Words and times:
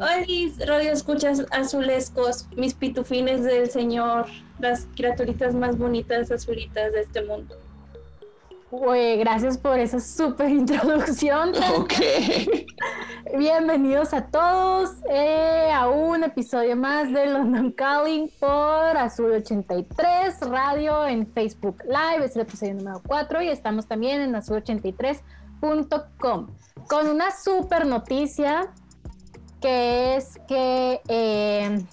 Hola, 0.00 0.24
radio 0.64 0.92
escuchas 0.92 1.44
azulescos, 1.50 2.46
mis 2.56 2.72
pitufines 2.72 3.42
del 3.42 3.68
Señor, 3.68 4.26
las 4.60 4.86
criaturitas 4.94 5.56
más 5.56 5.76
bonitas 5.76 6.30
azulitas 6.30 6.92
de 6.92 7.00
este 7.00 7.24
mundo. 7.24 7.56
gracias 8.70 9.58
por 9.58 9.80
esa 9.80 9.98
súper 9.98 10.50
introducción. 10.50 11.50
Ok. 11.76 11.94
Bienvenidos 13.36 14.14
a 14.14 14.26
todos 14.26 14.90
eh, 15.10 15.68
a 15.74 15.88
un 15.88 16.22
episodio 16.22 16.76
más 16.76 17.12
de 17.12 17.26
London 17.26 17.72
Calling 17.72 18.30
por 18.38 18.96
Azul 18.96 19.32
83 19.32 20.42
Radio 20.42 21.08
en 21.08 21.26
Facebook 21.26 21.82
Live. 21.84 22.24
Es 22.24 22.36
el 22.36 22.42
episodio 22.42 22.74
número 22.74 23.02
4 23.04 23.42
y 23.42 23.48
estamos 23.48 23.88
también 23.88 24.20
en 24.20 24.34
azul83.com 24.34 26.46
con 26.86 27.08
una 27.08 27.32
súper 27.32 27.84
noticia 27.84 28.72
que 29.60 30.16
es 30.16 30.38
que 30.46 31.00
eh, 31.08 31.84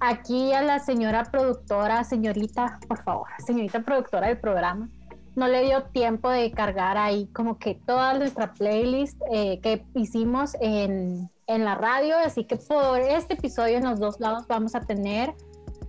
aquí 0.00 0.52
a 0.52 0.62
la 0.62 0.78
señora 0.78 1.24
productora, 1.24 2.04
señorita, 2.04 2.78
por 2.88 3.02
favor, 3.02 3.28
señorita 3.44 3.80
productora 3.80 4.28
del 4.28 4.38
programa, 4.38 4.88
no 5.34 5.48
le 5.48 5.62
dio 5.64 5.84
tiempo 5.84 6.30
de 6.30 6.50
cargar 6.50 6.96
ahí 6.96 7.26
como 7.34 7.58
que 7.58 7.74
toda 7.74 8.14
nuestra 8.14 8.54
playlist 8.54 9.20
eh, 9.30 9.60
que 9.60 9.84
hicimos 9.94 10.56
en, 10.60 11.28
en, 11.46 11.64
la 11.64 11.74
radio, 11.74 12.16
así 12.24 12.44
que 12.44 12.56
por 12.56 13.00
este 13.00 13.34
episodio 13.34 13.76
en 13.76 13.84
los 13.84 14.00
dos 14.00 14.18
lados 14.18 14.46
vamos 14.48 14.74
a 14.74 14.80
tener 14.80 15.34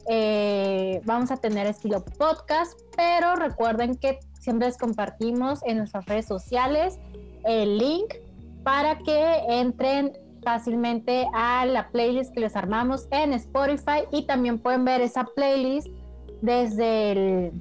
eh, 0.09 1.01
vamos 1.03 1.31
a 1.31 1.37
tener 1.37 1.67
estilo 1.67 2.03
podcast, 2.03 2.79
pero 2.95 3.35
recuerden 3.35 3.95
que 3.95 4.19
siempre 4.39 4.67
les 4.67 4.77
compartimos 4.77 5.59
en 5.65 5.79
nuestras 5.79 6.05
redes 6.05 6.25
sociales 6.25 6.97
el 7.43 7.77
link 7.77 8.13
para 8.63 8.97
que 8.99 9.39
entren 9.49 10.13
fácilmente 10.47 11.27
a 11.33 11.65
la 11.65 11.89
playlist 11.89 12.33
que 12.33 12.39
les 12.39 12.55
armamos 12.55 13.05
en 13.11 13.33
Spotify 13.33 14.07
y 14.13 14.25
también 14.25 14.59
pueden 14.59 14.85
ver 14.85 15.01
esa 15.01 15.25
playlist 15.25 15.89
desde 16.41 17.11
el, 17.11 17.51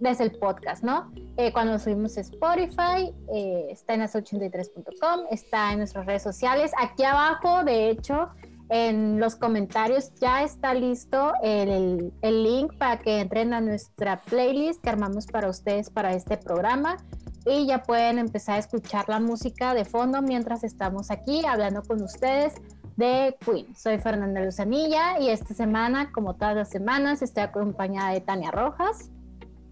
desde 0.00 0.24
el 0.24 0.32
podcast, 0.32 0.84
¿no? 0.84 1.10
Eh, 1.38 1.50
cuando 1.50 1.78
subimos 1.78 2.18
Spotify, 2.18 3.14
eh, 3.32 3.68
está 3.70 3.94
en 3.94 4.02
las83.com, 4.02 5.20
está 5.30 5.72
en 5.72 5.78
nuestras 5.78 6.04
redes 6.04 6.22
sociales. 6.22 6.72
Aquí 6.78 7.04
abajo, 7.04 7.64
de 7.64 7.88
hecho, 7.88 8.28
en 8.68 9.18
los 9.18 9.34
comentarios 9.34 10.12
ya 10.20 10.42
está 10.42 10.74
listo 10.74 11.32
el, 11.42 12.12
el, 12.20 12.42
link 12.42 12.76
para 12.76 12.98
que 12.98 13.20
entren 13.20 13.54
a 13.54 13.62
nuestra 13.62 14.18
playlist 14.18 14.82
que 14.82 14.90
armamos 14.90 15.26
para 15.26 15.48
ustedes 15.48 15.88
para 15.88 16.12
este 16.12 16.36
programa 16.36 16.98
y 17.44 17.66
ya 17.66 17.82
pueden 17.82 18.18
empezar 18.18 18.56
a 18.56 18.58
escuchar 18.58 19.08
la 19.08 19.20
música 19.20 19.74
de 19.74 19.84
fondo 19.84 20.22
mientras 20.22 20.64
estamos 20.64 21.10
aquí 21.10 21.44
hablando 21.44 21.82
con 21.82 22.02
ustedes 22.02 22.54
de 22.96 23.36
Queen. 23.44 23.74
Soy 23.76 23.98
Fernanda 23.98 24.40
Luzanilla 24.42 25.18
y 25.20 25.28
esta 25.28 25.52
semana, 25.54 26.10
como 26.12 26.34
todas 26.34 26.56
las 26.56 26.70
semanas, 26.70 27.22
estoy 27.22 27.42
acompañada 27.42 28.12
de 28.12 28.20
Tania 28.20 28.50
Rojas. 28.50 29.10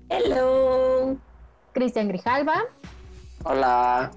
Hello. 0.09 1.17
Cristian 1.73 2.09
Grijalva. 2.09 2.65
Hola. 3.45 4.11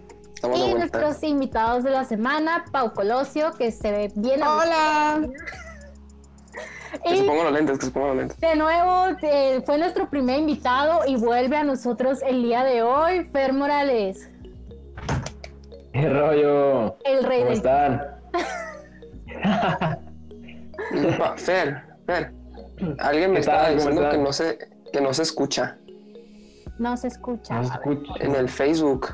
y 0.53 0.73
nuestros 0.73 1.23
invitados 1.23 1.83
de 1.83 1.91
la 1.91 2.03
semana, 2.03 2.65
Pau 2.71 2.93
Colosio, 2.93 3.53
que 3.53 3.71
se 3.71 3.91
ve 3.91 4.11
bien. 4.15 4.41
Hola. 4.43 5.21
Que 7.05 7.17
se 7.17 7.23
pongan 7.23 7.43
los 7.45 7.53
lentes, 7.53 7.77
que 7.77 7.85
se 7.85 7.91
pongan 7.91 8.09
los 8.09 8.17
lentes. 8.17 8.39
De 8.39 8.55
nuevo, 8.55 9.15
eh, 9.21 9.61
fue 9.65 9.77
nuestro 9.77 10.09
primer 10.09 10.39
invitado 10.39 11.01
y 11.07 11.15
vuelve 11.17 11.55
a 11.55 11.63
nosotros 11.63 12.21
el 12.23 12.41
día 12.41 12.63
de 12.63 12.81
hoy, 12.81 13.25
Fer 13.25 13.53
Morales. 13.53 14.27
¿Qué 15.93 16.09
rollo? 16.09 16.97
El 17.05 17.23
rey 17.23 17.39
¿Cómo 17.39 17.49
del... 17.51 17.57
están? 17.57 18.01
Fer, 21.37 21.83
Fer, 22.05 22.33
alguien 22.99 23.29
me 23.29 23.35
¿Qué 23.35 23.39
estaba 23.41 23.69
diciendo 23.69 24.09
que 24.09 24.17
no, 24.17 24.33
se, 24.33 24.57
que 24.91 25.01
no 25.01 25.13
se 25.13 25.23
escucha 25.23 25.77
No 26.79 26.97
se 26.97 27.07
escucha. 27.07 27.55
No 27.55 27.63
se 27.67 27.73
escucha. 27.73 28.13
en 28.19 28.35
el 28.35 28.49
Facebook, 28.49 29.13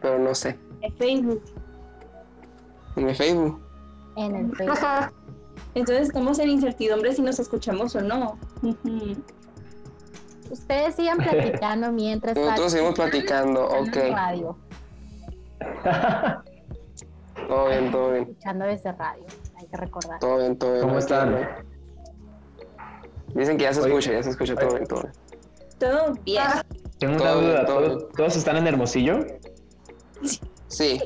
pero 0.00 0.18
no 0.18 0.34
sé. 0.34 0.58
En 0.82 0.94
Facebook. 0.96 1.42
En 2.96 3.08
el 3.08 3.14
Facebook. 3.14 3.60
En 4.16 4.36
el 4.36 4.56
Facebook. 4.56 5.12
Entonces 5.78 6.08
estamos 6.08 6.38
en 6.40 6.50
incertidumbre 6.50 7.14
si 7.14 7.22
nos 7.22 7.38
escuchamos 7.38 7.94
o 7.94 8.00
no. 8.00 8.36
Ustedes 10.50 10.96
sigan 10.96 11.18
platicando 11.18 11.92
mientras 11.92 12.36
Nosotros 12.36 12.72
seguimos 12.72 12.94
platicando, 12.96 13.64
ok. 13.68 13.96
radio, 14.12 14.58
Todo 17.48 17.68
bien, 17.68 17.90
todo 17.92 18.10
bien. 18.12 18.22
escuchando 18.24 18.64
desde 18.66 18.92
radio, 18.92 19.24
hay 19.56 19.66
que 19.66 19.76
recordar. 19.76 20.18
Todo 20.18 20.38
bien, 20.38 20.58
todo 20.58 20.72
bien. 20.72 20.82
¿Cómo 20.84 20.98
están? 20.98 21.48
Dicen 23.34 23.56
que 23.56 23.62
ya 23.62 23.72
se 23.72 23.80
escucha, 23.80 24.12
ya 24.12 24.22
se 24.22 24.30
escucha 24.30 24.56
todo 24.56 24.70
bien, 24.74 24.86
todo 24.86 25.02
bien. 25.02 25.12
Todo 25.78 26.12
bien. 26.24 26.42
Tengo 26.98 27.14
una 27.14 27.24
Todo 27.24 27.40
bien, 27.40 27.50
duda. 27.52 27.64
todo 27.66 27.80
¿Todos, 27.98 28.08
todos 28.12 28.36
están 28.36 28.56
en 28.56 28.66
Hermosillo? 28.66 29.18
Sí. 30.66 31.00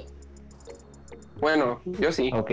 Bueno, 1.40 1.80
yo 1.84 2.10
sí. 2.10 2.30
Ok. 2.34 2.50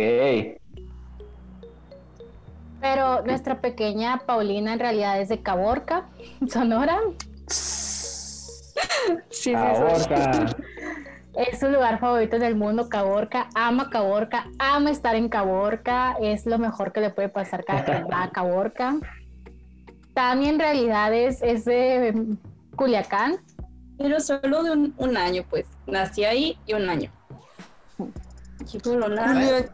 Pero 2.81 3.23
nuestra 3.23 3.61
pequeña 3.61 4.19
Paulina 4.25 4.73
en 4.73 4.79
realidad 4.79 5.19
es 5.19 5.29
de 5.29 5.41
Caborca, 5.41 6.07
Sonora. 6.47 6.99
Sí, 7.47 8.47
sí, 9.29 9.53
Ahorca. 9.53 10.45
Es 11.35 11.59
su 11.59 11.69
lugar 11.69 11.99
favorito 11.99 12.39
del 12.39 12.55
mundo, 12.55 12.89
Caborca. 12.89 13.49
Ama 13.55 13.89
Caborca, 13.89 14.47
ama 14.57 14.89
estar 14.89 15.15
en 15.15 15.29
Caborca. 15.29 16.17
Es 16.21 16.45
lo 16.45 16.57
mejor 16.57 16.91
que 16.91 17.01
le 17.01 17.09
puede 17.11 17.29
pasar 17.29 17.63
cada 17.63 17.85
que 17.85 18.03
va 18.03 18.23
a 18.23 18.31
Caborca. 18.31 18.97
Tania 20.13 20.49
en 20.49 20.59
realidad 20.59 21.13
es, 21.13 21.41
es 21.41 21.65
de 21.65 22.35
Culiacán. 22.75 23.37
Pero 23.97 24.19
solo 24.19 24.63
de 24.63 24.71
un, 24.71 24.93
un 24.97 25.17
año, 25.17 25.43
pues. 25.49 25.65
Nací 25.85 26.23
ahí 26.23 26.57
y 26.65 26.73
un 26.73 26.89
año. 26.89 27.11
Chico, 28.65 28.95
no, 28.95 29.07
nada. 29.07 29.69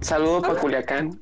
Saludo 0.00 0.42
para 0.42 0.60
Culiacán. 0.60 1.20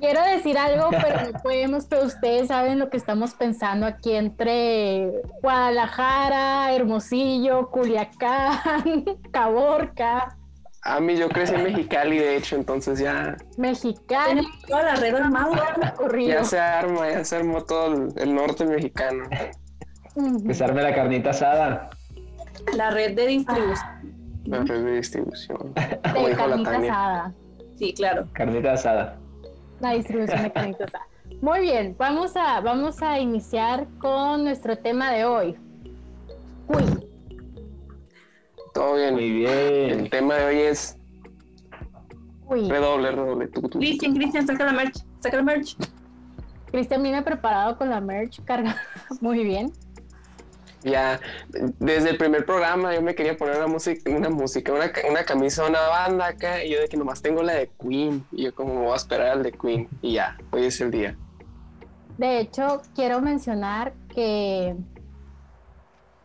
Quiero 0.00 0.22
decir 0.24 0.56
algo, 0.58 0.88
pero 0.90 1.30
no 1.30 1.38
podemos, 1.42 1.84
pero 1.86 2.04
ustedes 2.04 2.48
saben 2.48 2.78
lo 2.78 2.88
que 2.90 2.96
estamos 2.96 3.34
pensando 3.34 3.86
aquí 3.86 4.14
entre 4.14 5.10
Guadalajara, 5.42 6.72
Hermosillo, 6.74 7.70
Culiacán, 7.70 9.04
Caborca, 9.32 10.36
A 10.82 11.00
mí 11.00 11.16
yo 11.16 11.28
crecí 11.28 11.54
en 11.54 11.64
Mexicali, 11.64 12.18
de 12.18 12.36
hecho, 12.36 12.56
entonces 12.56 12.98
ya, 12.98 13.36
Mexicali, 13.58 14.36
Tenemos 14.40 14.62
toda 14.66 14.82
la 14.82 14.94
red 14.96 15.14
armada. 15.14 15.94
ya 16.26 16.44
se 16.44 16.58
arma, 16.58 17.10
ya 17.10 17.24
se 17.24 17.36
armó 17.36 17.62
todo 17.64 17.94
el, 17.94 18.12
el 18.16 18.34
norte 18.34 18.64
mexicano. 18.64 19.24
Que 20.46 20.54
se 20.54 20.64
arme 20.64 20.82
la 20.82 20.94
carnita 20.94 21.30
asada. 21.30 21.90
La 22.74 22.90
red 22.90 23.14
de 23.14 23.26
distribución. 23.26 24.14
La 24.44 24.58
red 24.64 24.84
de 24.84 24.92
distribución. 24.96 25.58
Como 26.12 26.26
de 26.26 26.34
dijo 26.34 26.46
la 26.46 26.56
carnita 26.56 26.70
Tania. 26.72 26.92
asada. 26.92 27.34
Sí, 27.78 27.94
claro. 27.94 28.26
Carnita 28.32 28.72
asada. 28.72 29.19
La 29.80 29.92
distribución 29.92 30.38
asada. 30.38 31.06
Muy 31.40 31.60
bien, 31.60 31.94
vamos 31.98 32.36
a, 32.36 32.60
vamos 32.60 33.00
a 33.02 33.18
iniciar 33.18 33.86
con 33.98 34.44
nuestro 34.44 34.76
tema 34.76 35.10
de 35.12 35.24
hoy. 35.24 35.56
Queen. 36.68 37.04
Todo 38.74 38.94
bien. 38.96 39.14
Muy 39.14 39.44
El 39.46 39.96
bien. 39.96 40.10
tema 40.10 40.34
de 40.34 40.46
hoy 40.46 40.56
es 40.60 40.96
Queen. 42.48 42.68
redoble. 42.68 43.48
Cristian, 43.72 44.14
Cristian, 44.14 44.46
saca 44.46 44.66
la 44.66 44.72
merch. 44.72 44.98
Saca 45.20 45.36
la 45.38 45.42
merch. 45.42 45.76
Cristian 46.70 47.02
viene 47.02 47.22
preparado 47.22 47.76
con 47.76 47.88
la 47.90 48.00
merch 48.00 48.42
cargada. 48.44 48.80
Muy 49.20 49.42
bien. 49.44 49.72
Ya, 50.82 51.20
desde 51.78 52.10
el 52.10 52.16
primer 52.16 52.46
programa 52.46 52.94
yo 52.94 53.02
me 53.02 53.14
quería 53.14 53.36
poner 53.36 53.56
una 53.56 53.66
música, 53.66 54.10
una 54.10 54.30
música, 54.30 54.72
una, 54.72 54.90
una 55.10 55.24
camisa 55.24 55.66
una 55.66 55.80
banda 55.88 56.28
acá, 56.28 56.64
y 56.64 56.70
yo 56.70 56.80
de 56.80 56.88
que 56.88 56.96
nomás 56.96 57.20
tengo 57.20 57.42
la 57.42 57.54
de 57.54 57.70
Queen, 57.80 58.24
y 58.32 58.44
yo 58.44 58.54
como 58.54 58.74
voy 58.74 58.92
a 58.92 58.96
esperar 58.96 59.28
al 59.28 59.42
de 59.42 59.52
Queen, 59.52 59.88
y 60.00 60.14
ya, 60.14 60.38
hoy 60.50 60.64
es 60.64 60.80
el 60.80 60.90
día. 60.90 61.16
De 62.16 62.40
hecho, 62.40 62.82
quiero 62.94 63.20
mencionar 63.20 63.92
que 64.14 64.74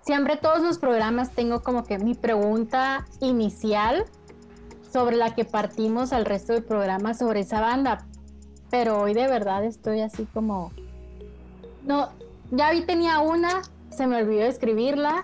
siempre 0.01 0.37
todos 0.37 0.61
los 0.61 0.77
programas 0.77 1.31
tengo 1.31 1.61
como 1.61 1.83
que 1.83 1.97
mi 1.97 2.15
pregunta 2.15 3.05
inicial 3.21 4.05
sobre 4.91 5.17
la 5.17 5.35
que 5.35 5.43
partimos 5.43 6.13
al 6.13 6.25
resto 6.25 6.53
del 6.53 6.63
programa 6.63 7.13
sobre 7.13 7.41
esa 7.41 7.59
banda. 7.59 8.05
Pero 8.71 8.99
hoy 8.99 9.13
de 9.13 9.27
verdad 9.27 9.63
estoy 9.63 10.01
así 10.01 10.25
como... 10.33 10.71
No, 11.83 12.09
ya 12.51 12.71
vi 12.71 12.81
tenía 12.85 13.19
una, 13.19 13.61
se 13.95 14.07
me 14.07 14.21
olvidó 14.21 14.43
escribirla 14.45 15.23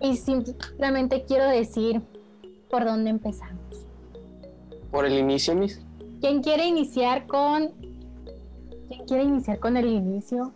y 0.00 0.16
simplemente 0.16 1.24
quiero 1.26 1.48
decir 1.48 2.00
por 2.70 2.84
dónde 2.84 3.10
empezamos. 3.10 3.86
Por 4.90 5.06
el 5.06 5.18
inicio, 5.18 5.54
mis. 5.54 5.80
¿Quién 6.20 6.42
quiere 6.42 6.66
iniciar 6.66 7.26
con... 7.26 7.70
¿Quién 8.88 9.04
quiere 9.06 9.22
iniciar 9.24 9.58
con 9.58 9.76
el 9.78 9.86
inicio? 9.86 10.52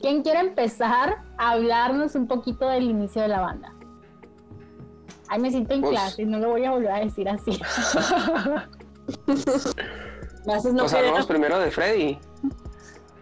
¿Quién 0.00 0.22
quiere 0.22 0.40
empezar 0.40 1.22
a 1.38 1.50
hablarnos 1.52 2.14
un 2.14 2.26
poquito 2.26 2.68
del 2.68 2.84
inicio 2.84 3.22
de 3.22 3.28
la 3.28 3.40
banda? 3.40 3.72
Ay, 5.28 5.40
me 5.40 5.50
siento 5.50 5.72
en 5.74 5.80
Pues- 5.80 5.92
clase, 5.92 6.26
no 6.26 6.38
lo 6.38 6.50
voy 6.50 6.64
a 6.64 6.72
volver 6.72 6.90
a 6.90 7.00
decir 7.00 7.26
así. 7.28 7.52
Me 10.46 10.52
haces 10.52 10.74
no 10.74 10.80
Pues 10.82 10.92
hablamos 10.92 11.26
primero 11.26 11.58
de 11.58 11.70
Freddy. 11.70 12.18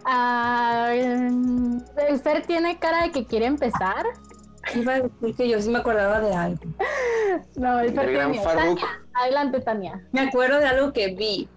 Ah, 0.04 0.90
mm, 0.94 1.76
el 2.08 2.18
Fer 2.20 2.44
tiene 2.46 2.78
cara 2.78 3.02
de 3.04 3.10
que 3.12 3.26
quiere 3.26 3.46
empezar. 3.46 4.04
Iba 4.74 4.94
a 4.94 5.00
decir 5.00 5.34
que 5.36 5.48
yo 5.48 5.60
sí 5.60 5.70
me 5.70 5.78
acordaba 5.78 6.20
de 6.20 6.34
algo. 6.34 6.62
No, 7.56 7.80
el 7.80 7.92
Fer 7.94 8.06
tiene-. 8.08 8.42
Tania, 8.42 8.86
Adelante, 9.14 9.60
Tania. 9.60 10.06
Me 10.12 10.20
acuerdo 10.22 10.58
de 10.58 10.66
algo 10.66 10.92
que 10.92 11.14
vi. 11.14 11.48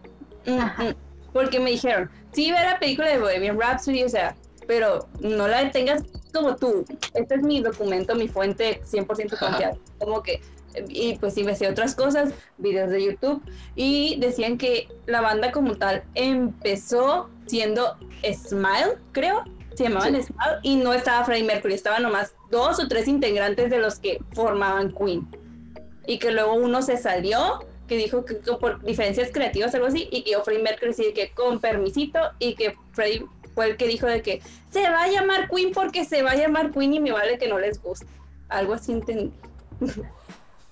Mm, 0.46 0.60
Ajá. 0.60 0.84
mm, 0.84 0.96
Porque 1.34 1.60
me 1.60 1.72
dijeron, 1.72 2.10
sí, 2.34 2.52
ve 2.52 2.58
la 2.60 2.80
película 2.80 3.10
de 3.10 3.20
Bohemian 3.20 3.60
Rhapsody, 3.60 4.04
o 4.04 4.10
sea, 4.10 4.36
pero 4.68 5.08
no 5.20 5.48
la 5.48 5.70
tengas 5.72 6.04
como 6.34 6.56
tú. 6.56 6.86
Este 7.14 7.36
es 7.36 7.42
mi 7.42 7.62
documento, 7.62 8.16
mi 8.16 8.28
fuente 8.28 8.82
100% 8.84 9.38
confiable. 9.38 9.80
Como 10.00 10.22
que, 10.22 10.42
y 10.90 11.18
pues 11.18 11.38
investigué 11.38 11.72
otras 11.72 11.96
cosas, 11.96 12.34
videos 12.58 12.90
de 12.90 13.04
YouTube, 13.04 13.42
y 13.76 14.18
decían 14.20 14.58
que 14.58 14.88
la 15.06 15.22
banda 15.22 15.52
como 15.52 15.76
tal 15.76 16.04
empezó 16.16 17.30
siendo 17.46 17.98
Smile, 18.24 18.98
creo, 19.12 19.44
se 19.76 19.84
llamaban 19.84 20.16
Sí. 20.16 20.24
Smile, 20.24 20.60
y 20.64 20.76
no 20.76 20.94
estaba 20.94 21.26
Freddie 21.26 21.46
Mercury, 21.46 21.74
estaban 21.74 22.04
nomás 22.04 22.34
dos 22.50 22.80
o 22.80 22.88
tres 22.88 23.08
integrantes 23.08 23.70
de 23.70 23.80
los 23.80 24.00
que 24.00 24.20
formaban 24.34 24.94
Queen. 24.94 25.28
Y 26.08 26.20
que 26.20 26.32
luego 26.32 26.54
uno 26.54 26.82
se 26.82 26.98
salió 26.98 27.66
que 27.88 27.98
dijo 27.98 28.26
que, 28.26 28.40
que 28.40 28.54
por 28.54 28.84
diferencias 28.84 29.30
creativas 29.32 29.74
algo 29.76 29.88
así 29.88 30.08
y 30.12 30.24
que 30.24 30.32
yo 30.32 30.44
Freddie 30.44 30.64
Mercury 30.64 30.94
sí 30.94 31.14
que 31.14 31.32
con 31.32 31.60
permisito 31.60 32.20
y 32.40 32.56
que 32.56 32.76
Freddie 32.94 33.26
fue 33.54 33.68
el 33.68 33.78
que 33.78 33.88
dijo 33.88 34.08
de 34.08 34.22
que 34.22 34.42
se 34.72 34.82
va 34.90 35.04
a 35.04 35.08
llamar 35.08 35.50
Queen 35.50 35.72
porque 35.72 36.04
se 36.04 36.22
va 36.22 36.32
a 36.32 36.36
llamar 36.36 36.72
Queen 36.72 36.94
y 36.94 37.00
me 37.00 37.12
vale 37.12 37.38
que 37.38 37.48
no 37.48 37.60
les 37.60 37.82
guste 37.82 38.08
algo 38.50 38.74
así 38.74 38.92
entendí 38.92 39.32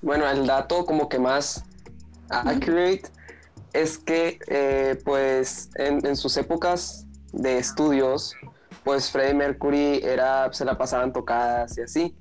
Bueno, 0.04 0.30
el 0.30 0.46
dato 0.46 0.86
como 0.86 1.08
que 1.08 1.18
más 1.18 1.64
accurate 2.30 3.04
es 3.72 3.98
que 3.98 4.38
eh, 4.48 5.00
pues 5.06 5.70
en, 5.76 6.06
en 6.06 6.18
sus 6.18 6.36
épocas 6.36 7.08
de 7.32 7.58
estudios, 7.58 8.36
pues 8.84 9.10
Freddie 9.10 9.34
Mercury 9.34 10.02
era, 10.04 10.52
se 10.52 10.66
la 10.66 10.78
pasaban 10.78 11.14
tocadas 11.14 11.78
y 11.78 11.82
así. 11.84 12.16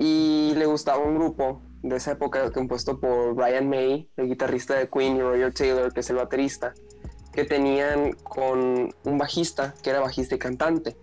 Y 0.00 0.52
le 0.56 0.66
gustaba 0.66 0.98
un 0.98 1.14
grupo 1.14 1.62
de 1.84 1.94
esa 1.94 2.10
época 2.10 2.50
compuesto 2.50 2.98
por 2.98 3.34
Brian 3.36 3.68
May, 3.68 4.10
el 4.16 4.26
guitarrista 4.26 4.74
de 4.74 4.88
Queen, 4.88 5.16
y 5.16 5.22
Roger 5.22 5.54
Taylor, 5.54 5.92
que 5.92 6.00
es 6.00 6.10
el 6.10 6.16
baterista, 6.16 6.74
que 7.32 7.44
tenían 7.44 8.14
con 8.24 8.92
un 9.04 9.18
bajista, 9.18 9.74
que 9.80 9.90
era 9.90 10.00
bajista 10.00 10.34
y 10.34 10.38
cantante. 10.40 10.96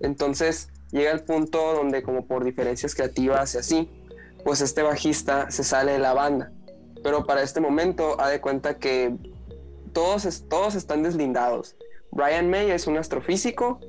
Entonces 0.00 0.68
llega 0.90 1.10
el 1.10 1.24
punto 1.24 1.72
donde 1.72 2.02
como 2.02 2.26
por 2.26 2.44
diferencias 2.44 2.94
creativas 2.94 3.54
y 3.54 3.58
así, 3.58 4.03
pues 4.44 4.60
este 4.60 4.82
bajista 4.82 5.50
se 5.50 5.64
sale 5.64 5.92
de 5.92 5.98
la 5.98 6.12
banda. 6.12 6.52
Pero 7.02 7.26
para 7.26 7.42
este 7.42 7.60
momento, 7.60 8.20
ha 8.20 8.28
de 8.28 8.40
cuenta 8.40 8.78
que 8.78 9.14
todos, 9.92 10.44
todos 10.48 10.74
están 10.74 11.02
deslindados. 11.02 11.76
Brian 12.10 12.48
May 12.48 12.70
es 12.70 12.86
un 12.86 12.96
astrofísico, 12.96 13.80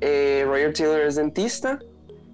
eh, 0.00 0.44
Roger 0.46 0.72
Taylor 0.72 1.00
es 1.00 1.16
dentista 1.16 1.78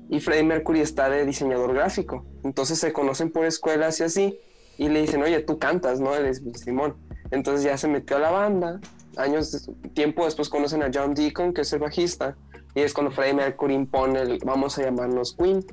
y 0.09 0.21
Freddie 0.21 0.45
Mercury 0.45 0.81
está 0.81 1.09
de 1.09 1.25
diseñador 1.27 1.75
gráfico. 1.75 2.25
Entonces 2.45 2.79
se 2.79 2.93
conocen 2.93 3.31
por 3.31 3.45
escuelas 3.47 4.01
y 4.01 4.05
así, 4.05 4.41
y 4.77 4.89
le 4.89 5.03
dicen, 5.03 5.23
oye, 5.23 5.41
tú 5.41 5.59
cantas, 5.59 6.01
¿no? 6.01 6.15
Él 6.15 6.27
es 6.27 6.43
Simón. 6.55 6.97
Entonces 7.31 7.65
ya 7.65 7.77
se 7.77 7.87
metió 7.87 8.17
a 8.17 8.21
la 8.21 8.31
banda. 8.31 8.81
Años, 9.17 9.71
tiempo 9.95 10.25
después 10.25 10.49
conocen 10.49 10.83
a 10.83 10.91
John 10.93 11.15
Deacon, 11.15 11.53
que 11.53 11.63
es 11.63 11.73
el 11.73 11.81
bajista, 11.81 12.37
y 12.75 12.81
es 12.81 12.95
cuando 12.95 13.13
Freddie 13.13 13.35
Mercury 13.35 13.75
impone 13.75 14.21
el, 14.23 14.39
vamos 14.45 14.79
a 14.79 14.83
llamarnos 14.83 15.37
Queen. 15.37 15.65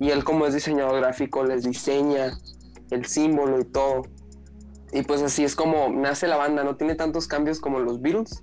Y 0.00 0.10
él 0.10 0.24
como 0.24 0.46
es 0.46 0.54
diseñador 0.54 1.00
gráfico 1.00 1.44
les 1.44 1.64
diseña 1.64 2.38
el 2.90 3.04
símbolo 3.06 3.60
y 3.60 3.64
todo. 3.64 4.02
Y 4.92 5.02
pues 5.02 5.22
así 5.22 5.44
es 5.44 5.54
como 5.54 5.90
nace 5.90 6.26
la 6.28 6.36
banda, 6.36 6.64
no 6.64 6.76
tiene 6.76 6.94
tantos 6.94 7.26
cambios 7.26 7.60
como 7.60 7.78
los 7.80 8.00
Beatles, 8.00 8.42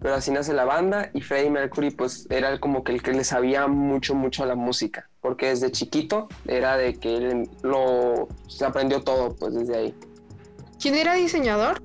pero 0.00 0.14
así 0.14 0.30
nace 0.30 0.52
la 0.52 0.64
banda 0.64 1.10
y 1.14 1.22
Freddie 1.22 1.50
Mercury 1.50 1.90
pues 1.92 2.26
era 2.28 2.58
como 2.58 2.84
que 2.84 2.92
el 2.92 3.02
que 3.02 3.12
le 3.12 3.24
sabía 3.24 3.68
mucho, 3.68 4.14
mucho 4.14 4.42
a 4.42 4.46
la 4.46 4.54
música, 4.54 5.08
porque 5.20 5.46
desde 5.46 5.70
chiquito 5.70 6.28
era 6.46 6.76
de 6.76 6.94
que 6.94 7.16
él 7.16 7.50
lo, 7.62 8.28
se 8.48 8.64
aprendió 8.64 9.02
todo 9.02 9.34
pues 9.36 9.54
desde 9.54 9.76
ahí. 9.76 9.94
¿Quién 10.80 10.96
era 10.96 11.14
diseñador? 11.14 11.80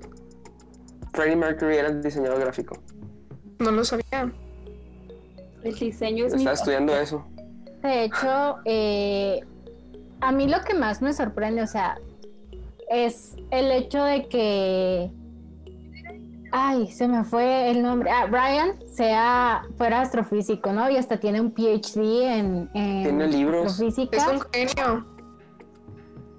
Freddie 1.14 1.36
Mercury 1.36 1.78
era 1.78 1.88
el 1.90 2.02
diseñador 2.02 2.40
gráfico, 2.40 2.78
No 3.60 3.72
lo 3.72 3.86
sabía. 3.86 4.32
el 5.64 5.76
diseño 5.76 6.26
es 6.26 6.34
mi 6.34 6.40
estaba 6.40 6.56
estudiando 6.56 6.96
eso. 6.98 7.26
De 7.88 8.04
hecho, 8.04 8.58
eh, 8.66 9.42
a 10.20 10.32
mí 10.32 10.48
lo 10.48 10.62
que 10.62 10.74
más 10.74 11.02
me 11.02 11.14
sorprende, 11.14 11.62
o 11.62 11.68
sea, 11.68 11.98
es 12.90 13.36
el 13.52 13.72
hecho 13.72 14.04
de 14.04 14.28
que. 14.28 15.10
Ay, 16.52 16.92
se 16.92 17.08
me 17.08 17.24
fue 17.24 17.72
el 17.72 17.82
nombre. 17.82 18.10
Ah, 18.10 18.26
Brian 18.26 18.78
sea, 18.88 19.64
fuera 19.78 20.02
astrofísico, 20.02 20.72
¿no? 20.72 20.90
Y 20.90 20.98
hasta 20.98 21.18
tiene 21.20 21.42
un 21.42 21.52
PhD 21.52 22.24
en, 22.24 22.70
en 22.74 23.04
Tiene 23.04 23.28
libros. 23.28 23.68
astrofísica. 23.68 24.18
Es 24.18 24.28
un 24.28 24.42
genio. 24.52 25.17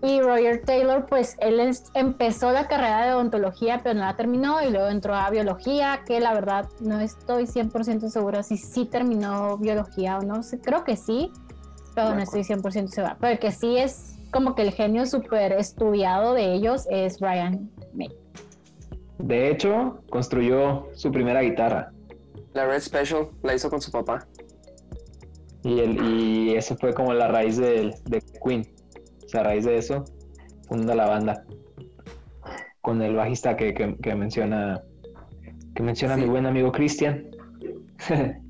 Y 0.00 0.20
Roger 0.20 0.62
Taylor, 0.64 1.06
pues 1.06 1.36
él 1.40 1.58
es- 1.58 1.90
empezó 1.94 2.52
la 2.52 2.68
carrera 2.68 3.04
de 3.06 3.14
odontología, 3.14 3.80
pero 3.82 3.94
no 3.98 4.04
la 4.06 4.14
terminó 4.16 4.62
y 4.62 4.70
luego 4.70 4.86
entró 4.88 5.14
a 5.14 5.28
biología, 5.30 6.02
que 6.06 6.20
la 6.20 6.34
verdad 6.34 6.68
no 6.80 7.00
estoy 7.00 7.46
100% 7.48 8.08
segura 8.08 8.42
si 8.44 8.56
sí 8.56 8.84
terminó 8.84 9.58
biología 9.58 10.18
o 10.18 10.22
no. 10.22 10.40
Creo 10.62 10.84
que 10.84 10.96
sí, 10.96 11.32
pero 11.96 12.10
De 12.10 12.16
no 12.16 12.22
estoy 12.22 12.44
100% 12.44 12.88
segura. 12.92 13.16
Pero 13.20 13.32
el 13.32 13.38
que 13.40 13.50
sí 13.50 13.76
es 13.76 14.14
como 14.32 14.54
que 14.54 14.62
el 14.62 14.70
genio 14.70 15.04
súper 15.04 15.52
estudiado 15.52 16.32
de 16.34 16.52
ellos 16.52 16.86
es 16.90 17.18
Brian 17.18 17.68
May. 17.94 18.14
De 19.18 19.50
hecho, 19.50 19.98
construyó 20.10 20.86
su 20.94 21.10
primera 21.10 21.40
guitarra. 21.40 21.90
La 22.52 22.66
Red 22.66 22.82
Special 22.82 23.30
la 23.42 23.54
hizo 23.54 23.68
con 23.68 23.80
su 23.80 23.90
papá. 23.90 24.28
Y, 25.64 25.80
el, 25.80 26.00
y 26.04 26.54
eso 26.56 26.76
fue 26.76 26.94
como 26.94 27.12
la 27.14 27.26
raíz 27.26 27.56
del- 27.56 27.94
de, 28.04 28.22
Queen. 28.44 28.64
O 29.28 29.30
sea, 29.30 29.42
a 29.42 29.44
raíz 29.44 29.66
de 29.66 29.76
eso, 29.76 30.04
funda 30.68 30.94
la 30.94 31.06
banda. 31.06 31.44
Con 32.80 33.02
el 33.02 33.14
bajista 33.14 33.56
que, 33.58 33.74
que- 33.74 33.94
que 34.02 34.14
menciona 34.14 34.80
que 35.74 35.82
menciona 35.82 36.14
Sí. 36.14 36.22
mi 36.22 36.28
buen 36.28 36.46
amigo 36.46 36.72
Christian. 36.72 37.26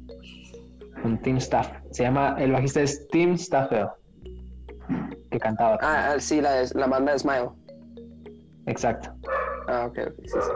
Un 1.05 1.19
Tim 1.23 1.37
Staff. 1.39 1.69
Se 1.91 2.05
llama, 2.05 2.37
el 2.39 2.53
bajista 2.53 2.81
es 2.81 3.09
Tim 3.09 3.37
Staffel. 3.37 3.89
Que 5.31 5.39
cantaba. 5.41 5.79
Ah, 5.83 6.13
ah, 6.15 6.21
sí, 6.21 6.41
la, 6.41 6.63
la 6.75 6.87
banda 6.87 7.13
de 7.13 7.19
Smile. 7.19 7.51
Exacto. 8.67 9.11
Ah, 9.67 9.87
ok, 9.89 9.99
ok, 10.07 10.15
sí, 10.25 10.39
sí. 10.41 10.51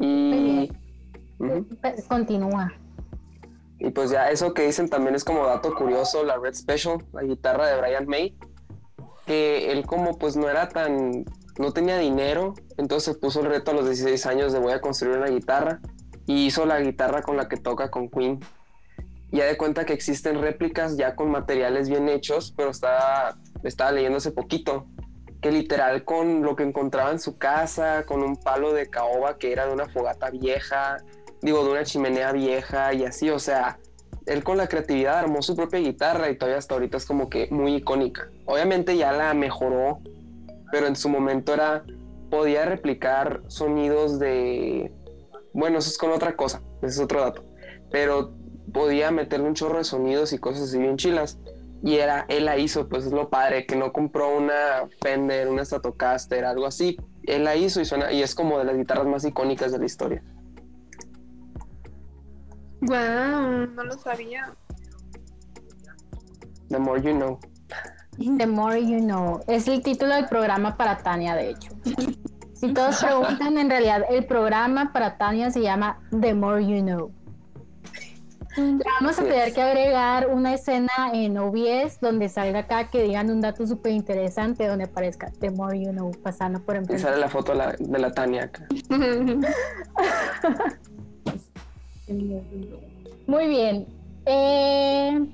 Muy 0.00 0.64
Y... 0.68 0.72
Pues, 1.80 2.06
Continúa. 2.06 2.72
Y 3.84 3.90
pues 3.90 4.10
ya 4.10 4.30
eso 4.30 4.54
que 4.54 4.62
dicen 4.62 4.88
también 4.88 5.16
es 5.16 5.24
como 5.24 5.44
dato 5.44 5.74
curioso, 5.74 6.22
la 6.22 6.38
Red 6.38 6.54
Special, 6.54 7.04
la 7.12 7.22
guitarra 7.24 7.66
de 7.66 7.80
Brian 7.80 8.06
May, 8.06 8.38
que 9.26 9.72
él 9.72 9.84
como 9.86 10.18
pues 10.18 10.36
no 10.36 10.48
era 10.48 10.68
tan, 10.68 11.24
no 11.58 11.72
tenía 11.72 11.98
dinero, 11.98 12.54
entonces 12.76 13.16
puso 13.16 13.40
el 13.40 13.46
reto 13.46 13.72
a 13.72 13.74
los 13.74 13.86
16 13.86 14.24
años 14.26 14.52
de 14.52 14.60
voy 14.60 14.72
a 14.72 14.80
construir 14.80 15.18
una 15.18 15.26
guitarra 15.26 15.80
y 16.26 16.46
hizo 16.46 16.64
la 16.64 16.80
guitarra 16.80 17.22
con 17.22 17.36
la 17.36 17.48
que 17.48 17.56
toca 17.56 17.90
con 17.90 18.08
Queen. 18.08 18.38
Ya 19.32 19.46
de 19.46 19.56
cuenta 19.56 19.84
que 19.84 19.94
existen 19.94 20.40
réplicas 20.40 20.96
ya 20.96 21.16
con 21.16 21.32
materiales 21.32 21.88
bien 21.88 22.08
hechos, 22.08 22.54
pero 22.56 22.70
estaba, 22.70 23.36
estaba 23.64 23.90
leyendo 23.90 24.20
poquito 24.32 24.86
que 25.40 25.50
literal 25.50 26.04
con 26.04 26.42
lo 26.42 26.54
que 26.54 26.62
encontraba 26.62 27.10
en 27.10 27.18
su 27.18 27.36
casa, 27.36 28.04
con 28.06 28.22
un 28.22 28.36
palo 28.36 28.72
de 28.72 28.88
caoba 28.88 29.38
que 29.38 29.50
era 29.50 29.66
de 29.66 29.72
una 29.72 29.88
fogata 29.88 30.30
vieja, 30.30 30.98
digo, 31.42 31.64
de 31.64 31.72
una 31.72 31.84
chimenea 31.84 32.32
vieja 32.32 32.94
y 32.94 33.04
así, 33.04 33.28
o 33.30 33.38
sea, 33.38 33.78
él 34.26 34.44
con 34.44 34.56
la 34.56 34.68
creatividad 34.68 35.18
armó 35.18 35.42
su 35.42 35.56
propia 35.56 35.80
guitarra 35.80 36.30
y 36.30 36.38
todavía 36.38 36.58
hasta 36.58 36.74
ahorita 36.74 36.96
es 36.96 37.06
como 37.06 37.28
que 37.28 37.48
muy 37.50 37.74
icónica. 37.74 38.30
Obviamente 38.46 38.96
ya 38.96 39.12
la 39.12 39.34
mejoró, 39.34 40.00
pero 40.70 40.86
en 40.86 40.96
su 40.96 41.08
momento 41.08 41.52
era, 41.52 41.84
podía 42.30 42.64
replicar 42.64 43.42
sonidos 43.48 44.18
de, 44.18 44.92
bueno, 45.52 45.78
eso 45.78 45.90
es 45.90 45.98
con 45.98 46.12
otra 46.12 46.36
cosa, 46.36 46.62
ese 46.78 46.94
es 46.94 47.00
otro 47.00 47.20
dato, 47.20 47.44
pero 47.90 48.32
podía 48.72 49.10
meterle 49.10 49.48
un 49.48 49.54
chorro 49.54 49.78
de 49.78 49.84
sonidos 49.84 50.32
y 50.32 50.38
cosas 50.38 50.64
así 50.64 50.78
bien 50.78 50.96
chilas. 50.96 51.38
Y 51.84 51.96
era, 51.96 52.26
él 52.28 52.44
la 52.44 52.56
hizo, 52.58 52.88
pues 52.88 53.06
es 53.06 53.12
lo 53.12 53.28
padre, 53.28 53.66
que 53.66 53.74
no 53.74 53.92
compró 53.92 54.36
una 54.36 54.88
Fender, 55.02 55.48
una 55.48 55.64
Stratocaster, 55.64 56.44
algo 56.44 56.64
así. 56.64 56.96
Él 57.24 57.42
la 57.42 57.56
hizo 57.56 57.80
y 57.80 57.84
suena, 57.84 58.12
y 58.12 58.22
es 58.22 58.36
como 58.36 58.56
de 58.60 58.64
las 58.64 58.76
guitarras 58.76 59.06
más 59.06 59.24
icónicas 59.24 59.72
de 59.72 59.80
la 59.80 59.86
historia. 59.86 60.22
Wow, 62.82 63.66
no 63.74 63.84
lo 63.84 63.98
sabía. 63.98 64.54
The 66.68 66.78
more 66.78 67.00
you 67.00 67.12
know. 67.12 67.38
The 68.18 68.46
more 68.46 68.78
you 68.80 68.98
know. 68.98 69.40
Es 69.46 69.68
el 69.68 69.82
título 69.82 70.14
del 70.14 70.26
programa 70.28 70.76
para 70.76 70.98
Tania, 70.98 71.34
de 71.34 71.50
hecho. 71.50 71.70
Si 72.54 72.72
todos 72.72 73.02
preguntan, 73.02 73.58
en 73.58 73.70
realidad 73.70 74.04
el 74.08 74.24
programa 74.26 74.92
para 74.92 75.16
Tania 75.16 75.50
se 75.50 75.62
llama 75.62 75.98
The 76.20 76.34
More 76.34 76.64
You 76.64 76.80
Know. 76.80 77.12
Vamos 79.00 79.18
a 79.18 79.22
tener 79.22 79.52
que 79.54 79.62
agregar 79.62 80.28
una 80.28 80.52
escena 80.54 80.90
en 81.12 81.38
OBS 81.38 81.98
donde 82.00 82.28
salga 82.28 82.60
acá 82.60 82.90
que 82.90 83.02
digan 83.02 83.30
un 83.30 83.40
dato 83.40 83.66
súper 83.66 83.92
interesante 83.92 84.66
donde 84.68 84.84
aparezca 84.84 85.32
The 85.40 85.50
More 85.50 85.80
You 85.80 85.90
Know 85.90 86.12
pasando 86.22 86.62
por 86.62 86.76
Y 86.76 86.78
enfrente. 86.78 87.02
sale 87.02 87.16
la 87.16 87.28
foto 87.28 87.52
de 87.52 87.58
la, 87.58 87.72
de 87.78 87.98
la 87.98 88.12
Tania 88.12 88.44
acá. 88.44 88.66
Muy 93.26 93.46
bien. 93.48 93.86
Eh, 94.26 95.26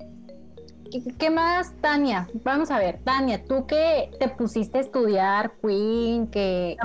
¿qué, 1.19 1.31
más, 1.31 1.73
Tania? 1.81 2.29
Vamos 2.45 2.71
a 2.71 2.79
ver, 2.79 3.01
Tania, 3.05 3.45
tú 3.45 3.67
que 3.67 4.11
te 4.19 4.29
pusiste 4.29 4.79
a 4.79 4.81
estudiar 4.81 5.53
Queen, 5.63 6.29
que, 6.29 6.77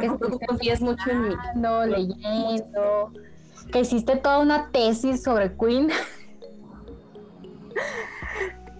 confías 0.48 0.82
mucho 0.82 1.10
en 1.10 1.30
mí. 1.30 1.36
leyendo, 1.88 3.12
que 3.72 3.80
hiciste 3.80 4.16
toda 4.18 4.40
una 4.40 4.70
tesis 4.72 5.24
sobre 5.24 5.56
Queen. 5.56 5.90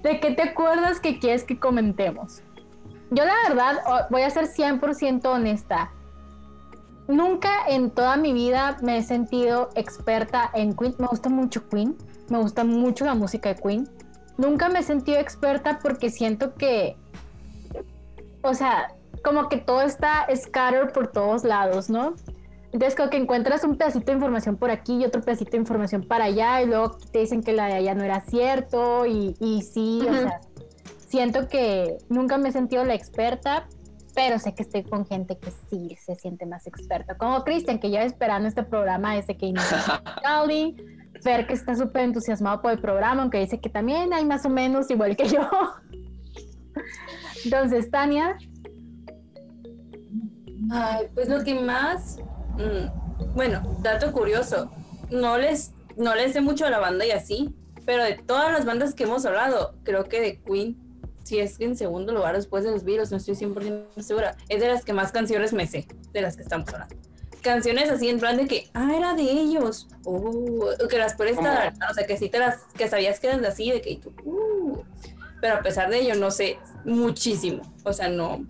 ¿De 0.04 0.20
qué 0.20 0.32
te 0.32 0.42
acuerdas 0.44 1.00
que 1.00 1.20
quieres 1.20 1.46
que 1.46 1.58
comentemos? 1.60 2.42
Yo 3.12 3.24
la 3.26 3.36
verdad 3.48 4.08
voy 4.10 4.24
a 4.24 4.30
ser 4.30 4.48
100% 4.48 5.26
honesta. 5.26 5.92
Nunca 7.08 7.50
en 7.68 7.92
toda 7.92 8.16
mi 8.18 8.34
vida 8.34 8.78
me 8.82 8.98
he 8.98 9.04
sentido 9.04 9.70
experta 9.76 10.50
en 10.54 10.76
Queen. 10.76 10.96
Me 10.98 11.08
gusta 11.08 11.30
mucho 11.30 11.68
Queen. 11.70 11.98
Me 12.30 12.38
gusta 12.38 12.64
mucho 12.64 13.06
la 13.06 13.16
música 13.16 13.54
de 13.54 13.62
Queen. 13.62 13.90
Nunca 14.38 14.70
me 14.70 14.80
he 14.80 14.84
sentido 14.84 15.20
experta 15.20 15.80
porque 15.82 16.10
siento 16.10 16.56
que, 16.56 16.98
o 18.42 18.54
sea, 18.54 18.96
como 19.24 19.50
que 19.50 19.58
todo 19.58 19.82
está 19.82 20.28
scattered 20.36 20.92
por 20.92 21.08
todos 21.08 21.44
lados, 21.44 21.90
¿no? 21.90 22.16
Entonces, 22.72 22.96
como 22.96 23.12
que 23.12 23.18
encuentras 23.18 23.64
un 23.64 23.78
pedacito 23.78 24.08
de 24.08 24.14
información 24.14 24.58
por 24.58 24.72
aquí 24.72 24.98
y 24.98 25.06
otro 25.06 25.22
pedacito 25.22 25.52
de 25.52 25.58
información 25.58 26.02
para 26.08 26.26
allá, 26.26 26.62
y 26.64 26.66
luego 26.66 26.98
te 27.12 27.20
dicen 27.20 27.44
que 27.44 27.54
la 27.54 27.68
de 27.68 27.74
allá 27.74 27.94
no 27.94 28.04
era 28.04 28.22
cierto, 28.22 29.06
y, 29.06 29.36
y 29.40 29.62
sí, 29.62 30.02
o 30.02 30.12
sea, 30.12 30.42
siento 31.08 31.48
que 31.48 32.00
nunca 32.10 32.40
me 32.40 32.50
he 32.50 32.52
sentido 32.52 32.84
la 32.84 32.96
experta, 32.96 33.68
pero 34.16 34.40
sé 34.40 34.54
que 34.54 34.64
estoy 34.64 34.84
con 34.84 35.06
gente 35.06 35.38
que 35.38 35.52
sí 35.70 35.98
se 36.04 36.16
siente 36.16 36.46
más 36.46 36.68
experta, 36.68 37.18
como 37.18 37.44
Cristian, 37.44 37.80
que 37.80 37.90
lleva 37.90 38.04
esperando 38.04 38.48
este 38.48 38.64
programa 38.64 39.16
desde 39.16 39.38
que 39.38 39.48
inició 39.48 39.78
Cali, 40.24 40.76
Fer, 41.22 41.48
que 41.48 41.54
está 41.54 41.76
súper 41.76 42.04
entusiasmado 42.04 42.62
por 42.62 42.72
el 42.72 42.80
programa, 42.80 43.22
aunque 43.22 43.40
dice 43.40 43.60
que 43.60 43.70
también 43.70 44.14
hay 44.14 44.26
más 44.26 44.46
o 44.46 44.50
menos 44.50 44.90
igual 44.92 45.16
que 45.16 45.28
yo. 45.28 45.50
Entonces, 47.46 47.90
Tania, 47.90 48.38
Ay, 50.72 51.08
pues 51.14 51.30
lo 51.30 51.44
que 51.44 51.60
más. 51.60 52.18
mm, 52.58 53.36
bueno, 53.36 53.62
dato 53.82 54.12
curioso. 54.12 54.72
No 55.12 55.38
les, 55.38 55.74
no 55.98 56.16
les 56.16 56.34
sé 56.34 56.42
mucho 56.42 56.66
a 56.66 56.70
la 56.70 56.80
banda 56.80 57.06
y 57.06 57.12
así, 57.12 57.54
pero 57.86 58.04
de 58.04 58.16
todas 58.16 58.52
las 58.52 58.66
bandas 58.66 58.94
que 58.96 59.04
hemos 59.04 59.26
hablado, 59.26 59.76
creo 59.84 60.06
que 60.06 60.22
de 60.22 60.42
Queen, 60.42 60.78
si 61.24 61.40
es 61.40 61.58
que 61.58 61.66
en 61.66 61.76
segundo 61.76 62.14
lugar 62.14 62.36
después 62.36 62.64
de 62.64 62.72
los 62.72 62.84
virus, 62.84 63.12
no 63.12 63.18
estoy 63.18 63.36
100% 63.36 64.02
segura, 64.02 64.36
es 64.50 64.62
de 64.62 64.68
las 64.68 64.86
que 64.86 64.94
más 64.94 65.12
canciones 65.12 65.54
me 65.54 65.68
sé, 65.68 65.88
de 66.12 66.22
las 66.22 66.36
que 66.36 66.44
estamos 66.44 66.68
hablando. 66.70 66.96
Canciones 67.42 67.90
así 67.90 68.08
en 68.08 68.20
plan 68.20 68.38
de 68.38 68.48
que, 68.48 68.70
ah, 68.74 68.94
era 68.96 69.14
de 69.14 69.24
ellos, 69.24 69.88
o 70.06 70.70
que 70.90 70.98
las 70.98 71.16
puedes 71.16 71.38
estar, 71.38 71.74
o 71.90 71.94
sea, 71.94 72.06
que 72.06 72.18
sí 72.18 72.30
te 72.30 72.40
las, 72.40 72.62
que 72.78 72.88
sabías 72.88 73.20
que 73.20 73.28
eran 73.28 73.42
de 73.42 73.48
así, 73.48 73.70
de 73.72 73.82
que 73.82 73.98
tú, 73.98 74.14
uh, 74.24 74.84
pero 75.42 75.56
a 75.56 75.62
pesar 75.62 75.90
de 75.90 76.00
ello, 76.00 76.16
no 76.16 76.32
sé 76.32 76.58
muchísimo, 76.86 77.62
o 77.84 77.92
sea, 77.92 78.08
no, 78.08 78.46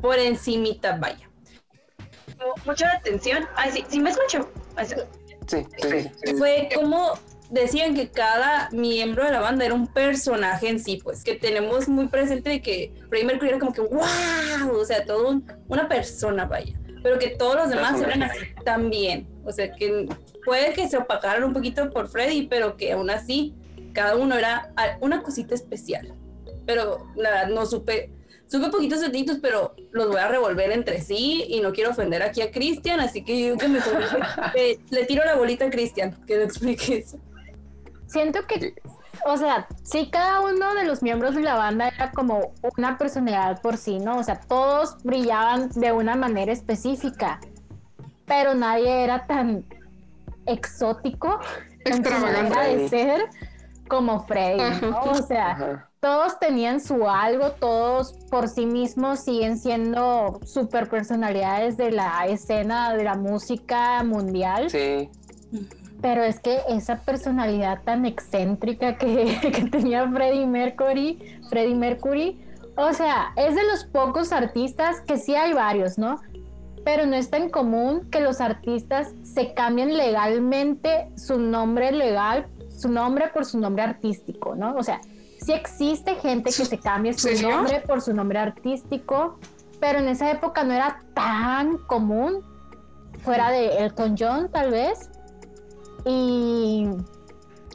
por 0.00 0.18
encimita, 0.18 0.96
vaya. 0.96 1.30
Mucha 2.64 2.90
atención. 2.92 3.46
Ay, 3.54 3.70
sí, 3.72 3.84
sí 3.88 4.00
me 4.00 4.10
escucho. 4.10 4.50
Ay, 4.76 4.86
sí. 4.86 4.94
Sí, 5.46 5.66
sí, 5.78 6.10
sí. 6.24 6.34
Fue 6.36 6.68
como 6.74 7.18
decían 7.50 7.94
que 7.94 8.10
cada 8.10 8.68
miembro 8.70 9.24
de 9.24 9.32
la 9.32 9.40
banda 9.40 9.64
era 9.64 9.74
un 9.74 9.86
personaje 9.92 10.68
en 10.68 10.78
sí, 10.78 11.00
pues, 11.02 11.24
que 11.24 11.34
tenemos 11.34 11.88
muy 11.88 12.08
presente 12.08 12.50
de 12.50 12.62
que 12.62 12.92
Freddie 13.08 13.26
Mercury 13.26 13.48
era 13.50 13.58
como 13.58 13.72
que, 13.72 13.80
wow, 13.80 14.70
o 14.72 14.84
sea, 14.84 15.04
todo 15.04 15.28
un- 15.30 15.44
una 15.68 15.88
persona, 15.88 16.44
vaya, 16.44 16.78
pero 17.02 17.18
que 17.18 17.28
todos 17.30 17.56
los 17.56 17.70
demás 17.70 18.00
eran 18.00 18.22
así 18.22 18.38
también, 18.64 19.26
o 19.44 19.50
sea, 19.52 19.72
que 19.72 20.06
puede 20.44 20.72
que 20.74 20.88
se 20.88 20.96
opacaran 20.96 21.44
un 21.44 21.52
poquito 21.52 21.90
por 21.90 22.08
Freddie, 22.08 22.46
pero 22.48 22.76
que 22.76 22.92
aún 22.92 23.10
así 23.10 23.54
cada 23.92 24.14
uno 24.16 24.36
era 24.38 24.72
una 25.00 25.22
cosita 25.22 25.54
especial, 25.54 26.14
pero 26.66 27.06
la 27.16 27.30
verdad 27.30 27.48
no 27.48 27.66
supe, 27.66 28.12
supe 28.46 28.68
poquitos 28.70 29.00
detallitos, 29.00 29.38
pero 29.42 29.74
los 29.90 30.06
voy 30.08 30.18
a 30.18 30.28
revolver 30.28 30.70
entre 30.70 31.00
sí 31.00 31.44
y 31.48 31.60
no 31.60 31.72
quiero 31.72 31.90
ofender 31.90 32.22
aquí 32.22 32.42
a 32.42 32.50
Cristian, 32.52 33.00
así 33.00 33.24
que 33.24 33.48
yo 33.48 33.56
que 33.56 33.66
mejor 33.68 33.94
le, 34.54 34.78
le 34.90 35.04
tiro 35.06 35.24
la 35.24 35.34
bolita 35.34 35.64
a 35.66 35.70
Cristian, 35.70 36.16
que 36.26 36.36
lo 36.36 36.42
explique 36.44 36.98
eso. 36.98 37.18
Siento 38.10 38.40
que, 38.46 38.74
o 39.26 39.36
sea, 39.36 39.66
sí, 39.82 40.10
cada 40.10 40.40
uno 40.40 40.74
de 40.74 40.84
los 40.84 41.02
miembros 41.02 41.34
de 41.34 41.42
la 41.42 41.54
banda 41.54 41.88
era 41.88 42.10
como 42.12 42.52
una 42.76 42.98
personalidad 42.98 43.60
por 43.62 43.76
sí, 43.76 43.98
¿no? 43.98 44.18
O 44.18 44.22
sea, 44.22 44.40
todos 44.40 44.96
brillaban 45.02 45.70
de 45.70 45.92
una 45.92 46.16
manera 46.16 46.52
específica, 46.52 47.40
pero 48.26 48.54
nadie 48.54 49.04
era 49.04 49.26
tan 49.26 49.64
exótico 50.46 51.38
en 51.84 52.04
su 52.04 52.10
manera 52.10 52.40
Extravagante. 52.40 52.76
de 52.76 52.88
ser 52.88 53.20
como 53.88 54.20
Freddy, 54.26 54.80
¿no? 54.82 55.00
O 55.02 55.22
sea, 55.22 55.50
Ajá. 55.52 55.90
todos 56.00 56.38
tenían 56.38 56.80
su 56.80 57.08
algo, 57.08 57.52
todos 57.52 58.12
por 58.30 58.48
sí 58.48 58.66
mismos 58.66 59.20
siguen 59.24 59.58
siendo 59.58 60.40
super 60.44 60.88
personalidades 60.88 61.76
de 61.76 61.90
la 61.90 62.26
escena 62.26 62.94
de 62.94 63.04
la 63.04 63.16
música 63.16 64.02
mundial. 64.04 64.70
Sí, 64.70 65.10
Pero 66.00 66.22
es 66.22 66.40
que 66.40 66.60
esa 66.68 67.00
personalidad 67.00 67.82
tan 67.82 68.06
excéntrica 68.06 68.96
que, 68.96 69.38
que 69.54 69.64
tenía 69.70 70.08
Freddie 70.08 70.46
Mercury, 70.46 71.40
Freddie 71.48 71.74
Mercury, 71.74 72.40
o 72.76 72.92
sea, 72.92 73.32
es 73.36 73.54
de 73.54 73.62
los 73.64 73.84
pocos 73.84 74.32
artistas 74.32 75.00
que 75.02 75.18
sí 75.18 75.34
hay 75.34 75.52
varios, 75.52 75.98
¿no? 75.98 76.20
Pero 76.84 77.04
no 77.04 77.14
es 77.14 77.28
tan 77.28 77.50
común 77.50 78.08
que 78.10 78.20
los 78.20 78.40
artistas 78.40 79.12
se 79.22 79.52
cambien 79.52 79.96
legalmente 79.96 81.10
su 81.16 81.38
nombre 81.38 81.92
legal, 81.92 82.46
su 82.70 82.88
nombre 82.88 83.28
por 83.28 83.44
su 83.44 83.58
nombre 83.58 83.82
artístico, 83.82 84.54
¿no? 84.54 84.74
O 84.76 84.82
sea, 84.82 85.00
sí 85.44 85.52
existe 85.52 86.14
gente 86.16 86.50
que 86.50 86.64
se 86.64 86.78
cambia 86.78 87.12
su 87.12 87.28
nombre 87.42 87.82
por 87.86 88.00
su 88.00 88.14
nombre 88.14 88.38
artístico, 88.38 89.38
pero 89.78 89.98
en 89.98 90.08
esa 90.08 90.30
época 90.30 90.64
no 90.64 90.72
era 90.72 91.02
tan 91.14 91.76
común, 91.78 92.42
fuera 93.22 93.50
de 93.50 93.78
Elton 93.78 94.16
John 94.18 94.50
tal 94.50 94.70
vez. 94.70 95.10
Y, 96.04 96.88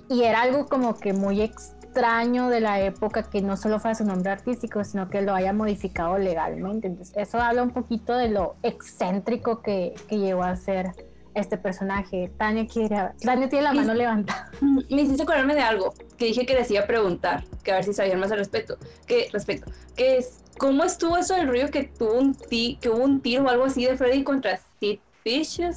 y 0.09 0.23
era 0.23 0.41
algo 0.41 0.65
como 0.65 0.97
que 0.97 1.13
muy 1.13 1.41
extraño 1.41 2.49
de 2.49 2.59
la 2.59 2.81
época 2.81 3.23
que 3.23 3.41
no 3.41 3.57
solo 3.57 3.79
fuera 3.79 3.95
su 3.95 4.05
nombre 4.05 4.31
artístico, 4.31 4.83
sino 4.83 5.09
que 5.09 5.21
lo 5.21 5.33
haya 5.33 5.53
modificado 5.53 6.17
legalmente. 6.17 6.87
Entonces, 6.87 7.15
eso 7.17 7.39
habla 7.39 7.63
un 7.63 7.71
poquito 7.71 8.15
de 8.15 8.29
lo 8.29 8.55
excéntrico 8.63 9.61
que, 9.61 9.93
que 10.07 10.17
llegó 10.17 10.43
a 10.43 10.55
ser 10.55 10.91
este 11.35 11.57
personaje. 11.57 12.31
Tania, 12.37 12.65
quiere, 12.65 13.11
Tania 13.21 13.49
tiene 13.49 13.63
la 13.63 13.73
mano 13.73 13.93
levantada. 13.93 14.49
Me 14.61 15.01
hiciste 15.01 15.23
acordarme 15.23 15.53
de 15.53 15.61
algo 15.61 15.93
que 16.17 16.25
dije 16.25 16.45
que 16.45 16.55
les 16.55 16.71
iba 16.71 16.81
a 16.81 16.87
preguntar, 16.87 17.43
que 17.63 17.71
a 17.71 17.75
ver 17.75 17.83
si 17.83 17.93
sabían 17.93 18.19
más 18.19 18.31
al 18.31 18.39
respecto. 18.39 18.77
Que, 19.05 19.27
respecto, 19.31 19.71
que 19.95 20.17
es, 20.17 20.39
¿cómo 20.57 20.83
estuvo 20.83 21.17
eso 21.17 21.35
del 21.35 21.49
río 21.49 21.69
que 21.69 21.83
tuvo 21.83 22.13
un 22.13 22.33
ti, 22.33 22.79
que 22.81 22.89
hubo 22.89 23.03
un 23.03 23.21
tiro 23.21 23.43
o 23.43 23.49
algo 23.49 23.65
así 23.65 23.85
de 23.85 23.97
Freddy 23.97 24.23
contra 24.23 24.59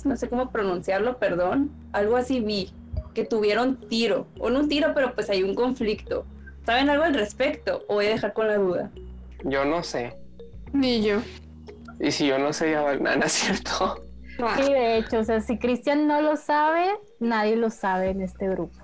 No 0.05 0.15
sé 0.19 0.29
cómo 0.29 0.51
pronunciarlo, 0.51 1.19
perdón. 1.19 1.71
Algo 1.93 2.19
así 2.19 2.41
vi, 2.41 2.71
que 3.15 3.25
tuvieron 3.25 3.79
tiro, 3.89 4.27
o 4.39 4.51
no 4.51 4.61
un 4.61 4.69
tiro, 4.69 4.93
pero 4.95 5.15
pues 5.15 5.31
hay 5.31 5.43
un 5.43 5.55
conflicto. 5.55 6.27
¿Saben 6.67 6.91
algo 6.91 7.05
al 7.05 7.15
respecto? 7.15 7.83
O 7.89 7.95
voy 7.95 8.07
a 8.07 8.11
dejar 8.11 8.35
con 8.35 8.47
la 8.47 8.59
duda. 8.59 8.91
yo 9.45 9.65
no 9.65 9.83
sé. 9.83 10.13
Ni 10.75 11.03
yo. 11.03 11.23
Y 11.99 12.11
si 12.11 12.27
yo 12.27 12.39
no 12.39 12.53
sé, 12.53 12.73
ya 12.73 12.93
es 12.93 13.33
cierto. 13.33 14.05
Sí, 14.59 14.71
de 14.71 14.99
hecho, 14.99 15.21
o 15.21 15.25
sea, 15.25 15.41
si 15.41 15.59
Cristian 15.59 16.07
no 16.07 16.21
lo 16.21 16.37
sabe, 16.37 16.85
nadie 17.19 17.57
lo 17.57 17.71
sabe 17.71 18.11
en 18.11 18.21
este 18.21 18.49
grupo. 18.49 18.79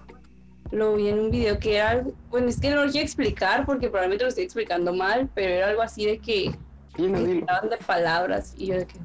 Lo 0.71 0.95
vi 0.95 1.09
en 1.09 1.19
un 1.19 1.31
video 1.31 1.59
que 1.59 1.77
era 1.77 1.91
algo, 1.91 2.15
bueno, 2.31 2.49
es 2.49 2.59
que 2.59 2.71
no 2.71 2.83
lo 2.83 2.91
quiero 2.91 3.05
explicar 3.05 3.67
porque 3.67 3.89
probablemente 3.89 4.25
lo 4.25 4.31
estoy 4.31 4.45
explicando 4.45 4.95
mal, 4.95 5.29
pero 5.35 5.53
era 5.53 5.69
algo 5.69 5.83
así 5.83 6.07
de 6.07 6.19
que 6.21 6.57
Dilo, 6.97 7.21
de 7.21 7.77
palabras 7.87 8.55
y 8.57 8.69
yo 8.69 8.77
de 8.77 8.87
que 8.87 8.99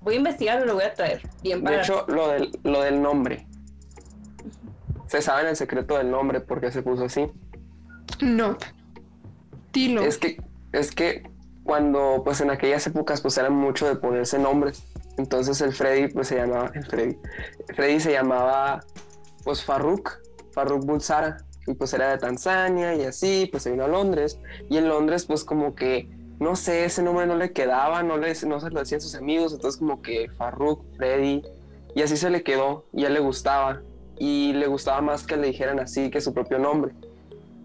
voy 0.00 0.14
a 0.14 0.16
investigarlo, 0.18 0.66
lo 0.66 0.74
voy 0.74 0.84
a 0.84 0.94
traer 0.94 1.22
bien 1.42 1.58
De 1.58 1.64
para 1.64 1.82
hecho, 1.82 2.04
lo 2.08 2.28
del, 2.28 2.50
lo 2.62 2.82
del 2.82 3.00
nombre. 3.00 3.46
Se 5.06 5.22
sabe 5.22 5.48
el 5.48 5.56
secreto 5.56 5.96
del 5.96 6.10
nombre 6.10 6.40
porque 6.40 6.70
se 6.70 6.82
puso 6.82 7.04
así. 7.04 7.26
No. 8.20 8.56
Dilo. 9.72 10.02
Es 10.02 10.18
que, 10.18 10.42
es 10.72 10.92
que 10.92 11.30
cuando, 11.64 12.22
pues 12.24 12.40
en 12.40 12.50
aquellas 12.50 12.86
épocas, 12.86 13.20
pues 13.20 13.36
eran 13.38 13.54
mucho 13.54 13.86
de 13.88 13.96
ponerse 13.96 14.38
nombres. 14.38 14.84
Entonces 15.16 15.60
el 15.60 15.72
Freddy, 15.72 16.12
pues 16.12 16.28
se 16.28 16.36
llamaba, 16.36 16.70
el 16.74 16.84
Freddy, 16.84 17.16
Freddy 17.74 18.00
se 18.00 18.12
llamaba, 18.12 18.80
pues 19.44 19.64
Farruk, 19.64 20.20
Farruk 20.52 20.84
Bulsara. 20.84 21.38
Y 21.66 21.72
pues 21.72 21.94
era 21.94 22.10
de 22.10 22.18
Tanzania 22.18 22.94
y 22.94 23.04
así, 23.04 23.48
pues 23.50 23.62
se 23.62 23.70
vino 23.70 23.84
a 23.84 23.88
Londres. 23.88 24.38
Y 24.68 24.76
en 24.76 24.86
Londres, 24.86 25.24
pues 25.24 25.44
como 25.44 25.74
que, 25.74 26.10
no 26.40 26.56
sé, 26.56 26.84
ese 26.84 27.02
nombre 27.02 27.26
no 27.26 27.36
le 27.36 27.52
quedaba, 27.52 28.02
no, 28.02 28.18
le, 28.18 28.34
no 28.46 28.60
se 28.60 28.70
lo 28.70 28.80
decían 28.80 29.00
sus 29.00 29.14
amigos. 29.14 29.52
Entonces 29.52 29.78
como 29.78 30.02
que 30.02 30.28
Farruk, 30.36 30.84
Freddy, 30.96 31.42
y 31.94 32.02
así 32.02 32.16
se 32.16 32.30
le 32.30 32.42
quedó 32.42 32.84
y 32.92 33.04
a 33.04 33.08
él 33.08 33.14
le 33.14 33.20
gustaba. 33.20 33.82
y 34.16 34.52
le 34.52 34.68
gustaba 34.68 35.00
más 35.00 35.26
que 35.26 35.36
le 35.36 35.48
dijeran 35.48 35.80
así 35.80 36.08
que 36.08 36.20
su 36.20 36.32
propio 36.32 36.60
nombre. 36.60 36.94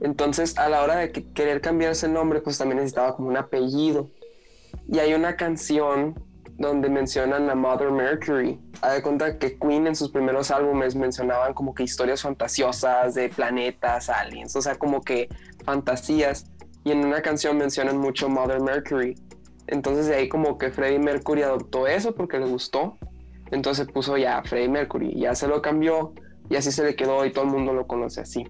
Entonces, 0.02 0.58
a 0.58 0.68
la 0.68 0.82
hora 0.82 0.96
de 0.96 1.12
que- 1.12 1.32
querer 1.32 1.62
cambiarse 1.62 2.08
el 2.08 2.14
nombre, 2.14 2.42
pues 2.42 2.58
también 2.58 2.78
necesitaba 2.78 3.16
como 3.16 3.28
un 3.28 3.38
apellido. 3.38 4.10
Y 4.88 4.98
hay 4.98 5.14
una 5.14 5.36
canción 5.36 6.16
donde 6.58 6.90
mencionan 6.90 7.50
a 7.52 7.56
Mother 7.56 7.92
Mercury. 7.92 8.60
Haz 8.82 8.94
de 8.96 9.02
cuenta 9.04 9.38
que 9.38 9.60
Queen 9.60 9.86
en 9.86 9.96
sus 9.96 10.10
primeros 10.10 10.50
álbumes 10.50 10.96
mencionaban 10.96 11.54
como 11.54 11.74
que 11.76 11.84
historias 11.84 12.24
fantasiosas 12.24 13.14
de 13.14 13.30
planetas, 13.30 14.10
aliens, 14.10 14.56
o 14.56 14.62
sea, 14.64 14.74
como 14.76 15.02
que 15.02 15.30
fantasías. 15.66 16.48
Y 16.84 16.92
en 16.92 17.06
una 17.06 17.22
canción 17.22 17.58
mencionan 17.58 17.98
mucho 17.98 18.30
Mother 18.30 18.62
Mercury. 18.62 19.16
Entonces 19.68 20.08
de 20.08 20.16
ahí 20.16 20.30
como 20.30 20.58
que 20.58 20.72
Freddie 20.72 21.00
Mercury 21.00 21.44
adoptó 21.44 21.88
eso 21.88 22.16
porque 22.16 22.40
le 22.40 22.46
gustó. 22.46 22.98
Entonces 23.52 23.88
puso 23.88 24.18
ya 24.18 24.42
Freddie 24.44 24.70
Mercury, 24.70 25.20
ya 25.20 25.36
se 25.36 25.48
lo 25.48 25.62
cambió 25.62 26.14
y 26.50 26.56
así 26.56 26.72
se 26.72 26.84
le 26.84 26.96
quedó 26.96 27.26
y 27.26 27.32
todo 27.32 27.46
el 27.46 27.52
mundo 27.52 27.74
lo 27.74 27.88
conoce 27.88 28.22
así. 28.22 28.48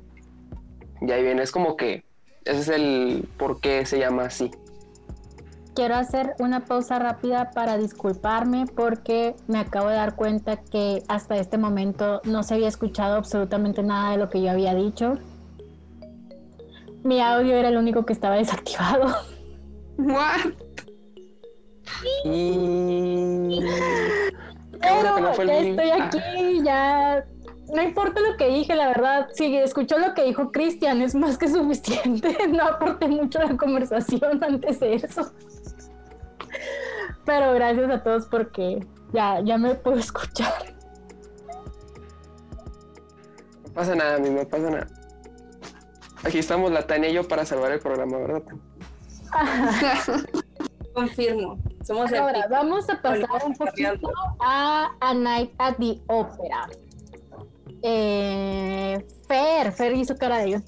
Y 1.02 1.12
ahí 1.12 1.24
viene, 1.24 1.42
es 1.42 1.52
como 1.52 1.76
que 1.78 2.04
ese 2.46 2.60
es 2.60 2.70
el 2.70 3.28
por 3.38 3.60
qué 3.60 3.86
se 3.86 4.00
llama 4.00 4.24
así. 4.24 4.52
Quiero 5.76 5.96
hacer 5.96 6.34
una 6.40 6.66
pausa 6.66 7.00
rápida 7.00 7.52
para 7.52 7.78
disculparme 7.78 8.66
porque 8.66 9.36
me 9.48 9.60
acabo 9.60 9.88
de 9.90 9.96
dar 9.96 10.16
cuenta 10.16 10.58
que 10.58 11.04
hasta 11.08 11.38
este 11.38 11.58
momento 11.58 12.22
no 12.26 12.44
se 12.44 12.56
había 12.56 12.68
escuchado 12.68 13.16
absolutamente 13.16 13.84
nada 13.84 14.12
de 14.12 14.18
lo 14.18 14.30
que 14.30 14.42
yo 14.42 14.52
había 14.52 14.74
dicho. 14.76 15.18
Mi 17.04 17.22
audio 17.22 17.56
era 17.56 17.70
el 17.70 17.78
único 17.78 18.06
que 18.06 18.14
estaba 18.14 18.36
desactivado. 18.36 19.16
What? 19.98 20.52
Y... 22.26 23.60
Pero 24.82 25.16
que 25.16 25.22
no 25.22 25.34
fue 25.34 25.44
el 25.44 25.78
ya 25.78 25.86
estoy 25.86 25.90
aquí, 25.90 26.64
ya. 26.64 27.26
No 27.74 27.82
importa 27.82 28.20
lo 28.22 28.36
que 28.38 28.48
dije, 28.48 28.76
la 28.76 28.88
verdad. 28.88 29.28
Si 29.34 29.56
escuchó 29.56 29.98
lo 30.00 30.14
que 30.14 30.24
dijo 30.24 30.52
Cristian, 30.52 31.02
es 31.02 31.16
más 31.16 31.38
que 31.38 31.48
suficiente. 31.48 32.38
No 32.50 32.64
aporté 32.64 33.08
mucho 33.08 33.40
a 33.40 33.46
la 33.46 33.58
conversación 33.58 34.44
antes 34.44 34.80
de 34.80 34.96
eso. 34.96 35.32
Pero 37.26 37.54
gracias 37.54 37.92
a 37.92 38.02
todos 38.02 38.26
porque 38.26 38.86
ya, 39.14 39.42
ya 39.42 39.58
me 39.58 39.76
puedo 39.76 39.98
escuchar. 39.98 40.76
No 43.68 43.74
pasa 43.74 43.96
nada, 43.96 44.16
a 44.16 44.20
mí 44.20 44.30
no 44.30 44.48
pasa 44.48 44.70
nada. 44.70 44.99
Aquí 46.24 46.38
estamos 46.40 46.72
la 46.72 46.86
Tania 46.86 47.10
y 47.10 47.14
yo 47.14 47.28
para 47.28 47.46
salvar 47.46 47.72
el 47.72 47.80
programa, 47.80 48.18
¿verdad? 48.18 48.44
Confirmo. 50.94 51.58
Somos 51.86 52.12
Ahora, 52.14 52.48
vamos 52.50 52.90
a 52.90 53.02
pasar 53.02 53.30
un 53.46 53.54
poquito 53.54 54.12
a 54.40 54.90
A 55.00 55.14
Night 55.14 55.52
at 55.58 55.76
the 55.78 56.02
Opera. 56.08 56.68
Eh, 57.82 59.06
Fer, 59.28 59.72
Fer 59.72 59.94
hizo 59.94 60.18
cara 60.18 60.40
de 60.40 60.46
ello. 60.46 60.62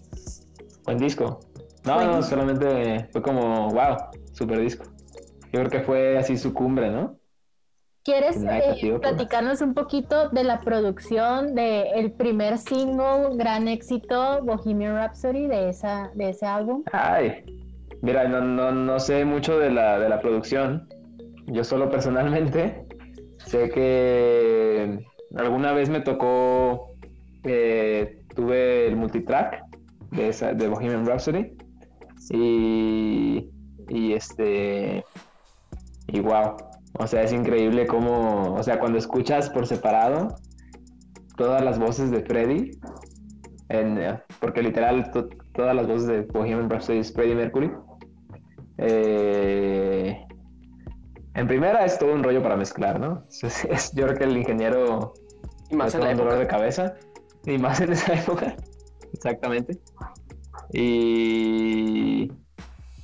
Buen 0.85 0.97
disco. 0.99 1.39
No, 1.83 1.95
Buen 1.95 2.07
no, 2.07 2.17
disco. 2.17 2.29
solamente 2.29 3.09
fue 3.11 3.21
como, 3.21 3.69
wow, 3.71 3.97
super 4.31 4.59
disco. 4.61 4.85
Yo 5.51 5.59
creo 5.59 5.69
que 5.69 5.81
fue 5.81 6.17
así 6.17 6.37
su 6.37 6.53
cumbre, 6.53 6.89
¿no? 6.89 7.17
¿Quieres 8.03 8.43
eh, 8.43 8.97
platicarnos 8.99 9.61
un 9.61 9.75
poquito 9.75 10.29
de 10.29 10.43
la 10.43 10.61
producción 10.61 11.53
del 11.53 12.11
primer 12.13 12.57
single, 12.57 13.35
gran 13.35 13.67
éxito, 13.67 14.41
Bohemian 14.43 14.95
Rhapsody, 14.95 15.45
de, 15.45 15.69
esa, 15.69 16.11
de 16.15 16.29
ese 16.29 16.47
álbum? 16.47 16.83
Ay, 16.91 17.43
mira, 18.01 18.27
no, 18.27 18.41
no, 18.41 18.71
no 18.71 18.99
sé 18.99 19.23
mucho 19.23 19.59
de 19.59 19.69
la, 19.69 19.99
de 19.99 20.09
la 20.09 20.19
producción. 20.19 20.89
Yo 21.45 21.63
solo 21.63 21.91
personalmente 21.91 22.87
sé 23.45 23.69
que 23.69 25.05
alguna 25.35 25.73
vez 25.73 25.89
me 25.89 26.01
tocó, 26.01 26.95
eh, 27.43 28.23
tuve 28.35 28.87
el 28.87 28.95
multitrack 28.95 29.63
de, 30.09 30.29
esa, 30.29 30.53
de 30.53 30.67
Bohemian 30.67 31.05
Rhapsody 31.05 31.55
y, 32.31 33.47
y 33.89 34.13
este, 34.13 35.05
y 36.07 36.19
wow, 36.19 36.55
o 36.93 37.07
sea, 37.07 37.23
es 37.23 37.31
increíble 37.33 37.87
cómo, 37.87 38.53
o 38.55 38.63
sea, 38.63 38.79
cuando 38.79 38.97
escuchas 38.97 39.49
por 39.49 39.65
separado 39.67 40.35
todas 41.37 41.63
las 41.63 41.79
voces 41.79 42.11
de 42.11 42.21
Freddie, 42.23 42.77
en, 43.69 43.99
porque 44.39 44.61
literal 44.61 45.09
to- 45.11 45.29
todas 45.53 45.75
las 45.75 45.87
voces 45.87 46.07
de 46.07 46.21
Bohemian 46.21 46.69
Rhapsody 46.69 46.99
es 46.99 47.13
Freddie 47.13 47.35
Mercury. 47.35 47.71
Eh, 48.77 50.25
en 51.33 51.47
primera 51.47 51.85
es 51.85 51.97
todo 51.97 52.13
un 52.13 52.23
rollo 52.23 52.41
para 52.43 52.57
mezclar, 52.57 52.99
¿no? 52.99 53.23
Es- 53.41 53.65
es- 53.65 53.91
yo 53.93 54.05
creo 54.07 54.17
que 54.17 54.23
el 54.25 54.37
ingeniero 54.37 55.13
Y 55.69 55.75
más 55.75 55.95
en 55.95 56.01
la 56.01 56.13
dolor 56.13 56.33
de 56.33 56.41
época. 56.41 56.57
cabeza 56.57 56.93
y 57.45 57.57
más 57.57 57.79
en 57.81 57.93
esa 57.93 58.13
época, 58.19 58.55
exactamente. 59.13 59.79
Y 60.73 62.31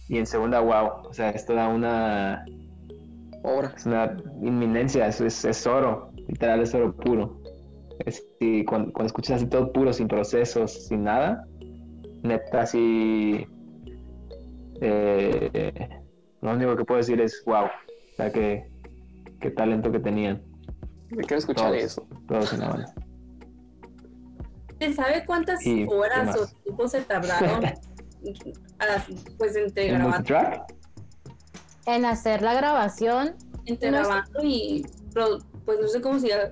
y 0.10 0.18
en 0.18 0.26
segunda, 0.26 0.62
wow, 0.62 1.08
o 1.10 1.14
sea, 1.14 1.32
esto 1.32 1.54
da 1.54 1.68
una 1.68 2.46
Obra. 3.48 3.74
es 3.76 3.86
una 3.86 4.16
inminencia, 4.42 5.08
es, 5.08 5.22
es, 5.22 5.46
es 5.46 5.66
oro, 5.68 6.12
literal 6.28 6.62
es 6.62 6.74
oro 6.76 6.94
puro. 6.96 7.40
Es, 8.06 8.24
y 8.40 8.64
cuando, 8.66 8.92
cuando 8.94 9.08
escuchas 9.08 9.38
así 9.38 9.48
todo 9.48 9.72
puro, 9.72 9.92
sin 9.94 10.08
procesos, 10.08 10.88
sin 10.88 11.04
nada, 11.04 11.46
neta, 12.24 12.62
así. 12.62 13.48
eh, 14.82 15.90
lo 16.42 16.52
único 16.52 16.76
que 16.76 16.86
puedo 16.86 16.98
decir 17.00 17.20
es 17.22 17.42
wow, 17.46 17.66
o 17.66 17.70
sea, 18.16 18.32
qué, 18.32 18.70
qué 19.40 19.50
talento 19.52 19.92
que 19.92 20.00
tenían 20.00 20.42
Yo 21.10 21.18
quiero 21.18 21.38
escuchar 21.38 21.72
Todos. 21.72 21.84
eso. 21.84 22.08
todos 22.28 22.54
en 22.54 22.60
la 22.60 22.70
banda. 22.70 22.94
¿Se 24.80 24.94
sabe 24.94 25.26
cuántas 25.26 25.60
Sí, 25.64 25.86
¿qué 25.88 25.94
horas 25.96 26.38
o 26.38 26.46
tiempo 26.64 26.88
se 26.88 27.02
tardaron 27.02 27.66
a- 27.66 27.74
pues 29.38 29.56
entre 29.56 29.88
¿El 29.88 29.94
grabando, 29.96 30.18
multitrack? 30.18 30.74
En 31.88 32.06
hacer 32.06 32.42
la 32.44 32.54
grabación, 32.54 33.34
entre 33.66 33.90
no 33.92 33.98
sé. 33.98 34.04
grabando 34.04 34.40
y 34.44 34.86
pro- 35.14 35.40
pues 35.66 35.80
no 35.82 35.88
sé 35.88 36.02
cómo 36.02 36.20
se 36.20 36.28
llama. 36.28 36.44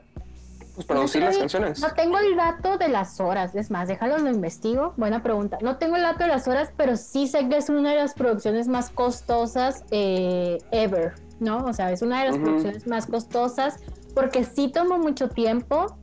Pues 0.76 0.88
producir 0.88 1.22
las 1.22 1.32
estoy- 1.32 1.42
canciones. 1.42 1.80
No 1.82 1.94
tengo 1.94 2.18
el 2.18 2.36
dato 2.36 2.78
de 2.78 2.88
las 2.90 3.20
horas, 3.20 3.54
es 3.56 3.70
más, 3.70 3.88
déjalo, 3.88 4.18
lo 4.18 4.30
investigo. 4.30 4.94
Buena 4.98 5.22
pregunta. 5.24 5.58
No 5.62 5.78
tengo 5.78 5.96
el 5.98 6.02
dato 6.04 6.20
de 6.24 6.28
las 6.30 6.48
horas, 6.48 6.72
pero 6.76 6.98
sí 6.98 7.28
sé 7.28 7.48
que 7.48 7.58
es 7.58 7.70
una 7.70 7.92
de 7.92 7.98
las 7.98 8.14
producciones 8.14 8.68
más 8.68 8.90
costosas 8.90 9.84
eh, 9.92 10.58
ever, 10.72 11.14
¿no? 11.40 11.60
O 11.66 11.74
sea, 11.74 11.92
es 11.92 12.02
una 12.02 12.20
de 12.22 12.26
las 12.28 12.36
Ujú. 12.36 12.44
producciones 12.46 12.88
más 12.88 13.06
costosas 13.06 13.78
porque 14.14 14.44
sí 14.46 14.70
tomó 14.70 14.98
mucho 14.98 15.30
tiempo, 15.30 15.98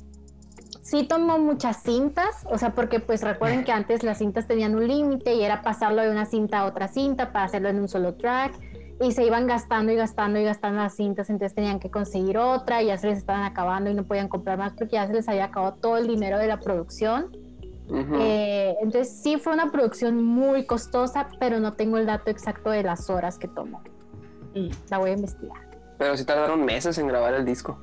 sí 0.83 1.05
tomó 1.05 1.39
muchas 1.39 1.83
cintas, 1.83 2.47
o 2.51 2.57
sea, 2.59 2.75
porque 2.75 3.01
pues 3.01 3.23
recuerden 3.23 3.65
que 3.65 3.73
antes 3.73 4.03
las 4.03 4.19
cintas 4.19 4.47
tenían 4.47 4.75
un 4.75 4.87
límite 4.89 5.35
y 5.35 5.43
era 5.43 5.63
pasarlo 5.63 6.03
de 6.03 6.11
una 6.11 6.25
cinta 6.27 6.61
a 6.61 6.65
otra 6.67 6.89
cinta 6.89 7.33
para 7.33 7.47
hacerlo 7.47 7.69
en 7.71 7.79
un 7.81 7.89
solo 7.89 8.15
track 8.15 8.53
y 9.03 9.13
se 9.13 9.25
iban 9.25 9.47
gastando 9.47 9.93
y 9.93 9.97
gastando 9.97 10.39
y 10.39 10.45
gastando 10.45 10.81
las 10.81 10.95
cintas, 10.95 11.29
entonces 11.29 11.55
tenían 11.55 11.81
que 11.81 11.91
conseguir 11.91 12.39
otra 12.39 12.83
y 12.83 12.87
ya 12.87 12.99
se 12.99 13.09
les 13.09 13.19
estaban 13.19 13.43
acabando 13.43 13.91
y 13.91 13.95
no 13.95 14.05
podían 14.05 14.29
comprar 14.29 14.59
más 14.59 14.73
porque 14.75 14.95
ya 14.95 15.07
se 15.07 15.13
les 15.13 15.29
había 15.29 15.47
acabado 15.47 15.75
todo 15.75 15.97
el 15.97 16.07
dinero 16.07 16.39
de 16.39 16.47
la 16.47 16.61
producción. 16.61 17.37
Ujú. 17.89 18.17
Eh, 18.21 18.77
entonces 18.81 19.21
sí 19.23 19.39
fue 19.39 19.53
una 19.53 19.71
producción 19.71 20.23
muy 20.23 20.67
costosa, 20.67 21.29
pero 21.41 21.59
no 21.59 21.73
tengo 21.73 21.99
el 21.99 22.07
dato 22.07 22.31
exacto 22.31 22.71
de 22.71 22.83
las 22.83 23.11
horas 23.11 23.39
que 23.39 23.49
tomó. 23.49 23.83
Mm. 24.55 24.69
La 24.91 24.99
voy 24.99 25.11
a 25.11 25.15
investigar. 25.15 25.59
Pero 25.99 26.17
sí 26.17 26.25
tardaron 26.25 26.65
meses 26.65 26.97
en 26.99 27.07
grabar 27.09 27.35
el 27.35 27.45
disco. 27.45 27.79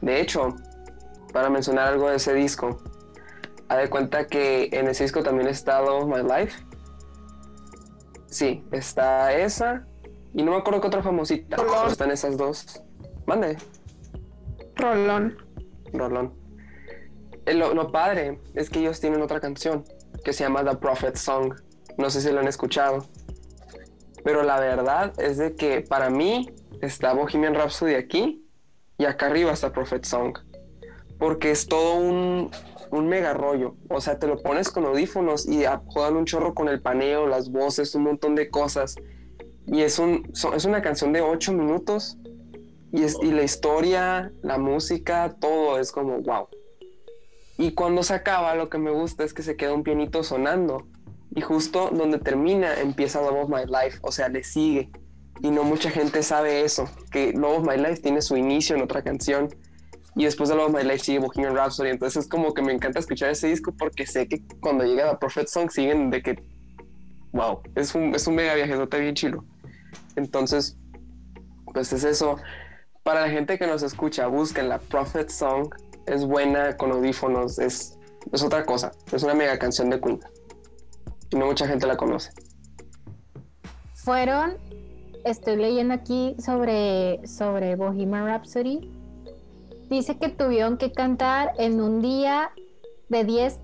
De 0.00 0.20
hecho, 0.20 0.56
para 1.32 1.50
mencionar 1.50 1.88
algo 1.88 2.08
de 2.08 2.16
ese 2.16 2.34
disco, 2.34 2.78
haz 3.68 3.78
de 3.78 3.90
cuenta 3.90 4.26
que 4.26 4.68
en 4.72 4.88
ese 4.88 5.04
disco 5.04 5.22
también 5.22 5.48
está 5.48 5.80
Love 5.80 6.04
of 6.04 6.08
My 6.08 6.22
Life. 6.22 6.69
Sí, 8.30 8.64
está 8.70 9.34
esa. 9.34 9.86
Y 10.32 10.42
no 10.42 10.52
me 10.52 10.58
acuerdo 10.58 10.80
qué 10.80 10.86
otra 10.86 11.02
famosita. 11.02 11.56
Rolón. 11.56 11.88
están 11.90 12.10
esas 12.10 12.36
dos. 12.36 12.82
Mande, 13.26 13.58
Rolón. 14.76 15.36
Rolón. 15.92 16.32
Eh, 17.46 17.54
Lo, 17.54 17.74
lo 17.74 17.90
padre 17.90 18.40
es 18.54 18.70
que 18.70 18.78
ellos 18.78 19.00
tienen 19.00 19.20
otra 19.22 19.40
canción 19.40 19.84
que 20.24 20.32
se 20.32 20.44
llama 20.44 20.64
The 20.64 20.76
Prophet 20.76 21.16
Song. 21.16 21.54
No 21.98 22.08
sé 22.10 22.20
si 22.20 22.30
lo 22.30 22.40
han 22.40 22.48
escuchado. 22.48 23.04
Pero 24.22 24.42
la 24.42 24.60
verdad 24.60 25.12
es 25.18 25.38
de 25.38 25.54
que 25.54 25.80
para 25.80 26.10
mí 26.10 26.50
está 26.80 27.12
Bohemian 27.12 27.54
Rhapsody 27.54 27.94
aquí 27.94 28.46
y 28.98 29.06
acá 29.06 29.26
arriba 29.26 29.52
está 29.52 29.72
Prophet 29.72 30.04
Song. 30.04 30.38
Porque 31.18 31.50
es 31.50 31.66
todo 31.66 31.96
un, 31.96 32.50
un 32.90 33.08
mega 33.08 33.32
rollo. 33.32 33.76
O 33.88 34.00
sea, 34.00 34.18
te 34.18 34.26
lo 34.26 34.42
pones 34.42 34.68
con 34.70 34.84
audífonos 34.84 35.48
y 35.48 35.64
juegan 35.86 36.16
un 36.16 36.24
chorro 36.24 36.54
con 36.54 36.68
el 36.68 36.80
paneo, 36.80 37.26
las 37.26 37.50
voces, 37.50 37.94
un 37.94 38.04
montón 38.04 38.34
de 38.34 38.50
cosas. 38.50 38.96
Y 39.66 39.82
es, 39.82 39.98
un, 39.98 40.30
es 40.54 40.64
una 40.64 40.82
canción 40.82 41.12
de 41.12 41.20
8 41.20 41.52
minutos. 41.52 42.18
Y, 42.92 43.04
es, 43.04 43.16
y 43.22 43.30
la 43.30 43.42
historia, 43.42 44.32
la 44.42 44.58
música, 44.58 45.36
todo 45.40 45.78
es 45.78 45.92
como 45.92 46.20
wow. 46.20 46.48
Y 47.56 47.72
cuando 47.72 48.02
se 48.02 48.14
acaba, 48.14 48.54
lo 48.54 48.68
que 48.68 48.78
me 48.78 48.90
gusta 48.90 49.22
es 49.22 49.34
que 49.34 49.42
se 49.42 49.56
queda 49.56 49.74
un 49.74 49.82
pianito 49.82 50.24
sonando. 50.24 50.86
Y 51.34 51.42
justo 51.42 51.90
donde 51.92 52.18
termina 52.18 52.80
empieza 52.80 53.20
Love 53.20 53.48
My 53.48 53.64
Life, 53.66 53.98
o 54.02 54.10
sea, 54.10 54.28
le 54.28 54.42
sigue. 54.42 54.90
Y 55.42 55.50
no 55.50 55.62
mucha 55.62 55.90
gente 55.90 56.22
sabe 56.22 56.62
eso, 56.62 56.88
que 57.12 57.32
Love 57.32 57.66
My 57.66 57.76
Life 57.76 58.02
tiene 58.02 58.20
su 58.20 58.36
inicio 58.36 58.76
en 58.76 58.82
otra 58.82 59.02
canción. 59.02 59.48
Y 60.16 60.24
después 60.24 60.48
de 60.48 60.56
Love 60.56 60.74
of 60.74 60.74
My 60.74 60.82
Life 60.82 61.04
sigue 61.04 61.18
Bohemian 61.20 61.54
Rhapsody. 61.54 61.90
Entonces 61.90 62.24
es 62.24 62.28
como 62.28 62.52
que 62.52 62.62
me 62.62 62.72
encanta 62.72 62.98
escuchar 62.98 63.30
ese 63.30 63.48
disco 63.48 63.72
porque 63.76 64.06
sé 64.06 64.26
que 64.28 64.42
cuando 64.60 64.84
llega 64.84 65.06
la 65.06 65.18
Prophet 65.18 65.48
Song 65.48 65.70
siguen 65.70 66.10
de 66.10 66.22
que, 66.22 66.42
wow, 67.32 67.60
es 67.74 67.94
un, 67.94 68.14
es 68.14 68.26
un 68.26 68.34
mega 68.34 68.54
viajezote 68.54 68.98
bien 69.00 69.14
chilo. 69.14 69.44
Entonces, 70.16 70.76
pues 71.72 71.92
es 71.92 72.04
eso. 72.04 72.36
Para 73.02 73.22
la 73.22 73.30
gente 73.30 73.58
que 73.58 73.66
nos 73.66 73.82
escucha, 73.82 74.26
busquen 74.26 74.68
la 74.68 74.78
Prophet 74.78 75.30
Song. 75.30 75.72
Es 76.06 76.24
buena 76.24 76.76
con 76.76 76.90
audífonos, 76.90 77.58
es, 77.58 77.98
es 78.32 78.42
otra 78.42 78.64
cosa. 78.66 78.90
Es 79.12 79.22
una 79.22 79.34
mega 79.34 79.58
canción 79.58 79.90
de 79.90 80.00
Queen. 80.00 80.20
Y 81.30 81.36
no 81.36 81.46
mucha 81.46 81.66
gente 81.68 81.86
la 81.86 81.96
conoce. 81.96 82.30
Fueron, 83.94 84.56
estoy 85.24 85.56
leyendo 85.56 85.94
aquí 85.94 86.34
sobre, 86.38 87.26
sobre 87.26 87.76
Bohemian 87.76 88.26
Rhapsody. 88.26 88.99
Dice 89.90 90.18
que 90.18 90.28
tuvieron 90.28 90.78
que 90.78 90.92
cantar 90.92 91.52
en 91.58 91.80
un 91.80 92.00
día 92.00 92.52
de 93.08 93.24
10, 93.24 93.58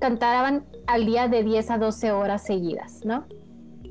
cantaban 0.00 0.66
al 0.88 1.06
día 1.06 1.28
de 1.28 1.44
10 1.44 1.70
a 1.70 1.78
12 1.78 2.10
horas 2.10 2.44
seguidas, 2.44 3.04
¿no? 3.04 3.26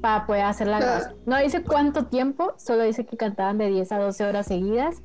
Para 0.02 0.28
poder 0.28 0.43
hacer 0.43 0.67
la 0.67 0.80
grabación. 0.80 1.15
No 1.26 1.38
dice 1.38 1.63
cuánto 1.63 2.08
tiempo, 2.08 2.54
solo 2.58 2.84
dice 2.84 3.06
que 3.06 3.15
cantaban 3.15 3.58
de 3.58 3.69
10 3.69 3.93
a 3.93 4.00
12 4.00 4.26
horas 4.26 4.47
seguidas 4.47 4.97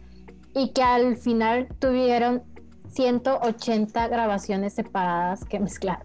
y 0.55 0.73
que 0.73 0.83
al 0.83 1.17
final 1.17 1.69
tuvieron 1.79 2.43
180 2.89 4.09
grabaciones 4.09 4.75
separadas 4.75 5.45
que 5.45 5.61
mezclar. 5.61 6.05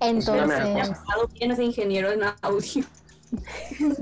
una 0.00 0.46
mega 0.46 0.84
Entonces, 0.84 1.32
bien 1.34 1.52
ese 1.52 1.64
ingeniero 1.64 2.10
en 2.10 2.22
audio. 2.42 2.84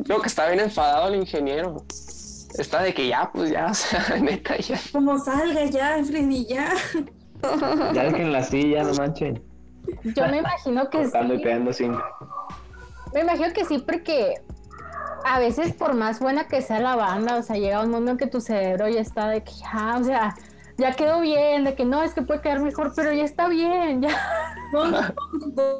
Creo 0.04 0.20
que 0.20 0.28
está 0.28 0.48
bien 0.48 0.60
enfadado 0.60 1.08
el 1.08 1.16
ingeniero. 1.16 1.84
Está 2.58 2.82
de 2.82 2.94
que 2.94 3.08
ya, 3.08 3.30
pues 3.32 3.50
ya, 3.50 3.66
o 3.70 3.74
sea, 3.74 4.16
neta, 4.20 4.56
ya. 4.58 4.78
Como 4.92 5.18
salga 5.18 5.64
ya, 5.64 6.02
Freddy, 6.04 6.46
ya. 6.46 6.72
Ya 7.92 8.04
dejen 8.04 8.32
la 8.32 8.42
silla, 8.42 8.84
no 8.84 8.94
manchen. 8.94 9.42
yo 10.16 10.26
me 10.28 10.38
imagino 10.38 10.88
que 10.88 11.04
Tocando 11.04 11.34
y 11.34 11.38
sí. 11.38 11.42
pegando 11.42 11.72
cinco. 11.72 12.02
Me 13.12 13.20
imagino 13.20 13.52
que 13.52 13.64
sí, 13.64 13.78
porque 13.86 14.34
a 15.24 15.38
veces 15.38 15.72
por 15.74 15.94
más 15.94 16.20
buena 16.20 16.48
que 16.48 16.62
sea 16.62 16.80
la 16.80 16.96
banda, 16.96 17.36
o 17.36 17.42
sea, 17.42 17.56
llega 17.56 17.82
un 17.82 17.90
momento 17.90 18.12
en 18.12 18.18
que 18.18 18.26
tu 18.26 18.40
cerebro 18.40 18.88
ya 18.88 19.00
está 19.00 19.28
de 19.28 19.42
que 19.42 19.52
ya, 19.52 19.96
o 20.00 20.04
sea, 20.04 20.34
ya 20.76 20.92
quedó 20.92 21.20
bien, 21.20 21.64
de 21.64 21.74
que 21.74 21.84
no, 21.84 22.02
es 22.02 22.14
que 22.14 22.22
puede 22.22 22.40
quedar 22.40 22.60
mejor, 22.60 22.92
pero 22.96 23.12
ya 23.12 23.24
está 23.24 23.48
bien, 23.48 24.02
ya. 24.02 24.10
Bonk, 24.72 24.96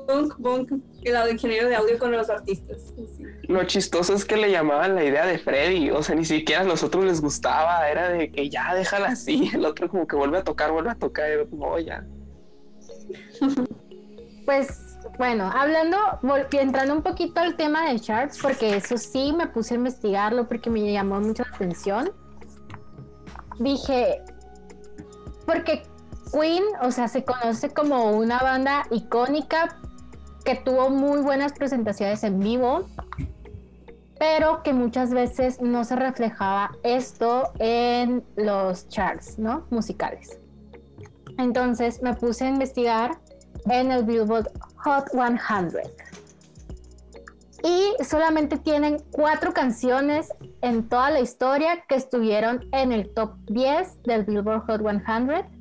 bonk, 0.07 0.39
bonk, 0.39 0.71
El 1.05 1.31
ingeniero 1.31 1.69
de 1.69 1.77
audio 1.77 1.99
con 1.99 2.13
los 2.13 2.31
artistas. 2.31 2.79
Sí. 2.97 3.25
Lo 3.43 3.65
chistoso 3.65 4.15
es 4.15 4.25
que 4.25 4.37
le 4.37 4.51
llamaban 4.51 4.95
la 4.95 5.05
idea 5.05 5.27
de 5.27 5.39
Freddy, 5.39 5.91
o 5.91 6.03
sea, 6.03 6.15
ni 6.15 6.25
siquiera 6.25 6.63
a 6.63 6.65
los 6.65 6.83
otros 6.83 7.05
les 7.05 7.21
gustaba, 7.21 7.89
era 7.89 8.09
de 8.09 8.31
que 8.31 8.49
ya 8.49 8.75
déjala 8.75 9.09
así, 9.09 9.51
el 9.55 9.65
otro 9.67 9.89
como 9.89 10.07
que 10.07 10.17
vuelve 10.17 10.39
a 10.39 10.45
tocar, 10.45 10.73
vuelve 10.73 10.91
a 10.91 10.95
tocar, 10.95 11.29
y 11.31 11.47
como, 11.51 11.67
"Oh, 11.67 11.79
ya. 11.79 12.05
Pues 14.47 14.85
bueno, 15.19 15.51
hablando, 15.55 15.99
entrando 16.53 16.95
un 16.95 17.03
poquito 17.03 17.41
al 17.41 17.57
tema 17.57 17.89
de 17.91 18.01
charts, 18.01 18.39
porque 18.41 18.77
eso 18.77 18.97
sí 18.97 19.33
me 19.37 19.47
puse 19.47 19.75
a 19.75 19.77
investigarlo 19.77 20.49
porque 20.49 20.71
me 20.71 20.93
llamó 20.93 21.21
mucho 21.21 21.45
la 21.49 21.55
atención. 21.55 22.13
Dije, 23.59 24.23
porque 25.47 25.83
Queen, 26.33 26.65
o 26.83 26.91
sea, 26.91 27.07
se 27.09 27.25
conoce 27.25 27.73
como 27.73 28.11
una 28.11 28.41
banda 28.41 28.87
icónica 28.91 29.77
que 30.45 30.57
tuvo 30.57 30.91
muy 30.91 31.21
buenas 31.21 31.53
presentaciones 31.53 32.23
en 32.23 32.41
vivo, 32.41 32.87
pero 34.19 34.63
que 34.63 34.73
muchas 34.73 35.11
veces 35.11 35.61
no 35.61 35.85
se 35.85 35.97
reflejaba 35.97 36.73
esto 36.83 37.53
en 37.59 38.25
los 38.37 38.89
charts, 38.89 39.39
¿no? 39.39 39.67
Musicales. 39.71 40.39
Entonces 41.39 42.03
me 42.03 42.15
puse 42.15 42.45
a 42.45 42.49
investigar 42.49 43.19
en 43.67 43.91
el 43.91 44.05
Billboard 44.05 44.51
Hot 44.85 45.09
100. 45.11 45.41
Y 47.63 48.05
solamente 48.05 48.59
tienen 48.59 48.99
cuatro 49.11 49.55
canciones 49.55 50.29
en 50.61 50.87
toda 50.89 51.11
la 51.11 51.21
historia 51.21 51.85
que 51.89 51.95
estuvieron 51.95 52.69
en 52.73 52.93
el 52.93 53.13
top 53.15 53.37
10 53.47 54.03
del 54.03 54.25
Billboard 54.25 54.67
Hot 54.67 54.83
100. 54.83 55.54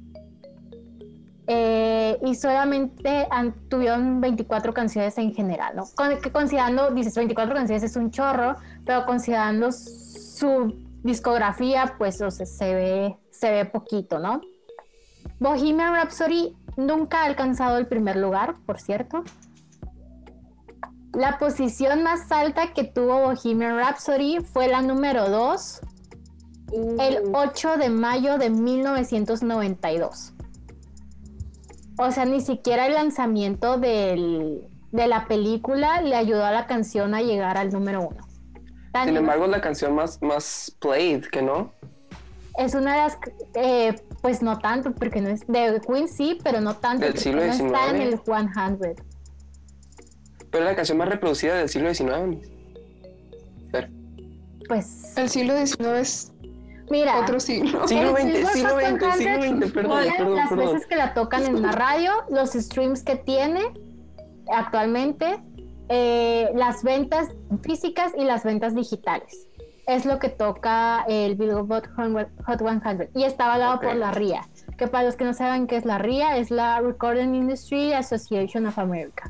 Eh, 1.47 2.17
y 2.25 2.35
solamente 2.35 3.27
han- 3.29 3.53
tuvieron 3.69 4.21
24 4.21 4.73
canciones 4.73 5.17
en 5.17 5.33
general, 5.33 5.75
¿no? 5.75 5.83
Con- 5.95 6.21
que 6.21 6.31
considerando, 6.31 6.91
dices 6.91 7.15
24 7.15 7.53
canciones 7.53 7.83
es 7.83 7.95
un 7.97 8.11
chorro, 8.11 8.55
pero 8.85 9.05
considerando 9.05 9.71
su 9.73 10.73
discografía, 11.03 11.95
pues 11.97 12.21
o 12.21 12.31
sea, 12.31 12.45
se, 12.45 12.73
ve, 12.73 13.17
se 13.29 13.51
ve 13.51 13.65
poquito, 13.65 14.19
¿no? 14.19 14.39
Bohemian 15.39 15.93
Rhapsody 15.93 16.55
nunca 16.77 17.21
ha 17.23 17.25
alcanzado 17.25 17.77
el 17.77 17.87
primer 17.87 18.15
lugar, 18.15 18.55
por 18.65 18.79
cierto. 18.79 19.23
La 21.13 21.37
posición 21.37 22.03
más 22.03 22.31
alta 22.31 22.73
que 22.73 22.85
tuvo 22.85 23.19
Bohemian 23.33 23.77
Rhapsody 23.77 24.39
fue 24.39 24.67
la 24.69 24.81
número 24.81 25.29
2, 25.29 25.81
el 26.99 27.19
8 27.33 27.77
de 27.77 27.89
mayo 27.89 28.37
de 28.37 28.49
1992. 28.49 30.32
O 32.05 32.11
sea, 32.11 32.25
ni 32.25 32.41
siquiera 32.41 32.85
el 32.87 32.93
lanzamiento 32.93 33.77
del- 33.77 34.67
de 34.91 35.07
la 35.07 35.25
película 35.27 36.01
le 36.01 36.15
ayudó 36.15 36.43
a 36.45 36.51
la 36.51 36.67
canción 36.67 37.15
a 37.15 37.21
llegar 37.21 37.57
al 37.57 37.69
número 37.71 38.01
1. 38.01 38.27
Sin 39.05 39.17
embargo, 39.17 39.45
es 39.45 39.51
la 39.51 39.61
canción 39.61 39.95
más, 39.95 40.21
más 40.21 40.75
played, 40.79 41.25
que 41.25 41.41
no. 41.41 41.71
es 42.59 42.75
una 42.75 42.91
de 42.91 42.97
las, 42.99 43.17
eh, 43.55 43.95
pues 44.21 44.43
no 44.43 44.59
tanto, 44.59 44.93
porque 44.93 45.19
no 45.21 45.29
es 45.29 45.47
de 45.47 45.81
Queen 45.87 46.07
sí, 46.07 46.37
pero 46.43 46.61
no 46.61 46.75
tanto. 46.75 47.03
Del 47.03 47.17
siglo 47.17 47.43
no 47.43 47.51
está 47.51 47.89
en 47.89 47.97
XIX. 47.97 48.13
el 48.13 48.19
100. 48.19 48.95
Pero 50.51 50.63
es 50.65 50.69
la 50.69 50.75
canción 50.75 50.97
más 50.99 51.09
reproducida 51.09 51.55
del 51.55 51.69
siglo 51.69 51.91
XIX. 51.91 52.37
Pero, 53.71 53.87
Pues 54.67 55.17
El 55.17 55.29
siglo 55.29 55.55
XIX 55.57 55.99
es 56.01 56.31
mira, 56.89 57.19
otro 57.19 57.39
siglo. 57.39 57.87
siglo 57.87 58.11
XX, 58.15 58.47
siglo 58.51 58.69
XX, 58.79 58.99
100, 58.99 59.13
siglo 59.17 59.41
XX, 59.41 59.71
perdón, 59.73 60.03
perdón, 60.17 60.35
las 60.35 60.49
perdón. 60.49 60.73
veces 60.73 60.87
que 60.87 60.95
la 60.95 61.13
tocan 61.13 61.43
en 61.45 61.61
la 61.61 61.71
radio, 61.71 62.11
los 62.29 62.51
streams 62.53 63.03
que 63.03 63.15
tiene 63.15 63.61
actualmente, 64.51 65.41
eh, 65.89 66.49
las 66.55 66.83
ventas 66.83 67.29
físicas 67.61 68.13
y 68.17 68.23
las 68.23 68.43
ventas 68.43 68.75
digitales. 68.75 69.47
Es 69.85 70.05
lo 70.05 70.17
que 70.17 70.29
toca 70.29 71.03
el 71.09 71.35
Billboard 71.35 71.89
Hot 71.95 72.59
100. 72.59 73.09
Y 73.15 73.25
está 73.25 73.45
avalado 73.45 73.75
Ok. 73.75 73.83
por 73.83 73.95
la 73.95 74.11
RIA, 74.11 74.47
que 74.77 74.87
para 74.87 75.03
los 75.03 75.15
que 75.17 75.25
no 75.25 75.33
saben 75.33 75.67
qué 75.67 75.75
es 75.75 75.83
la 75.85 75.97
RIA, 75.97 76.37
es 76.37 76.51
la 76.51 76.79
Recording 76.79 77.35
Industry 77.35 77.93
Association 77.93 78.65
of 78.65 78.79
America. 78.79 79.29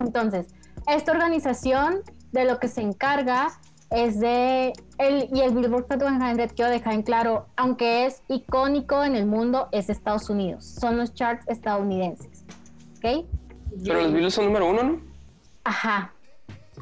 Entonces, 0.00 0.46
esta 0.86 1.12
organización 1.12 2.00
de 2.32 2.46
lo 2.46 2.58
que 2.58 2.68
se 2.68 2.80
encarga 2.80 3.48
es 3.94 4.18
de 4.20 4.72
el, 4.98 5.28
y 5.32 5.40
el 5.40 5.54
Billboard 5.54 5.86
Hot 5.88 6.00
100 6.00 6.48
quiero 6.54 6.70
dejar 6.70 6.94
en 6.94 7.02
claro, 7.02 7.46
aunque 7.56 8.06
es 8.06 8.22
icónico 8.28 9.04
en 9.04 9.16
el 9.16 9.26
mundo, 9.26 9.68
es 9.72 9.86
de 9.88 9.92
Estados 9.92 10.30
Unidos, 10.30 10.64
son 10.64 10.96
los 10.96 11.14
charts 11.14 11.48
estadounidenses, 11.48 12.44
¿ok? 12.96 13.26
Pero 13.84 14.02
los 14.02 14.12
Beatles 14.12 14.34
son 14.34 14.46
número 14.46 14.70
uno, 14.70 14.82
¿no? 14.82 15.00
Ajá, 15.64 16.12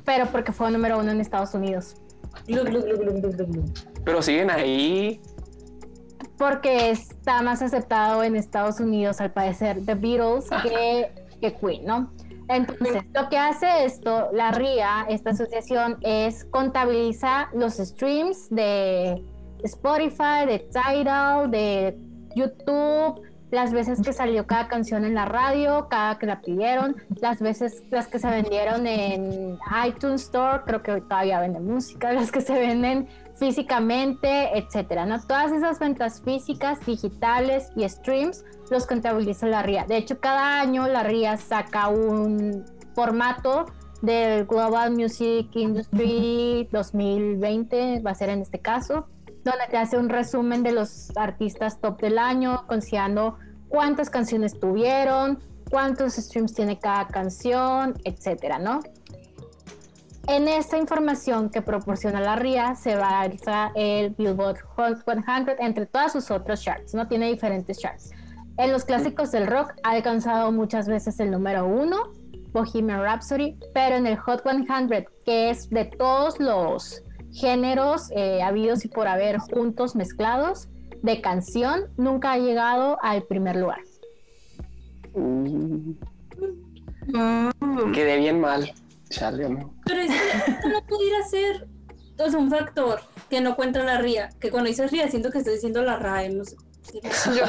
pero 0.04 0.26
porque 0.26 0.52
fue 0.52 0.70
número 0.70 0.98
uno 0.98 1.10
en 1.10 1.20
Estados 1.20 1.54
Unidos. 1.54 1.96
Pero 4.04 4.22
siguen 4.22 4.50
ahí. 4.50 5.20
porque 6.38 6.90
está 6.90 7.42
más 7.42 7.60
aceptado 7.60 8.22
en 8.24 8.34
Estados 8.34 8.80
Unidos 8.80 9.20
al 9.20 9.30
parecer 9.30 9.84
The 9.84 9.94
Beatles 9.94 10.46
que, 10.62 11.10
que 11.40 11.54
Queen, 11.54 11.84
¿no? 11.84 12.10
Entonces, 12.50 13.04
lo 13.14 13.28
que 13.28 13.38
hace 13.38 13.84
esto, 13.84 14.28
la 14.32 14.50
RIA, 14.50 15.06
esta 15.08 15.30
asociación, 15.30 15.98
es 16.02 16.44
contabiliza 16.46 17.48
los 17.52 17.74
streams 17.74 18.50
de 18.50 19.22
Spotify, 19.62 20.46
de 20.46 20.58
Tidal, 20.72 21.50
de 21.50 21.96
YouTube, 22.34 23.22
las 23.50 23.72
veces 23.72 24.00
que 24.02 24.12
salió 24.12 24.46
cada 24.46 24.68
canción 24.68 25.04
en 25.04 25.14
la 25.14 25.26
radio, 25.26 25.88
cada 25.88 26.18
que 26.18 26.26
la 26.26 26.40
pidieron, 26.40 26.96
las 27.20 27.40
veces 27.40 27.82
las 27.90 28.06
que 28.06 28.18
se 28.18 28.28
vendieron 28.28 28.86
en 28.86 29.58
iTunes 29.86 30.22
Store, 30.22 30.62
creo 30.66 30.82
que 30.82 31.00
todavía 31.00 31.40
venden 31.40 31.66
música, 31.66 32.12
las 32.12 32.30
que 32.32 32.40
se 32.40 32.54
venden 32.54 33.08
físicamente, 33.40 34.56
etcétera, 34.56 35.06
¿no? 35.06 35.18
Todas 35.22 35.50
esas 35.50 35.78
ventas 35.78 36.20
físicas, 36.22 36.78
digitales 36.84 37.70
y 37.74 37.88
streams 37.88 38.44
los 38.70 38.86
contabiliza 38.86 39.46
la 39.46 39.62
RIA. 39.62 39.86
De 39.86 39.96
hecho, 39.96 40.20
cada 40.20 40.60
año 40.60 40.86
la 40.86 41.02
RIA 41.02 41.38
saca 41.38 41.88
un 41.88 42.64
formato 42.94 43.64
del 44.02 44.44
Global 44.44 44.92
Music 44.92 45.48
Industry 45.54 46.68
2020, 46.70 48.00
va 48.00 48.10
a 48.10 48.14
ser 48.14 48.28
en 48.28 48.42
este 48.42 48.60
caso, 48.60 49.08
donde 49.42 49.66
te 49.70 49.78
hace 49.78 49.96
un 49.96 50.10
resumen 50.10 50.62
de 50.62 50.72
los 50.72 51.10
artistas 51.16 51.80
top 51.80 51.98
del 52.00 52.18
año, 52.18 52.66
considerando 52.66 53.38
cuántas 53.68 54.10
canciones 54.10 54.60
tuvieron, 54.60 55.38
cuántos 55.70 56.14
streams 56.14 56.52
tiene 56.52 56.78
cada 56.78 57.06
canción, 57.06 57.94
etcétera, 58.04 58.58
¿no? 58.58 58.80
En 60.28 60.46
esta 60.48 60.78
información 60.78 61.50
que 61.50 61.62
proporciona 61.62 62.20
la 62.20 62.36
RIA 62.36 62.74
se 62.76 62.94
basa 62.94 63.72
el 63.74 64.10
Billboard 64.10 64.60
Hot 64.76 65.02
100 65.04 65.56
entre 65.58 65.86
todas 65.86 66.12
sus 66.12 66.30
otros 66.30 66.62
charts, 66.62 66.94
¿no? 66.94 67.08
Tiene 67.08 67.30
diferentes 67.30 67.78
charts. 67.78 68.10
En 68.58 68.72
los 68.72 68.84
clásicos 68.84 69.32
del 69.32 69.46
rock 69.46 69.72
ha 69.82 69.90
alcanzado 69.90 70.52
muchas 70.52 70.86
veces 70.86 71.18
el 71.20 71.30
número 71.30 71.66
uno, 71.66 72.12
Bohemian 72.52 73.02
Rhapsody, 73.02 73.56
pero 73.74 73.96
en 73.96 74.06
el 74.06 74.16
Hot 74.18 74.42
100, 74.42 74.66
que 75.24 75.50
es 75.50 75.70
de 75.70 75.86
todos 75.86 76.38
los 76.38 77.02
géneros 77.32 78.10
eh, 78.14 78.42
habidos 78.42 78.84
y 78.84 78.88
por 78.88 79.08
haber 79.08 79.38
juntos 79.38 79.96
mezclados 79.96 80.68
de 81.02 81.20
canción, 81.20 81.84
nunca 81.96 82.32
ha 82.32 82.38
llegado 82.38 82.98
al 83.02 83.22
primer 83.22 83.56
lugar. 83.56 83.80
Uh, 85.14 85.94
Mm. 87.12 87.92
quedé 87.92 88.18
bien 88.18 88.40
mal. 88.40 88.72
Chale, 89.08 89.48
¿no? 89.48 89.74
Esto 90.50 90.68
no 90.68 90.86
pudiera 90.86 91.22
ser 91.26 91.68
o 92.18 92.28
sea, 92.30 92.38
un 92.38 92.50
factor 92.50 93.00
que 93.30 93.40
no 93.40 93.56
cuenta 93.56 93.82
la 93.82 93.98
RIA. 93.98 94.28
Que 94.40 94.50
cuando 94.50 94.68
dices 94.68 94.90
RIA 94.90 95.08
siento 95.08 95.30
que 95.30 95.38
estoy 95.38 95.54
diciendo 95.54 95.82
la 95.82 95.96
RAE. 95.96 96.28
No 96.30 96.44
sé. 96.44 96.56
Yo. 97.36 97.44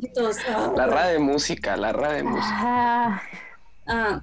Y 0.00 0.12
todos, 0.12 0.36
ah, 0.48 0.72
La 0.76 0.86
ra 0.86 1.08
de 1.08 1.18
música, 1.18 1.76
la 1.76 1.92
ra 1.92 2.12
de 2.14 2.22
música. 2.24 2.56
Ah, 2.58 3.22
ah, 3.86 4.22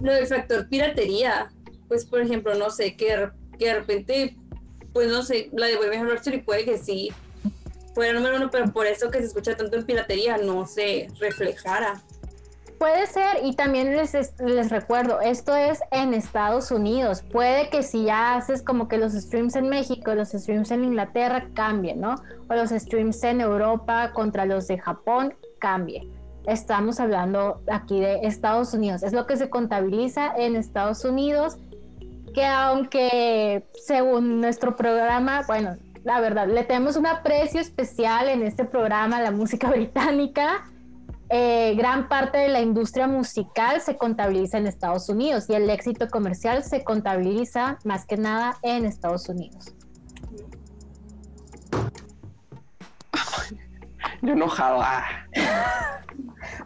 lo 0.00 0.12
del 0.12 0.26
factor 0.26 0.68
piratería. 0.68 1.50
Pues, 1.88 2.04
por 2.06 2.20
ejemplo, 2.20 2.54
no 2.54 2.70
sé, 2.70 2.96
que, 2.96 3.16
de- 3.16 3.30
que 3.58 3.66
de 3.66 3.74
repente, 3.74 4.36
pues 4.92 5.08
no 5.08 5.22
sé, 5.22 5.50
la 5.52 5.66
de 5.66 5.76
Bohemian 5.76 6.08
Rhapsody 6.08 6.38
puede 6.38 6.64
que 6.64 6.78
sí 6.78 7.12
fuera 7.94 8.12
número 8.12 8.36
uno, 8.36 8.50
pero 8.50 8.72
por 8.72 8.86
eso 8.86 9.10
que 9.10 9.18
se 9.18 9.26
escucha 9.26 9.56
tanto 9.56 9.76
en 9.76 9.84
piratería 9.84 10.36
no 10.38 10.66
se 10.66 11.06
reflejara. 11.20 12.02
Puede 12.78 13.06
ser, 13.06 13.44
y 13.44 13.54
también 13.54 13.96
les, 13.96 14.14
es- 14.14 14.34
les 14.40 14.70
recuerdo, 14.70 15.20
esto 15.20 15.54
es 15.54 15.80
en 15.90 16.12
Estados 16.12 16.70
Unidos. 16.70 17.22
Puede 17.22 17.70
que 17.70 17.82
si 17.82 18.04
ya 18.04 18.34
haces 18.36 18.62
como 18.62 18.88
que 18.88 18.98
los 18.98 19.12
streams 19.12 19.56
en 19.56 19.68
México, 19.68 20.14
los 20.14 20.30
streams 20.30 20.70
en 20.70 20.84
Inglaterra 20.84 21.46
cambien, 21.54 22.00
¿no? 22.00 22.16
O 22.48 22.54
los 22.54 22.70
streams 22.70 23.22
en 23.24 23.40
Europa 23.40 24.10
contra 24.12 24.44
los 24.44 24.66
de 24.66 24.78
Japón 24.78 25.34
cambie. 25.60 26.08
Estamos 26.46 27.00
hablando 27.00 27.62
aquí 27.72 28.00
de 28.00 28.20
Estados 28.26 28.74
Unidos. 28.74 29.02
Es 29.02 29.12
lo 29.14 29.26
que 29.26 29.36
se 29.36 29.48
contabiliza 29.48 30.34
en 30.36 30.56
Estados 30.56 31.04
Unidos, 31.04 31.56
que 32.34 32.44
aunque 32.44 33.64
según 33.82 34.40
nuestro 34.40 34.76
programa, 34.76 35.42
bueno, 35.46 35.76
la 36.02 36.20
verdad, 36.20 36.48
le 36.48 36.64
tenemos 36.64 36.96
un 36.96 37.06
aprecio 37.06 37.60
especial 37.60 38.28
en 38.28 38.42
este 38.42 38.64
programa 38.64 39.22
la 39.22 39.30
música 39.30 39.68
británica 39.70 40.64
eh, 41.30 41.74
gran 41.76 42.08
parte 42.08 42.38
de 42.38 42.48
la 42.48 42.60
industria 42.60 43.06
musical 43.06 43.80
se 43.80 43.96
contabiliza 43.96 44.58
en 44.58 44.66
Estados 44.66 45.08
Unidos 45.08 45.46
y 45.48 45.54
el 45.54 45.68
éxito 45.70 46.08
comercial 46.08 46.62
se 46.64 46.84
contabiliza 46.84 47.78
más 47.84 48.04
que 48.06 48.16
nada 48.16 48.56
en 48.62 48.84
Estados 48.84 49.28
Unidos. 49.28 49.72
Yo 54.22 54.32
enojado. 54.32 54.80
ah. 54.82 55.04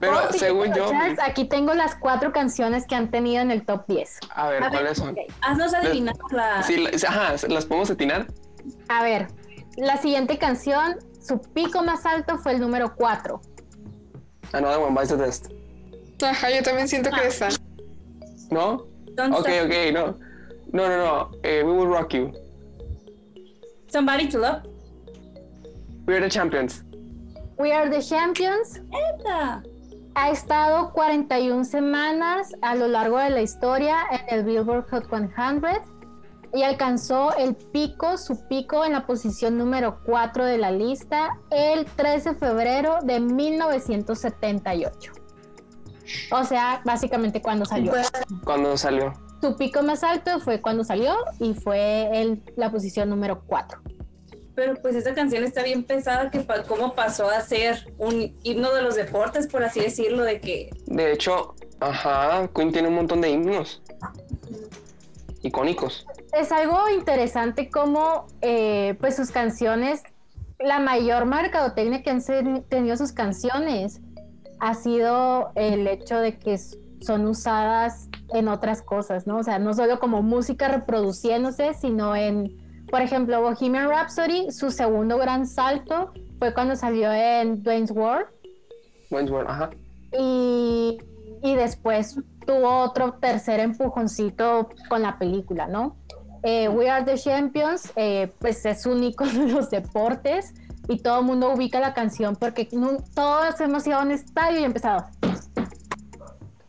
Pero 0.01 0.13
Oh, 0.17 0.33
sí, 0.33 0.39
según 0.39 0.73
yo, 0.75 0.91
Charles, 0.91 1.19
aquí 1.25 1.45
tengo 1.49 1.75
las 1.75 1.97
cuatro 1.97 2.33
canciones 2.33 2.87
que 2.87 2.95
han 2.95 3.11
tenido 3.11 3.43
en 3.43 3.51
el 3.51 3.65
top 3.65 3.85
10. 3.89 4.19
a 4.33 4.49
ver, 4.49 4.63
A 4.63 4.69
ver, 4.69 4.79
¿cuáles 4.79 4.99
son? 4.99 5.11
Ok. 5.11 5.19
Haznos 5.41 5.75
adivinar 5.75 6.15
la. 6.31 6.63
Sí, 6.63 6.77
la- 6.77 6.91
ajá, 7.09 7.35
¿las 7.49 7.67
podemos 7.67 7.91
atinar? 7.91 8.27
A 8.89 9.03
ver, 9.03 9.27
la 9.77 9.97
siguiente 9.97 10.39
canción, 10.39 10.99
su 11.21 11.41
pico 11.41 11.83
más 11.83 12.07
alto 12.07 12.39
fue 12.39 12.53
el 12.53 12.61
número 12.61 12.95
4. 12.95 13.41
Another 14.53 14.81
One 14.81 14.95
Bites 14.95 15.11
the 15.11 15.17
Dust. 15.17 15.53
Ajá, 16.23 16.51
yo 16.51 16.63
también 16.63 16.89
siento 16.89 17.11
que 17.11 17.27
esa. 17.27 17.49
¿No? 18.51 18.87
Don't 19.15 19.35
Ok, 19.35 19.49
Stop. 19.49 19.67
ok, 19.67 19.93
no. 19.93 20.19
No, 20.73 20.89
no, 20.89 20.97
no. 20.99 21.31
Eh, 21.43 21.63
we 21.65 21.73
Will 21.73 21.87
Rock 21.89 22.13
You. 22.15 22.33
Somebody 23.89 24.29
to 24.29 24.39
Love. 24.39 24.63
We're 26.07 26.21
the 26.21 26.29
Champions. 26.31 26.83
We 27.59 27.73
Are 27.73 27.89
the 27.91 28.01
Champions 28.03 28.81
Neta. 28.89 29.63
ha 30.15 30.31
estado 30.31 30.93
41 30.93 31.65
semanas 31.65 32.53
a 32.63 32.75
lo 32.75 32.87
largo 32.89 33.19
de 33.19 33.31
la 33.31 33.43
historia 33.43 33.99
en 34.11 34.39
el 34.39 34.45
Billboard 34.45 34.89
Hot 34.91 35.09
100 35.09 35.33
y 36.55 36.63
alcanzó 36.63 37.35
el 37.37 37.55
pico, 37.55 38.17
su 38.19 38.47
pico 38.49 38.85
en 38.85 38.93
la 38.93 39.07
posición 39.07 39.59
número 39.59 40.01
4 40.05 40.45
de 40.45 40.59
la 40.59 40.71
lista 40.71 41.39
el 41.51 41.85
13 41.87 42.31
de 42.31 42.35
febrero 42.37 42.99
de 43.03 43.21
1978. 43.21 45.13
O 46.33 46.45
sea, 46.45 46.81
básicamente 46.85 47.43
cuando 47.43 47.65
salió. 47.67 47.93
Cuando 48.45 48.77
salió. 48.77 49.13
Su 49.41 49.57
pico 49.57 49.83
más 49.83 50.03
alto 50.03 50.41
fue 50.41 50.61
cuando 50.61 50.83
salió 50.85 51.15
y 51.39 51.55
fue 51.55 52.09
el, 52.21 52.43
la 52.57 52.71
posición 52.71 53.09
número 53.11 53.43
4. 53.47 53.81
Pero 54.55 54.75
pues 54.83 54.97
esa 54.97 55.15
canción 55.15 55.45
está 55.45 55.63
bien 55.63 55.85
pesada, 55.85 56.31
que 56.31 56.41
pa- 56.41 56.65
cómo 56.65 56.95
pasó 56.95 57.31
a 57.31 57.41
ser 57.43 57.93
un 57.99 58.35
himno 58.43 58.73
de 58.75 58.83
los 58.83 58.97
deportes, 58.97 59.47
por 59.47 59.63
así 59.63 59.79
decirlo, 59.81 60.25
de 60.25 60.41
que 60.41 60.71
De 60.87 61.13
hecho, 61.13 61.55
ajá, 61.79 62.49
Queen 62.53 62.73
tiene 62.73 62.89
un 62.89 62.95
montón 62.97 63.21
de 63.21 63.31
himnos. 63.31 63.81
Icónicos. 65.43 66.05
Es 66.33 66.53
algo 66.53 66.89
interesante 66.91 67.71
como 67.71 68.27
eh, 68.41 68.97
pues 69.01 69.17
sus 69.17 69.31
canciones, 69.31 70.03
la 70.59 70.79
mayor 70.79 71.27
mercadotecnia 71.27 72.03
que 72.03 72.11
han 72.11 72.23
tenido 72.69 72.97
sus 72.97 73.13
canciones 73.13 74.01
ha 74.61 74.75
sido 74.75 75.53
el 75.55 75.87
hecho 75.87 76.19
de 76.19 76.39
que 76.39 76.59
son 77.01 77.27
usadas 77.27 78.09
en 78.35 78.49
otras 78.49 78.83
cosas, 78.83 79.27
¿no? 79.27 79.39
O 79.39 79.43
sea, 79.43 79.59
no 79.59 79.73
solo 79.73 80.01
como 80.01 80.23
música 80.23 80.69
reproduciéndose, 80.69 81.75
sino 81.75 82.17
en, 82.17 82.57
por 82.91 83.01
ejemplo, 83.01 83.41
Bohemian 83.41 83.89
Rhapsody, 83.89 84.51
su 84.51 84.71
segundo 84.71 85.17
gran 85.17 85.47
salto 85.47 86.13
fue 86.39 86.53
cuando 86.53 86.75
salió 86.75 87.13
en 87.13 87.63
Dwayne's 87.63 87.91
World 87.93 88.27
Wayne's 89.11 89.31
World, 89.31 89.49
ajá. 89.49 89.71
y, 90.19 90.99
y 91.43 91.55
después 91.55 92.17
tuvo 92.47 92.81
otro 92.81 93.15
tercer 93.15 93.61
empujoncito 93.61 94.69
con 94.89 95.03
la 95.03 95.19
película, 95.19 95.67
¿no? 95.67 95.97
Eh, 96.43 96.69
We 96.69 96.89
Are 96.89 97.05
the 97.05 97.17
Champions, 97.19 97.93
eh, 97.97 98.33
pues 98.39 98.65
es 98.67 98.87
un 98.87 99.03
icono 99.03 99.47
de 99.47 99.53
los 99.53 99.71
deportes 99.71 100.55
y 100.89 100.99
todo 101.03 101.19
el 101.21 101.25
mundo 101.27 101.51
ubica 101.53 101.81
la 101.81 101.95
canción 101.95 102.37
porque 102.37 102.69
no- 102.73 102.99
todos 103.15 103.61
hemos 103.61 103.87
ido 103.87 103.99
a 103.99 104.03
un 104.03 104.11
estadio 104.13 104.61
y 104.61 104.65
empezado 104.65 105.07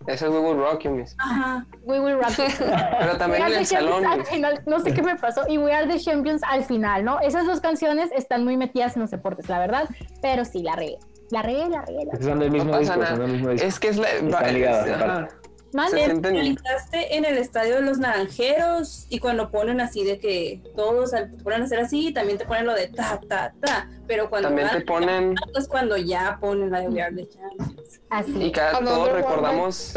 Ese 0.08 0.26
es 0.26 0.32
We 0.32 0.40
Will 0.40 0.58
Rock 0.58 0.82
You, 0.86 0.92
miss. 0.92 1.16
ajá, 1.20 1.66
We 1.84 2.00
Will 2.00 2.16
Rock 2.18 2.32
It. 2.40 2.58
Pero 3.00 3.12
We 3.14 3.18
también 3.20 3.44
Are 3.44 3.52
en 3.52 3.58
the 3.58 3.60
el 3.60 3.66
salón. 3.68 4.04
Champions 4.04 4.20
al 4.28 4.34
final, 4.34 4.62
no 4.66 4.80
sé 4.80 4.94
qué 4.94 5.02
me 5.04 5.16
pasó, 5.18 5.44
y 5.48 5.58
We 5.60 5.72
Are 5.72 5.88
the 5.88 6.00
Champions 6.00 6.42
al 6.50 6.64
final, 6.64 7.06
¿no? 7.06 7.20
Esas 7.20 7.46
dos 7.46 7.62
canciones 7.62 8.10
están 8.16 8.44
muy 8.44 8.58
metidas 8.58 8.96
en 8.96 9.04
los 9.04 9.12
deportes, 9.12 9.48
la 9.50 9.60
verdad, 9.60 9.88
pero 10.22 10.46
sí, 10.46 10.64
la 10.64 10.76
regué, 10.76 10.98
la 11.30 11.44
regué, 11.44 11.70
la 11.70 11.82
regué, 11.86 12.06
la 12.06 12.12
regué. 12.14 12.24
Son 12.26 12.40
del 12.40 12.50
mismo 12.52 12.76
disco, 12.80 12.96
nada. 12.96 13.10
son 13.12 13.20
del 13.20 13.32
mismo 13.34 13.50
disco. 13.52 13.68
Es 13.68 13.80
que 13.80 13.88
es 13.90 13.98
la. 13.98 14.10
Están 14.10 14.54
ligadas, 14.54 15.32
Se 15.72 15.98
sienten. 15.98 16.34
Realizaste 16.34 17.16
en 17.16 17.26
el 17.26 17.38
estadio 17.38 17.76
de 17.76 17.82
los 17.82 18.00
naranjeros 18.00 19.06
y 19.10 19.20
cuando 19.20 19.52
ponen 19.52 19.80
así 19.82 20.04
de 20.04 20.20
que 20.20 20.62
todos 20.76 21.12
te 21.12 21.28
ponen 21.44 21.62
a 21.62 21.66
hacer 21.66 21.80
así, 21.80 22.12
también 22.12 22.38
te 22.38 22.46
ponen 22.46 22.66
lo 22.66 22.74
de 22.74 22.88
ta, 22.88 23.20
ta, 23.28 23.54
ta. 23.62 23.90
Pero 24.08 24.30
cuando 24.30 24.48
También 24.50 24.68
van 24.68 24.80
te 24.80 24.86
ponen. 24.86 25.36
es 25.56 25.68
cuando 25.68 25.96
ya 25.98 26.38
ponen 26.42 26.72
la 26.72 26.82
de 26.82 26.90
We 26.90 27.02
Are 27.02 27.16
the 27.16 27.28
Champions. 27.30 28.02
Así. 28.10 28.44
Y 28.44 28.52
cada, 28.52 28.78
Another 28.78 28.96
todos 28.96 29.12
recordamos. 29.14 29.94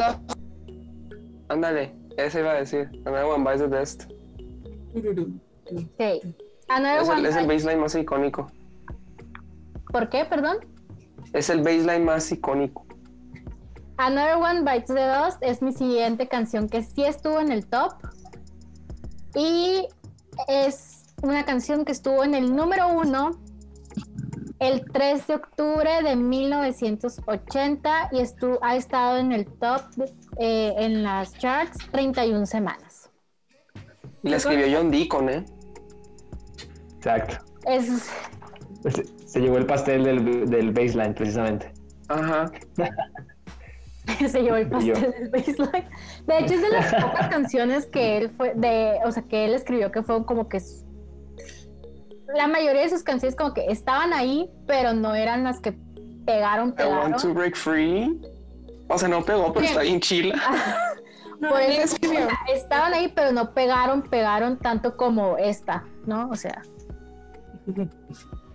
Ándale, 1.49 1.95
ese 2.17 2.41
iba 2.41 2.53
a 2.53 2.55
decir. 2.55 2.91
Another 3.07 3.25
One 3.25 3.45
Bites 3.45 3.71
the 3.71 3.79
Dust. 3.79 4.05
Ok. 5.67 6.35
Another 6.69 7.03
Es 7.03 7.09
one 7.09 7.21
el, 7.21 7.27
es 7.27 7.37
el 7.37 7.47
baseline 7.47 7.81
más 7.81 7.95
icónico. 7.95 8.51
¿Por 9.91 10.09
qué? 10.09 10.25
Perdón. 10.25 10.59
Es 11.33 11.51
el 11.51 11.59
baseline 11.63 12.05
más 12.05 12.31
icónico. 12.33 12.87
Another 14.05 14.37
One 14.37 14.63
Bites 14.63 14.89
the 14.93 15.07
Dust 15.07 15.39
es 15.43 15.63
mi 15.63 15.73
siguiente 15.73 16.27
canción 16.27 16.69
que 16.69 16.83
sí 16.83 17.05
estuvo 17.05 17.39
en 17.41 17.53
el 17.53 17.67
top. 17.67 17.93
Y 19.37 19.87
es 20.49 21.05
una 21.23 21.45
canción 21.45 21.85
que 21.85 21.93
estuvo 21.93 22.25
en 22.25 22.35
el 22.35 22.55
número 22.55 22.89
uno 22.89 23.31
el 24.59 24.85
3 24.93 25.27
de 25.29 25.35
octubre 25.37 26.03
de 26.03 26.17
1980 26.17 28.09
y 28.13 28.17
estu- 28.19 28.59
ha 28.63 28.77
estado 28.77 29.19
en 29.19 29.33
el 29.33 29.47
top 29.47 29.83
eh, 30.39 30.73
en 30.79 31.03
las 31.03 31.33
charts 31.39 31.79
31 31.93 32.45
semanas. 32.47 33.11
Y 34.25 34.29
la 34.31 34.37
escribió 34.37 34.67
John 34.79 34.91
Deacon, 34.91 35.29
¿eh? 35.29 35.45
Exacto. 36.97 37.37
Es, 37.67 38.11
Se, 38.85 39.05
se 39.27 39.41
llevó 39.41 39.59
el 39.59 39.67
pastel 39.67 40.05
del, 40.05 40.49
del 40.51 40.73
baseline, 40.73 41.15
precisamente. 41.15 41.73
Ajá. 42.09 42.51
se 44.29 44.43
llevó 44.43 44.57
el 44.57 44.69
pastel 44.69 45.13
del 45.13 45.29
baseline. 45.31 45.85
De 46.27 46.39
hecho, 46.39 46.55
es 46.55 46.63
de 46.63 46.71
las 46.71 46.95
pocas 46.95 47.29
canciones 47.31 47.87
que 47.87 48.19
él 48.19 48.31
fue, 48.31 48.53
de, 48.55 48.99
o 49.05 49.13
sea, 49.13 49.23
que 49.25 49.45
él 49.45 49.55
escribió 49.55 49.91
que 49.93 50.03
fue 50.03 50.25
como 50.27 50.49
que 50.49 50.61
la 52.35 52.47
mayoría 52.47 52.83
de 52.83 52.89
sus 52.89 53.03
canciones 53.03 53.37
como 53.37 53.53
que 53.55 53.67
estaban 53.67 54.13
ahí, 54.13 54.51
pero 54.67 54.93
no 54.95 55.15
eran 55.15 55.45
las 55.45 55.61
que 55.61 55.73
pegaron, 56.25 56.75
I 56.79 56.83
want 56.85 57.17
to 57.17 57.29
pegaron. 57.29 57.35
break 57.35 57.57
free. 57.57 58.21
O 58.89 58.99
sea, 58.99 59.09
no 59.09 59.23
pegó, 59.25 59.53
pero 59.53 59.67
Sí. 59.67 59.71
está 59.73 59.83
bien 59.83 60.01
chila. 60.01 60.35
no, 61.41 61.49
Por 61.51 61.59
¿Quién 61.61 61.73
eso 61.83 61.95
escribió? 61.95 62.29
estaban 62.55 62.93
ahí, 62.95 63.13
pero 63.15 63.33
no 63.33 63.53
pegaron, 63.55 64.03
pegaron 64.03 64.59
tanto 64.59 64.97
como 64.97 65.37
esta, 65.39 65.85
¿no? 66.07 66.29
O 66.31 66.35
sea. 66.37 66.63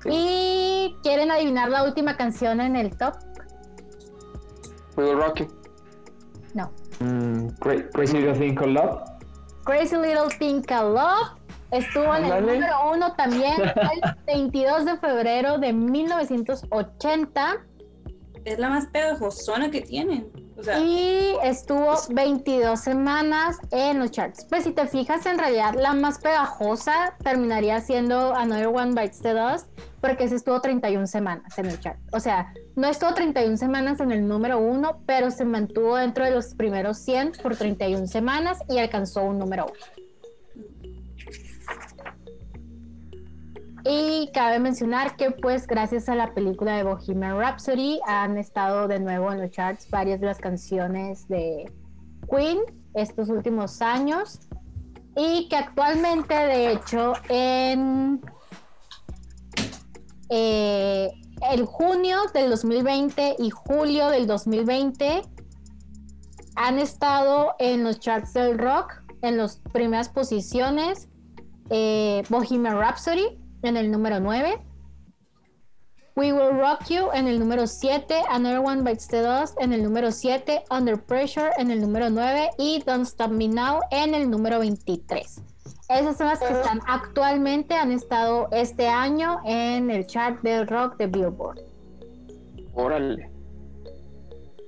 Y 0.06 0.96
quieren 1.04 1.32
adivinar 1.32 1.70
la 1.70 1.84
última 1.84 2.18
canción 2.18 2.62
en 2.62 2.76
el 2.76 2.96
top. 2.98 3.16
We 4.98 5.04
Will 5.06 5.16
Rock 5.16 5.40
You. 5.40 5.48
No. 6.54 6.72
Mm, 7.00 7.58
Cra- 7.60 7.88
Crazy 7.94 8.18
Little 8.18 8.36
Thing 8.38 8.56
Called 8.56 8.74
Love. 8.74 9.02
Crazy 9.64 9.96
Little 9.96 10.30
Thing 10.40 10.62
Called 10.64 10.94
Love 10.96 11.38
estuvo 11.72 12.16
en 12.16 12.26
el 12.26 12.46
número 12.46 12.92
uno 12.94 13.14
también 13.16 13.54
el 13.62 14.02
22 14.26 14.86
de 14.86 14.98
febrero 14.98 15.58
de 15.58 15.74
1980 15.74 17.58
Es 18.46 18.58
la 18.58 18.70
más 18.70 18.88
pegajosona 18.88 19.70
que 19.70 19.82
tienen. 19.82 20.32
O 20.58 20.64
sea, 20.64 20.80
y 20.80 21.36
estuvo 21.44 21.96
22 22.10 22.80
semanas 22.80 23.58
en 23.72 24.00
los 24.00 24.12
charts. 24.12 24.46
Pues 24.46 24.64
si 24.64 24.72
te 24.72 24.88
fijas, 24.88 25.26
en 25.28 25.38
realidad 25.38 25.76
la 25.76 25.94
más 25.94 26.18
pegajosa 26.18 27.14
terminaría 27.24 27.80
siendo 27.82 28.34
Another 28.34 28.68
One 28.68 29.00
Bites 29.00 29.20
the 29.20 29.34
Dust, 29.34 29.68
porque 30.02 30.24
ese 30.24 30.36
estuvo 30.36 30.60
31 30.60 31.06
semanas 31.06 31.58
en 31.60 31.68
el 31.68 31.80
chart. 31.80 32.00
O 32.12 32.20
sea, 32.20 32.54
no 32.76 32.88
estuvo 32.88 33.14
31 33.14 33.58
semanas 33.58 34.00
en 34.00 34.12
el 34.12 34.28
número 34.28 34.58
uno, 34.58 35.02
pero 35.06 35.30
se 35.30 35.46
mantuvo 35.46 35.96
dentro 35.96 36.26
de 36.26 36.32
los 36.32 36.56
primeros 36.56 36.98
100 36.98 37.34
por 37.44 37.56
31 37.56 38.08
semanas 38.08 38.58
y 38.68 38.80
alcanzó 38.80 39.24
un 39.24 39.38
número 39.38 39.66
uno. 39.66 40.07
Y 43.90 44.30
cabe 44.34 44.60
mencionar 44.60 45.16
que 45.16 45.32
pues 45.32 45.66
gracias 45.66 46.10
a 46.10 46.16
la 46.16 46.34
película 46.34 46.76
de 46.76 46.84
Bohemian 46.84 47.38
Rhapsody 47.38 48.02
han 48.06 48.38
estado 48.38 48.90
de 48.90 49.00
nuevo 49.00 49.32
en 49.32 49.40
los 49.40 49.52
charts 49.52 49.90
varias 49.90 50.20
de 50.20 50.26
las 50.26 50.40
canciones 50.40 51.26
de 51.30 51.72
Queen 52.30 52.60
estos 52.96 53.30
últimos 53.30 53.82
años. 53.82 54.42
Y 55.16 55.48
que 55.48 55.56
actualmente 55.56 56.34
de 56.34 56.74
hecho 56.74 57.14
en 57.30 58.20
eh, 60.30 61.10
el 61.54 61.66
junio 61.66 62.18
del 62.34 62.50
2020 62.50 63.38
y 63.40 63.50
julio 63.52 64.10
del 64.10 64.28
2020 64.28 65.22
han 66.58 66.80
estado 66.80 67.56
en 67.58 67.86
los 67.86 68.02
charts 68.02 68.34
del 68.34 68.58
rock 68.58 69.02
en 69.22 69.38
las 69.38 69.62
primeras 69.72 70.10
posiciones 70.10 71.08
eh, 71.70 72.24
Bohemian 72.30 72.78
Rhapsody 72.78 73.47
en 73.68 73.78
el 73.78 73.92
número 73.92 74.20
9. 74.20 74.60
We 76.16 76.34
Will 76.34 76.58
Rock 76.58 76.86
You 76.90 77.10
en 77.14 77.28
el 77.28 77.38
número 77.38 77.68
7. 77.68 78.24
Another 78.30 78.60
One 78.60 78.82
Bites 78.82 79.08
the 79.08 79.22
Dust 79.22 79.56
en 79.62 79.72
el 79.72 79.84
número 79.84 80.12
7. 80.12 80.64
Under 80.72 81.00
Pressure 81.00 81.52
en 81.58 81.70
el 81.70 81.80
número 81.80 82.10
9. 82.10 82.50
Y 82.58 82.82
Don't 82.86 83.06
Stop 83.06 83.32
Me 83.32 83.48
Now 83.48 83.82
en 83.92 84.16
el 84.16 84.30
número 84.30 84.60
23. 84.60 85.42
Esas 85.90 86.18
son 86.18 86.28
las 86.28 86.40
que 86.40 86.52
están 86.52 86.82
actualmente, 86.88 87.76
han 87.76 87.92
estado 87.92 88.50
este 88.52 88.88
año 88.88 89.40
en 89.46 89.90
el 89.90 90.06
chart 90.08 90.42
del 90.42 90.68
rock 90.68 90.98
de 90.98 91.08
Billboard. 91.08 91.62
Órale. 92.74 93.32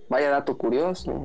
Vaya 0.08 0.30
dato 0.30 0.58
curioso. 0.58 1.24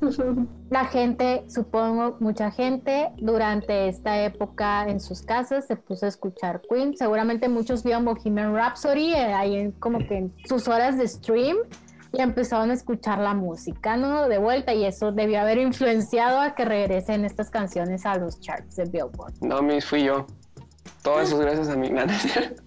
La 0.70 0.84
gente, 0.84 1.44
supongo, 1.48 2.18
mucha 2.20 2.50
gente 2.50 3.10
durante 3.16 3.88
esta 3.88 4.22
época 4.22 4.86
en 4.86 5.00
sus 5.00 5.22
casas 5.22 5.66
se 5.66 5.76
puso 5.76 6.04
a 6.04 6.10
escuchar 6.10 6.60
Queen. 6.68 6.94
Seguramente 6.96 7.48
muchos 7.48 7.82
vieron 7.82 8.04
Bohemian 8.04 8.54
Rhapsody 8.54 9.14
eh, 9.14 9.32
ahí 9.32 9.56
en, 9.56 9.72
como 9.72 9.98
que 9.98 10.18
en 10.18 10.34
sus 10.46 10.68
horas 10.68 10.98
de 10.98 11.08
stream 11.08 11.56
y 12.12 12.20
empezaron 12.20 12.70
a 12.70 12.74
escuchar 12.74 13.18
la 13.18 13.32
música, 13.34 13.96
¿no? 13.96 14.28
De 14.28 14.38
vuelta 14.38 14.74
y 14.74 14.84
eso 14.84 15.12
debió 15.12 15.40
haber 15.40 15.58
influenciado 15.58 16.40
a 16.40 16.54
que 16.54 16.64
regresen 16.64 17.24
estas 17.24 17.50
canciones 17.50 18.04
a 18.04 18.16
los 18.16 18.40
charts 18.40 18.76
de 18.76 18.84
Billboard. 18.84 19.34
No, 19.40 19.62
mis 19.62 19.84
fui 19.84 20.04
yo. 20.04 20.26
Todo 21.02 21.20
eso 21.20 21.36
es 21.36 21.40
gracias 21.40 21.68
a 21.68 22.08
cierto. 22.18 22.62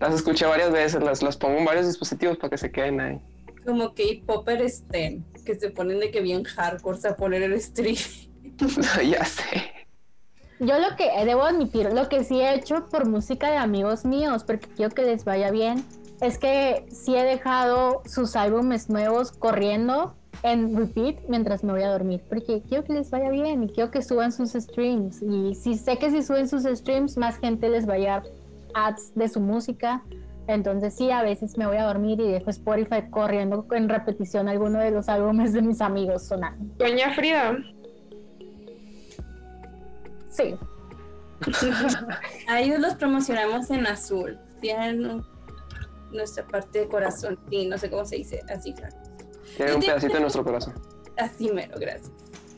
Las 0.00 0.14
escuché 0.14 0.46
varias 0.46 0.72
veces, 0.72 1.02
las, 1.02 1.22
las 1.22 1.36
pongo 1.36 1.58
en 1.58 1.64
varios 1.64 1.86
dispositivos 1.86 2.36
para 2.38 2.50
que 2.50 2.58
se 2.58 2.70
queden 2.70 3.00
ahí. 3.00 3.20
como 3.64 3.94
K-Popper 3.94 4.68
Sten, 4.68 5.24
que 5.40 5.54
se 5.54 5.70
ponen 5.70 6.00
de 6.00 6.10
que 6.10 6.20
bien 6.20 6.44
hardcore 6.44 7.08
a 7.08 7.16
poner 7.16 7.42
el 7.42 7.60
stream. 7.60 7.96
ya 9.10 9.24
sé. 9.24 9.80
Yo 10.60 10.78
lo 10.78 10.94
que 10.96 11.06
eh, 11.06 11.24
debo 11.24 11.44
admitir, 11.44 11.90
lo 11.92 12.08
que 12.10 12.22
sí 12.22 12.40
he 12.40 12.54
hecho 12.54 12.86
por 12.90 13.08
música 13.08 13.50
de 13.50 13.56
amigos 13.56 14.04
míos, 14.04 14.44
porque 14.44 14.68
quiero 14.68 14.94
que 14.94 15.02
les 15.02 15.24
vaya 15.24 15.50
bien, 15.50 15.82
es 16.20 16.36
que 16.36 16.86
sí 16.90 17.16
he 17.16 17.24
dejado 17.24 18.02
sus 18.04 18.36
álbumes 18.36 18.90
nuevos 18.90 19.32
corriendo 19.32 20.14
en 20.42 20.76
repeat 20.76 21.16
mientras 21.28 21.64
me 21.64 21.72
voy 21.72 21.82
a 21.82 21.90
dormir, 21.90 22.22
porque 22.28 22.62
quiero 22.68 22.84
que 22.84 22.92
les 22.92 23.10
vaya 23.10 23.30
bien 23.30 23.62
y 23.62 23.68
quiero 23.68 23.90
que 23.90 24.02
suban 24.02 24.32
sus 24.32 24.52
streams. 24.52 25.22
Y 25.22 25.54
si 25.54 25.76
sé 25.76 25.96
que 25.96 26.10
si 26.10 26.22
suben 26.22 26.46
sus 26.46 26.64
streams, 26.64 27.16
más 27.16 27.38
gente 27.38 27.68
les 27.70 27.88
va 27.88 27.94
a 27.94 27.98
llegar 27.98 28.22
ads 28.74 29.14
de 29.14 29.28
su 29.28 29.40
música. 29.40 30.02
Entonces 30.54 30.94
sí, 30.94 31.10
a 31.10 31.22
veces 31.22 31.56
me 31.56 31.66
voy 31.66 31.76
a 31.76 31.84
dormir 31.84 32.20
y 32.20 32.30
dejo 32.30 32.50
Spotify 32.50 33.08
corriendo 33.10 33.66
en 33.72 33.88
repetición 33.88 34.48
alguno 34.48 34.78
de 34.78 34.90
los 34.90 35.08
álbumes 35.08 35.52
de 35.52 35.62
mis 35.62 35.80
amigos 35.80 36.26
sonando. 36.26 36.74
Doña 36.76 37.14
Frida, 37.14 37.56
Sí, 40.30 40.56
A 42.48 42.60
ellos 42.60 42.80
los 42.80 42.94
promocionamos 42.94 43.70
en 43.70 43.86
azul. 43.86 44.38
Tienen 44.60 45.22
nuestra 46.12 46.46
parte 46.46 46.80
de 46.80 46.88
corazón. 46.88 47.38
Sí, 47.50 47.66
no 47.66 47.78
sé 47.78 47.90
cómo 47.90 48.04
se 48.04 48.16
dice. 48.16 48.40
Así, 48.52 48.74
claro. 48.74 48.96
Tiene 49.56 49.74
un 49.74 49.80
pedacito 49.80 50.14
de 50.14 50.20
nuestro 50.20 50.44
corazón. 50.44 50.74
Así 51.16 51.50
mero, 51.50 51.76
gracias. 51.78 52.10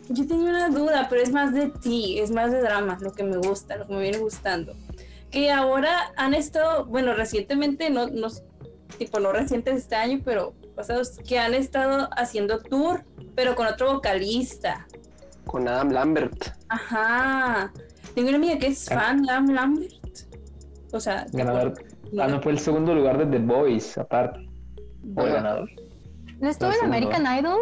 Yo 0.08 0.26
tenía 0.26 0.50
una 0.50 0.68
duda, 0.68 1.06
pero 1.08 1.22
es 1.22 1.32
más 1.32 1.54
de 1.54 1.68
ti, 1.68 2.18
es 2.18 2.30
más 2.30 2.50
de 2.50 2.60
drama, 2.60 2.98
lo 3.00 3.12
que 3.12 3.22
me 3.22 3.36
gusta, 3.36 3.76
lo 3.76 3.86
que 3.86 3.94
me 3.94 4.00
viene 4.00 4.18
gustando. 4.18 4.74
Que 5.32 5.50
ahora 5.50 6.12
han 6.16 6.34
estado, 6.34 6.84
bueno, 6.84 7.14
recientemente, 7.14 7.90
no, 7.90 8.06
no 8.08 8.28
tipo 8.98 9.18
no 9.18 9.32
recientes 9.32 9.76
este 9.78 9.96
año, 9.96 10.20
pero 10.24 10.52
pasados, 10.76 11.18
que 11.26 11.38
han 11.38 11.54
estado 11.54 12.08
haciendo 12.16 12.58
tour, 12.60 13.04
pero 13.34 13.54
con 13.56 13.66
otro 13.66 13.94
vocalista. 13.94 14.86
Con 15.46 15.66
Adam 15.66 15.90
Lambert. 15.90 16.48
Ajá. 16.68 17.72
Tengo 18.14 18.28
una 18.28 18.36
amiga 18.36 18.58
que 18.58 18.66
es 18.68 18.86
fan 18.88 19.22
de 19.22 19.32
Adam 19.32 19.48
Lambert. 19.50 19.92
O 20.92 21.00
sea, 21.00 21.26
Ganador. 21.32 21.72
no- 22.12 22.22
Ah, 22.22 22.28
no 22.28 22.42
fue 22.42 22.52
el 22.52 22.58
segundo 22.58 22.94
lugar 22.94 23.16
de 23.16 23.24
The 23.26 23.38
Voice, 23.44 23.98
aparte. 23.98 24.46
Fue 25.14 25.24
el 25.24 25.32
ganador. 25.32 25.70
¿no 26.40 26.48
estuvo 26.50 26.68
No, 26.70 26.76
en. 26.76 26.84
American 26.84 27.38
Idol? 27.38 27.58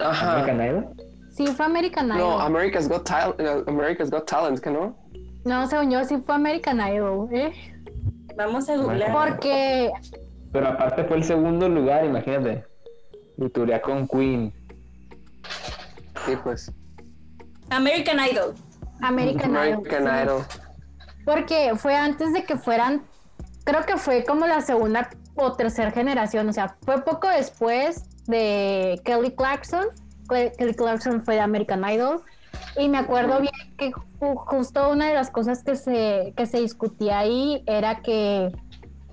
Ajá. 0.00 0.32
American 0.42 0.66
Idol. 0.66 0.86
Sí, 1.30 1.46
fue 1.46 1.64
American 1.66 2.06
Idol. 2.08 2.18
No, 2.18 2.40
America's 2.40 2.88
Got 2.88 3.04
Talent, 3.06 3.68
America's 3.68 4.10
Got 4.10 4.26
Talent, 4.28 4.58
¿que 4.58 4.70
no? 4.70 4.96
No, 5.44 5.66
según 5.66 5.90
yo 5.90 6.04
sí 6.04 6.18
fue 6.24 6.34
American 6.34 6.80
Idol, 6.80 7.28
¿eh? 7.32 7.52
Vamos 8.36 8.68
a 8.68 8.76
googlear. 8.76 9.12
Porque 9.12 9.90
Pero 10.52 10.68
aparte 10.68 11.04
fue 11.04 11.18
el 11.18 11.24
segundo 11.24 11.68
lugar, 11.68 12.04
imagínate. 12.04 12.64
Turea 13.52 13.80
con 13.80 14.06
Queen. 14.08 14.52
Sí, 16.26 16.32
pues. 16.42 16.72
American 17.70 18.18
Idol. 18.18 18.54
American, 19.00 19.56
American 19.56 20.02
Idol. 20.02 20.22
Idol. 20.24 20.42
Porque 21.24 21.72
fue 21.76 21.94
antes 21.94 22.32
de 22.32 22.42
que 22.44 22.56
fueran, 22.56 23.02
creo 23.64 23.84
que 23.84 23.96
fue 23.96 24.24
como 24.24 24.46
la 24.46 24.60
segunda 24.60 25.10
o 25.34 25.52
tercera 25.52 25.90
generación, 25.90 26.48
o 26.48 26.52
sea, 26.52 26.76
fue 26.82 27.02
poco 27.04 27.28
después 27.28 28.04
de 28.26 29.00
Kelly 29.04 29.30
Clarkson. 29.32 29.86
Kelly 30.28 30.74
Clarkson 30.74 31.22
fue 31.22 31.34
de 31.34 31.40
American 31.40 31.88
Idol. 31.88 32.22
Y 32.76 32.88
me 32.88 32.98
acuerdo 32.98 33.40
bien 33.40 33.52
que 33.76 33.92
ju- 33.92 34.36
justo 34.46 34.90
una 34.90 35.08
de 35.08 35.14
las 35.14 35.30
cosas 35.30 35.64
que 35.64 35.74
se, 35.76 36.32
que 36.36 36.46
se 36.46 36.60
discutía 36.60 37.18
ahí 37.20 37.62
era 37.66 38.02
que 38.02 38.52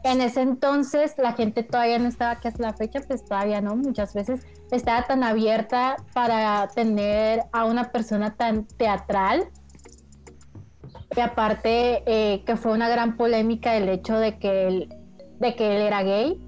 en 0.04 0.22
ese 0.22 0.42
entonces 0.42 1.16
la 1.18 1.34
gente 1.34 1.64
todavía 1.64 1.98
no 1.98 2.08
estaba, 2.08 2.36
que 2.36 2.48
hasta 2.48 2.62
la 2.62 2.74
fecha, 2.74 3.02
pues 3.08 3.26
todavía 3.26 3.60
no, 3.62 3.76
muchas 3.76 4.14
veces 4.14 4.42
estaba 4.72 5.04
tan 5.08 5.24
abierta 5.24 5.96
para 6.14 6.68
tener 6.76 7.42
a 7.52 7.66
una 7.66 7.92
persona 7.92 8.36
tan 8.36 8.66
teatral. 8.66 9.46
Y 11.16 11.20
aparte 11.22 12.04
eh, 12.06 12.44
que 12.46 12.56
fue 12.56 12.74
una 12.74 12.90
gran 12.90 13.18
polémica 13.18 13.76
el 13.76 13.90
hecho 13.90 14.18
de 14.20 14.38
que 14.38 14.68
él, 14.68 14.94
de 15.40 15.56
que 15.56 15.76
él 15.76 15.82
era 15.82 16.04
gay. 16.04 16.40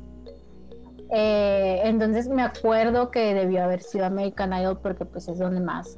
Eh, 1.09 1.81
entonces 1.85 2.27
me 2.27 2.43
acuerdo 2.43 3.11
que 3.11 3.33
debió 3.33 3.63
haber 3.63 3.81
sido 3.81 4.05
American 4.05 4.51
Idol 4.53 4.79
porque 4.81 5.05
pues 5.05 5.27
es 5.29 5.39
donde 5.39 5.61
más, 5.61 5.97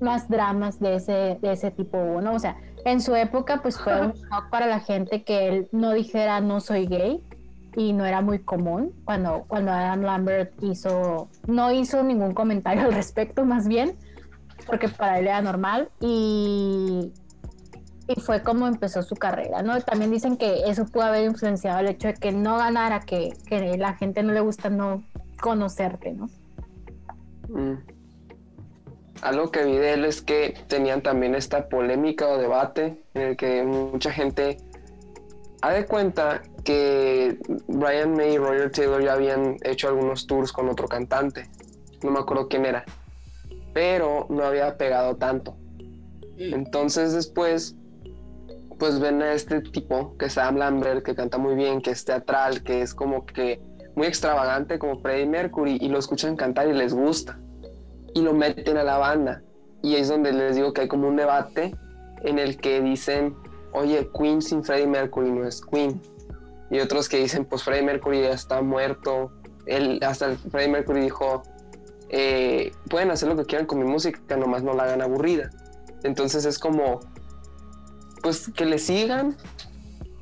más 0.00 0.28
dramas 0.28 0.80
de 0.80 0.96
ese, 0.96 1.38
de 1.40 1.52
ese 1.52 1.70
tipo 1.70 1.98
hubo, 1.98 2.20
¿no? 2.20 2.34
O 2.34 2.38
sea, 2.38 2.56
en 2.84 3.00
su 3.00 3.14
época 3.14 3.60
pues 3.62 3.78
fue 3.78 4.00
un 4.00 4.12
shock 4.12 4.50
para 4.50 4.66
la 4.66 4.80
gente 4.80 5.22
que 5.24 5.48
él 5.48 5.68
no 5.72 5.92
dijera 5.92 6.40
no 6.40 6.60
soy 6.60 6.86
gay 6.86 7.22
y 7.76 7.92
no 7.92 8.04
era 8.04 8.20
muy 8.20 8.38
común 8.38 8.92
cuando, 9.04 9.44
cuando 9.48 9.72
Adam 9.72 10.02
Lambert 10.02 10.52
hizo, 10.62 11.28
no 11.46 11.72
hizo 11.72 12.02
ningún 12.02 12.34
comentario 12.34 12.84
al 12.84 12.92
respecto 12.92 13.44
más 13.44 13.66
bien, 13.66 13.96
porque 14.66 14.88
para 14.88 15.18
él 15.18 15.26
era 15.26 15.42
normal 15.42 15.88
y, 16.00 17.12
y 18.06 18.20
fue 18.20 18.42
como 18.42 18.66
empezó 18.66 19.02
su 19.02 19.16
carrera, 19.16 19.62
¿no? 19.62 19.80
También 19.80 20.10
dicen 20.10 20.36
que 20.36 20.68
eso 20.68 20.86
pudo 20.86 21.04
haber 21.04 21.24
influenciado 21.24 21.80
el 21.80 21.88
hecho 21.88 22.08
de 22.08 22.14
que 22.14 22.32
no 22.32 22.58
ganara, 22.58 23.00
que, 23.00 23.34
que 23.46 23.76
la 23.76 23.94
gente 23.94 24.22
no 24.22 24.32
le 24.32 24.40
gusta 24.40 24.70
no 24.70 25.02
conocerte, 25.40 26.12
¿no? 26.12 26.28
Mm. 27.48 27.93
Algo 29.24 29.50
que 29.50 29.64
vi 29.64 29.72
de 29.72 29.94
él 29.94 30.04
es 30.04 30.20
que 30.20 30.54
tenían 30.68 31.02
también 31.02 31.34
esta 31.34 31.68
polémica 31.68 32.28
o 32.28 32.36
debate 32.38 33.02
en 33.14 33.22
el 33.22 33.36
que 33.36 33.64
mucha 33.64 34.12
gente 34.12 34.58
ha 35.62 35.72
de 35.72 35.86
cuenta 35.86 36.42
que 36.62 37.38
Brian 37.66 38.12
May 38.12 38.34
y 38.34 38.38
Roger 38.38 38.70
Taylor 38.70 39.02
ya 39.02 39.14
habían 39.14 39.56
hecho 39.62 39.88
algunos 39.88 40.26
tours 40.26 40.52
con 40.52 40.68
otro 40.68 40.88
cantante. 40.88 41.48
No 42.02 42.10
me 42.10 42.20
acuerdo 42.20 42.48
quién 42.48 42.66
era. 42.66 42.84
Pero 43.72 44.26
no 44.28 44.44
había 44.44 44.76
pegado 44.76 45.16
tanto. 45.16 45.56
Entonces 46.36 47.14
después, 47.14 47.76
pues 48.78 49.00
ven 49.00 49.22
a 49.22 49.32
este 49.32 49.62
tipo, 49.62 50.18
que 50.18 50.26
es 50.26 50.34
Sam 50.34 50.56
Lambert, 50.56 51.02
que 51.02 51.14
canta 51.14 51.38
muy 51.38 51.54
bien, 51.54 51.80
que 51.80 51.92
es 51.92 52.04
teatral, 52.04 52.62
que 52.62 52.82
es 52.82 52.92
como 52.92 53.24
que 53.24 53.62
muy 53.96 54.06
extravagante 54.06 54.78
como 54.78 55.00
Freddie 55.00 55.26
Mercury, 55.26 55.78
y 55.80 55.88
lo 55.88 55.98
escuchan 55.98 56.36
cantar 56.36 56.68
y 56.68 56.74
les 56.74 56.92
gusta. 56.92 57.38
Y 58.14 58.22
lo 58.22 58.32
meten 58.32 58.76
a 58.76 58.84
la 58.84 58.98
banda. 58.98 59.42
Y 59.82 59.96
es 59.96 60.08
donde 60.08 60.32
les 60.32 60.56
digo 60.56 60.72
que 60.72 60.82
hay 60.82 60.88
como 60.88 61.08
un 61.08 61.16
debate 61.16 61.76
en 62.22 62.38
el 62.38 62.56
que 62.56 62.80
dicen, 62.80 63.36
oye, 63.72 64.08
Queen 64.18 64.40
sin 64.40 64.64
Freddie 64.64 64.86
Mercury 64.86 65.30
no 65.30 65.46
es 65.46 65.60
Queen. 65.60 66.00
Y 66.70 66.80
otros 66.80 67.08
que 67.08 67.18
dicen, 67.18 67.44
pues 67.44 67.62
Freddie 67.62 67.84
Mercury 67.84 68.22
ya 68.22 68.30
está 68.30 68.62
muerto. 68.62 69.30
Él, 69.66 70.00
hasta 70.02 70.36
Freddie 70.36 70.70
Mercury 70.70 71.00
dijo, 71.02 71.42
eh, 72.08 72.72
pueden 72.88 73.10
hacer 73.10 73.28
lo 73.28 73.36
que 73.36 73.44
quieran 73.44 73.66
con 73.66 73.78
mi 73.78 73.84
música, 73.84 74.36
nomás 74.36 74.62
no 74.62 74.72
la 74.72 74.84
hagan 74.84 75.02
aburrida. 75.02 75.50
Entonces 76.02 76.44
es 76.44 76.58
como, 76.58 77.00
pues 78.22 78.50
que 78.50 78.64
le 78.64 78.78
sigan, 78.78 79.36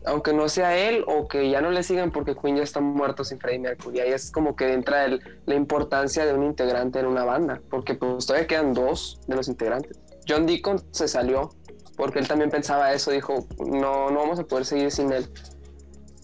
aunque 0.06 0.32
no 0.32 0.48
sea 0.48 0.76
él, 0.76 1.04
o 1.06 1.28
que 1.28 1.50
ya 1.50 1.60
no 1.60 1.70
le 1.70 1.82
sigan 1.82 2.10
porque 2.10 2.34
Queen 2.34 2.56
ya 2.56 2.62
está 2.62 2.80
muerto 2.80 3.24
sin 3.24 3.38
Freddie 3.38 3.60
Mercury. 3.60 4.00
Ahí 4.00 4.12
es 4.12 4.30
como 4.30 4.56
que 4.56 4.72
entra 4.72 5.04
el, 5.04 5.20
la 5.46 5.54
importancia 5.54 6.26
de 6.26 6.34
un 6.34 6.44
integrante 6.44 7.00
en 7.00 7.06
una 7.06 7.24
banda, 7.24 7.60
porque 7.70 7.94
pues 7.94 8.26
todavía 8.26 8.46
quedan 8.46 8.74
dos 8.74 9.20
de 9.26 9.36
los 9.36 9.48
integrantes. 9.48 10.00
John 10.28 10.46
Deacon 10.46 10.80
se 10.92 11.08
salió 11.08 11.50
porque 11.96 12.18
él 12.18 12.28
también 12.28 12.50
pensaba 12.50 12.92
eso, 12.92 13.10
dijo, 13.10 13.46
no, 13.58 14.10
no 14.10 14.20
vamos 14.20 14.38
a 14.38 14.44
poder 14.44 14.64
seguir 14.64 14.90
sin 14.90 15.12
él. 15.12 15.26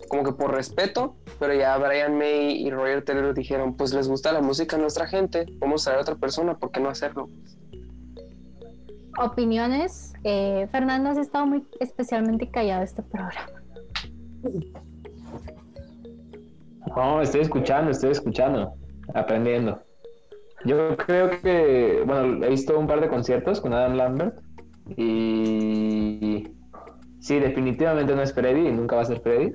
Como 0.09 0.25
que 0.25 0.33
por 0.33 0.55
respeto, 0.55 1.17
pero 1.39 1.55
ya 1.55 1.77
Brian 1.77 2.17
May 2.17 2.67
y 2.67 2.71
Roger 2.71 3.05
Taylor 3.05 3.35
dijeron, 3.35 3.77
pues 3.77 3.93
les 3.93 4.09
gusta 4.09 4.33
la 4.33 4.41
música 4.41 4.77
a 4.77 4.79
nuestra 4.79 5.07
gente, 5.07 5.47
vamos 5.59 5.83
a 5.83 5.91
traer 5.91 5.99
a 5.99 6.03
otra 6.03 6.15
persona, 6.17 6.59
¿por 6.59 6.71
qué 6.71 6.81
no 6.81 6.89
hacerlo? 6.89 7.29
Opiniones. 9.19 10.15
Eh, 10.25 10.69
Fernando, 10.71 11.11
has 11.11 11.19
estado 11.19 11.47
muy 11.47 11.67
especialmente 11.81 12.51
callado 12.51 12.85
este 12.85 13.03
programa. 13.03 13.58
No, 16.97 17.21
estoy 17.21 17.43
escuchando, 17.43 17.91
estoy 17.91 18.11
escuchando, 18.11 18.75
aprendiendo. 19.15 19.83
Yo 20.65 20.97
creo 20.97 21.31
que, 21.43 22.03
bueno, 22.07 22.45
he 22.45 22.51
visto 22.51 22.79
un 22.79 22.87
par 22.87 23.01
de 23.01 23.09
conciertos 23.09 23.61
con 23.61 23.73
Adam 23.73 23.95
Lambert 23.95 24.41
y 24.97 26.49
sí, 27.21 27.39
definitivamente 27.39 28.15
no 28.15 28.23
es 28.23 28.33
Freddy 28.33 28.69
y 28.69 28.73
nunca 28.73 28.97
va 28.97 29.03
a 29.03 29.07
ser 29.07 29.21
Freddy, 29.21 29.53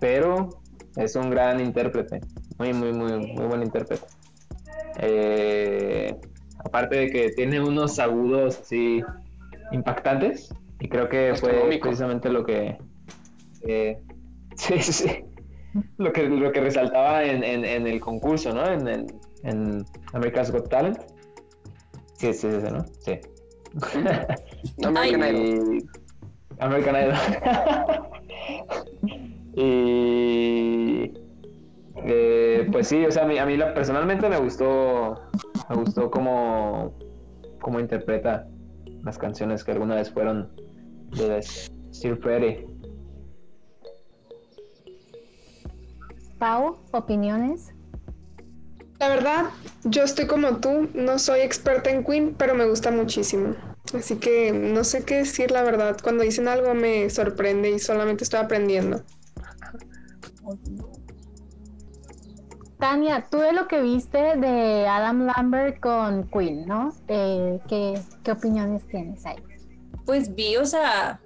pero 0.00 0.48
es 0.96 1.14
un 1.14 1.30
gran 1.30 1.60
intérprete, 1.60 2.20
muy, 2.58 2.72
muy, 2.72 2.92
muy, 2.92 3.12
muy 3.32 3.46
buen 3.46 3.62
intérprete. 3.62 4.06
Eh, 4.98 6.16
aparte 6.64 6.96
de 6.96 7.10
que 7.10 7.30
tiene 7.30 7.60
unos 7.60 7.98
agudos 7.98 8.60
así 8.60 9.02
impactantes 9.72 10.54
y 10.80 10.88
creo 10.88 11.08
que 11.08 11.34
fue 11.38 11.78
precisamente 11.80 12.30
lo 12.30 12.44
que 12.44 12.78
eh, 13.66 13.98
sí, 14.56 14.78
sí, 14.80 14.92
sí. 14.92 15.24
lo 15.98 16.12
que 16.12 16.28
lo 16.28 16.52
que 16.52 16.60
resaltaba 16.60 17.24
en, 17.24 17.42
en- 17.44 17.64
en 17.64 17.86
el 17.86 18.00
concurso, 18.00 18.52
¿no? 18.54 18.66
En, 18.66 18.86
el- 18.88 19.06
en 19.42 19.84
America's 20.12 20.50
Got 20.52 20.68
Talent. 20.68 20.98
Sí, 22.14 22.32
sí, 22.32 22.48
sí, 22.50 22.66
¿no? 22.72 22.84
Sí. 23.00 23.18
No 24.78 24.92
me 24.92 25.00
Ay. 25.00 25.10
Idol. 25.14 25.82
American 26.60 26.94
Idol. 26.96 27.14
y 29.56 31.12
eh, 32.06 32.68
pues 32.70 32.88
sí, 32.88 33.04
o 33.04 33.10
sea, 33.10 33.24
a 33.24 33.26
mí, 33.26 33.38
a 33.38 33.46
mí 33.46 33.56
la- 33.56 33.74
personalmente 33.74 34.28
me 34.28 34.36
gustó, 34.38 35.14
me 35.68 35.76
gustó 35.76 36.10
cómo, 36.10 36.96
cómo 37.60 37.80
interpreta 37.80 38.46
las 39.02 39.18
canciones 39.18 39.64
que 39.64 39.72
alguna 39.72 39.96
vez 39.96 40.10
fueron 40.10 40.50
de 41.10 41.42
Sir 41.90 42.16
Freddy. 42.18 42.64
Pau, 46.38 46.78
opiniones. 46.92 47.72
La 48.98 49.08
verdad, 49.08 49.44
yo 49.84 50.02
estoy 50.02 50.26
como 50.26 50.58
tú, 50.58 50.88
no 50.94 51.18
soy 51.18 51.40
experta 51.40 51.90
en 51.90 52.04
Queen, 52.04 52.34
pero 52.38 52.54
me 52.54 52.66
gusta 52.66 52.90
muchísimo. 52.90 53.54
Así 53.92 54.16
que 54.16 54.52
no 54.52 54.82
sé 54.84 55.04
qué 55.04 55.16
decir, 55.16 55.50
la 55.50 55.62
verdad. 55.62 55.96
Cuando 56.02 56.24
dicen 56.24 56.48
algo 56.48 56.74
me 56.74 57.10
sorprende 57.10 57.70
y 57.70 57.78
solamente 57.78 58.24
estoy 58.24 58.40
aprendiendo. 58.40 59.02
Tania, 62.78 63.26
tú 63.30 63.38
de 63.38 63.52
lo 63.52 63.68
que 63.68 63.80
viste 63.80 64.36
de 64.36 64.86
Adam 64.86 65.26
Lambert 65.26 65.80
con 65.80 66.28
Queen, 66.28 66.66
¿no? 66.66 66.92
Eh, 67.08 67.60
¿qué, 67.68 68.00
¿Qué 68.22 68.32
opiniones 68.32 68.86
tienes 68.88 69.24
ahí? 69.26 69.36
Pues 70.04 70.34
vi, 70.34 70.56
o 70.56 70.66
sea, 70.66 71.20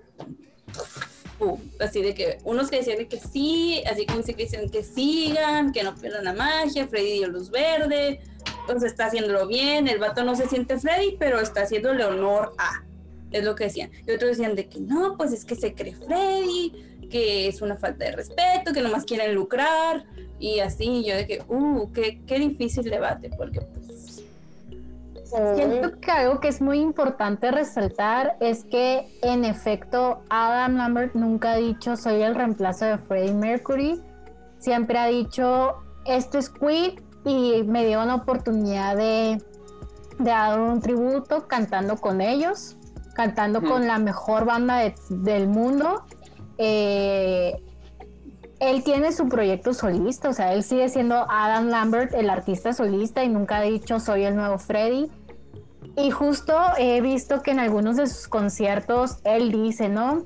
uh, 1.41 1.59
así 1.80 2.03
de 2.03 2.14
que 2.14 2.39
unos 2.45 2.70
que 2.70 2.76
decían 2.76 2.99
de 2.99 3.09
que 3.09 3.18
sí, 3.18 3.82
así 3.91 4.07
como 4.07 4.22
que 4.22 4.34
dicen 4.34 4.68
que 4.70 4.82
sigan, 4.82 5.72
que 5.72 5.82
no 5.82 5.95
pierdan 5.95 6.24
la 6.24 6.32
magia, 6.32 6.86
Freddy 6.89 7.18
dio 7.18 7.28
luz 7.28 7.51
verde, 7.51 8.20
entonces 8.61 8.93
está 8.93 9.07
haciéndolo 9.07 9.47
bien, 9.47 9.89
el 9.89 9.99
vato 9.99 10.24
no 10.24 10.36
se 10.36 10.49
siente 10.49 10.78
Freddy, 10.78 11.16
pero 11.18 11.41
está 11.41 11.62
haciéndole 11.62 12.05
honor 12.05 12.53
a, 12.59 12.84
es 13.30 13.45
lo 13.45 13.55
que 13.55 13.64
decían. 13.64 13.91
Y 14.07 14.11
otros 14.12 14.32
decían 14.32 14.55
de 14.55 14.68
que 14.68 14.80
no, 14.80 15.16
pues 15.16 15.32
es 15.32 15.45
que 15.45 15.55
se 15.55 15.74
cree 15.74 15.95
Freddy, 15.95 17.09
que 17.11 17.49
es 17.49 17.62
una 17.62 17.76
falta 17.76 18.05
de 18.05 18.12
respeto, 18.12 18.72
que 18.72 18.82
nomás 18.82 19.05
quieren 19.05 19.34
lucrar, 19.34 20.05
y 20.39 20.61
así, 20.61 20.84
y 20.84 21.05
yo 21.05 21.16
de 21.16 21.26
que, 21.26 21.43
uh, 21.49 21.91
qué, 21.93 22.20
qué 22.26 22.39
difícil 22.39 22.84
debate, 22.84 23.30
porque 23.36 23.61
pues... 23.61 23.77
Siento 25.54 26.00
que 26.00 26.10
algo 26.10 26.40
que 26.40 26.48
es 26.48 26.60
muy 26.62 26.78
importante 26.80 27.50
resaltar 27.50 28.36
es 28.40 28.64
que 28.64 29.18
en 29.22 29.44
efecto 29.44 30.22
Adam 30.30 30.76
Lambert 30.76 31.14
nunca 31.14 31.52
ha 31.52 31.56
dicho 31.56 31.96
soy 31.96 32.22
el 32.22 32.34
reemplazo 32.34 32.86
de 32.86 32.98
Freddie 32.98 33.34
Mercury, 33.34 34.02
siempre 34.58 34.98
ha 34.98 35.06
dicho 35.06 35.74
esto 36.06 36.38
es 36.38 36.48
Queen 36.48 37.02
y 37.24 37.62
me 37.64 37.84
dio 37.84 38.02
una 38.02 38.14
oportunidad 38.14 38.96
de, 38.96 39.42
de 40.18 40.30
dar 40.30 40.58
un 40.60 40.80
tributo 40.80 41.46
cantando 41.46 41.96
con 41.96 42.20
ellos, 42.22 42.76
cantando 43.14 43.60
con 43.60 43.86
la 43.86 43.98
mejor 43.98 44.46
banda 44.46 44.78
de- 44.78 44.94
del 45.10 45.46
mundo. 45.48 46.04
Eh, 46.56 47.62
él 48.60 48.82
tiene 48.82 49.12
su 49.12 49.28
proyecto 49.28 49.72
solista, 49.74 50.30
o 50.30 50.32
sea, 50.32 50.52
él 50.54 50.64
sigue 50.64 50.88
siendo 50.88 51.26
Adam 51.30 51.68
Lambert, 51.68 52.12
el 52.14 52.28
artista 52.30 52.72
solista, 52.72 53.22
y 53.22 53.28
nunca 53.28 53.58
ha 53.58 53.62
dicho 53.62 54.00
soy 54.00 54.24
el 54.24 54.34
nuevo 54.34 54.58
Freddy. 54.58 55.08
Y 55.99 56.12
justo 56.12 56.55
he 56.78 57.01
visto 57.01 57.42
que 57.42 57.51
en 57.51 57.59
algunos 57.59 57.96
de 57.96 58.07
sus 58.07 58.28
conciertos 58.28 59.18
él 59.24 59.51
dice, 59.51 59.88
¿no? 59.88 60.22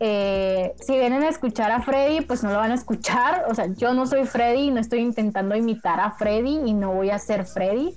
Eh, 0.00 0.74
si 0.80 0.92
vienen 0.92 1.22
a 1.22 1.30
escuchar 1.30 1.72
a 1.72 1.80
Freddy, 1.80 2.20
pues 2.20 2.42
no 2.42 2.50
lo 2.50 2.58
van 2.58 2.72
a 2.72 2.74
escuchar. 2.74 3.46
O 3.48 3.54
sea, 3.54 3.66
yo 3.74 3.94
no 3.94 4.06
soy 4.06 4.26
Freddy, 4.26 4.70
no 4.70 4.80
estoy 4.80 5.00
intentando 5.00 5.56
imitar 5.56 5.98
a 5.98 6.12
Freddy 6.12 6.60
y 6.66 6.74
no 6.74 6.92
voy 6.92 7.08
a 7.08 7.18
ser 7.18 7.46
Freddy. 7.46 7.94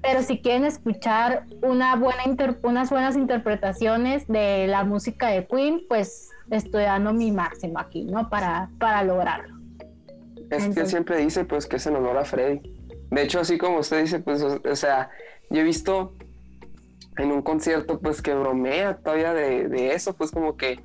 Pero 0.00 0.22
si 0.22 0.40
quieren 0.40 0.64
escuchar 0.64 1.44
una 1.62 1.94
buena 1.96 2.22
unas 2.62 2.88
buenas 2.88 3.14
interpretaciones 3.14 4.26
de 4.26 4.66
la 4.68 4.84
música 4.84 5.28
de 5.28 5.46
Queen, 5.46 5.82
pues 5.86 6.30
estoy 6.50 6.84
dando 6.84 7.12
mi 7.12 7.30
máximo 7.30 7.78
aquí, 7.78 8.04
¿no? 8.04 8.30
Para, 8.30 8.70
para 8.78 9.04
lograrlo. 9.04 9.60
Es 10.50 10.66
que 10.68 10.80
él 10.80 10.86
siempre 10.86 11.18
dice 11.18 11.44
pues 11.44 11.66
que 11.66 11.76
es 11.76 11.86
en 11.86 11.96
honor 11.96 12.16
a 12.16 12.24
Freddy. 12.24 12.60
De 13.10 13.22
hecho, 13.22 13.40
así 13.40 13.58
como 13.58 13.80
usted 13.80 14.00
dice, 14.00 14.20
pues, 14.20 14.42
o, 14.42 14.60
o 14.64 14.76
sea, 14.76 15.10
yo 15.50 15.60
he 15.60 15.64
visto 15.64 16.14
en 17.18 17.30
un 17.32 17.42
concierto 17.42 17.98
pues 18.00 18.22
que 18.22 18.34
bromea 18.34 18.96
todavía 18.98 19.32
de, 19.34 19.94
eso, 19.94 20.14
pues 20.14 20.30
como 20.30 20.56
que 20.56 20.80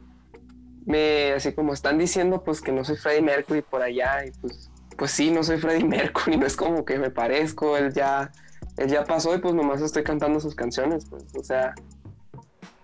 me, 0.85 1.31
así 1.33 1.53
como 1.53 1.73
están 1.73 1.97
diciendo 1.97 2.43
pues 2.43 2.61
que 2.61 2.71
no 2.71 2.83
soy 2.83 2.95
Freddie 2.97 3.21
Mercury 3.21 3.61
por 3.61 3.81
allá 3.81 4.25
y 4.25 4.31
pues, 4.41 4.69
pues 4.97 5.11
sí, 5.11 5.31
no 5.31 5.43
soy 5.43 5.57
Freddie 5.57 5.85
Mercury, 5.87 6.37
no 6.37 6.45
es 6.45 6.55
como 6.55 6.83
que 6.85 6.97
me 6.99 7.09
parezco, 7.11 7.77
él 7.77 7.93
ya, 7.93 8.31
él 8.77 8.89
ya 8.89 9.03
pasó 9.05 9.33
y 9.35 9.39
pues 9.39 9.53
nomás 9.53 9.81
estoy 9.81 10.03
cantando 10.03 10.39
sus 10.39 10.55
canciones, 10.55 11.05
pues, 11.09 11.23
o 11.35 11.43
sea, 11.43 11.73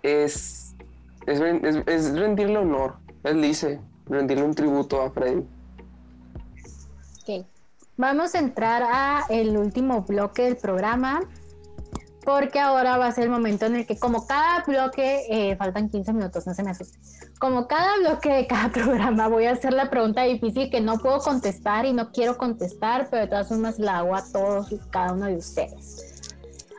es, 0.02 0.76
es, 1.26 1.40
ren- 1.40 1.66
es- 1.66 1.84
es 1.88 2.18
rendirle 2.18 2.58
honor, 2.58 2.96
él 3.24 3.42
dice, 3.42 3.80
rendirle 4.06 4.44
un 4.44 4.54
tributo 4.54 5.02
a 5.02 5.12
Freddie. 5.12 5.46
Ok. 7.22 7.46
Vamos 7.96 8.36
a 8.36 8.40
entrar 8.40 8.84
a 8.84 9.24
el 9.30 9.56
último 9.56 10.02
bloque 10.02 10.44
del 10.44 10.58
programa. 10.58 11.22
Porque 12.24 12.60
ahora 12.60 12.98
va 12.98 13.08
a 13.08 13.12
ser 13.12 13.26
el 13.26 13.30
momento 13.30 13.66
en 13.66 13.76
el 13.76 13.86
que, 13.86 13.98
como 13.98 14.26
cada 14.26 14.64
bloque, 14.64 15.26
eh, 15.30 15.56
faltan 15.58 15.90
15 15.90 16.14
minutos, 16.14 16.48
no 16.48 16.54
se 16.54 16.64
me 16.64 16.72
asusten. 16.72 17.02
Como 17.40 17.68
cada 17.68 17.98
bloque 17.98 18.30
de 18.30 18.48
cada 18.48 18.70
programa, 18.74 19.28
voy 19.28 19.46
a 19.46 19.52
hacer 19.52 19.74
la 19.74 19.90
pregunta 19.90 20.24
difícil 20.24 20.70
que 20.70 20.80
no 20.80 21.00
puedo 21.00 21.20
contestar 21.20 21.86
y 21.86 21.94
no 21.94 22.12
quiero 22.12 22.38
contestar, 22.38 23.08
pero 23.10 23.24
de 23.24 23.28
todas 23.28 23.50
formas 23.50 23.80
la 23.80 23.98
hago 24.00 24.16
a 24.16 24.24
todos 24.32 24.72
y 24.72 24.80
cada 24.90 25.14
uno 25.14 25.26
de 25.26 25.38
ustedes. 25.38 26.14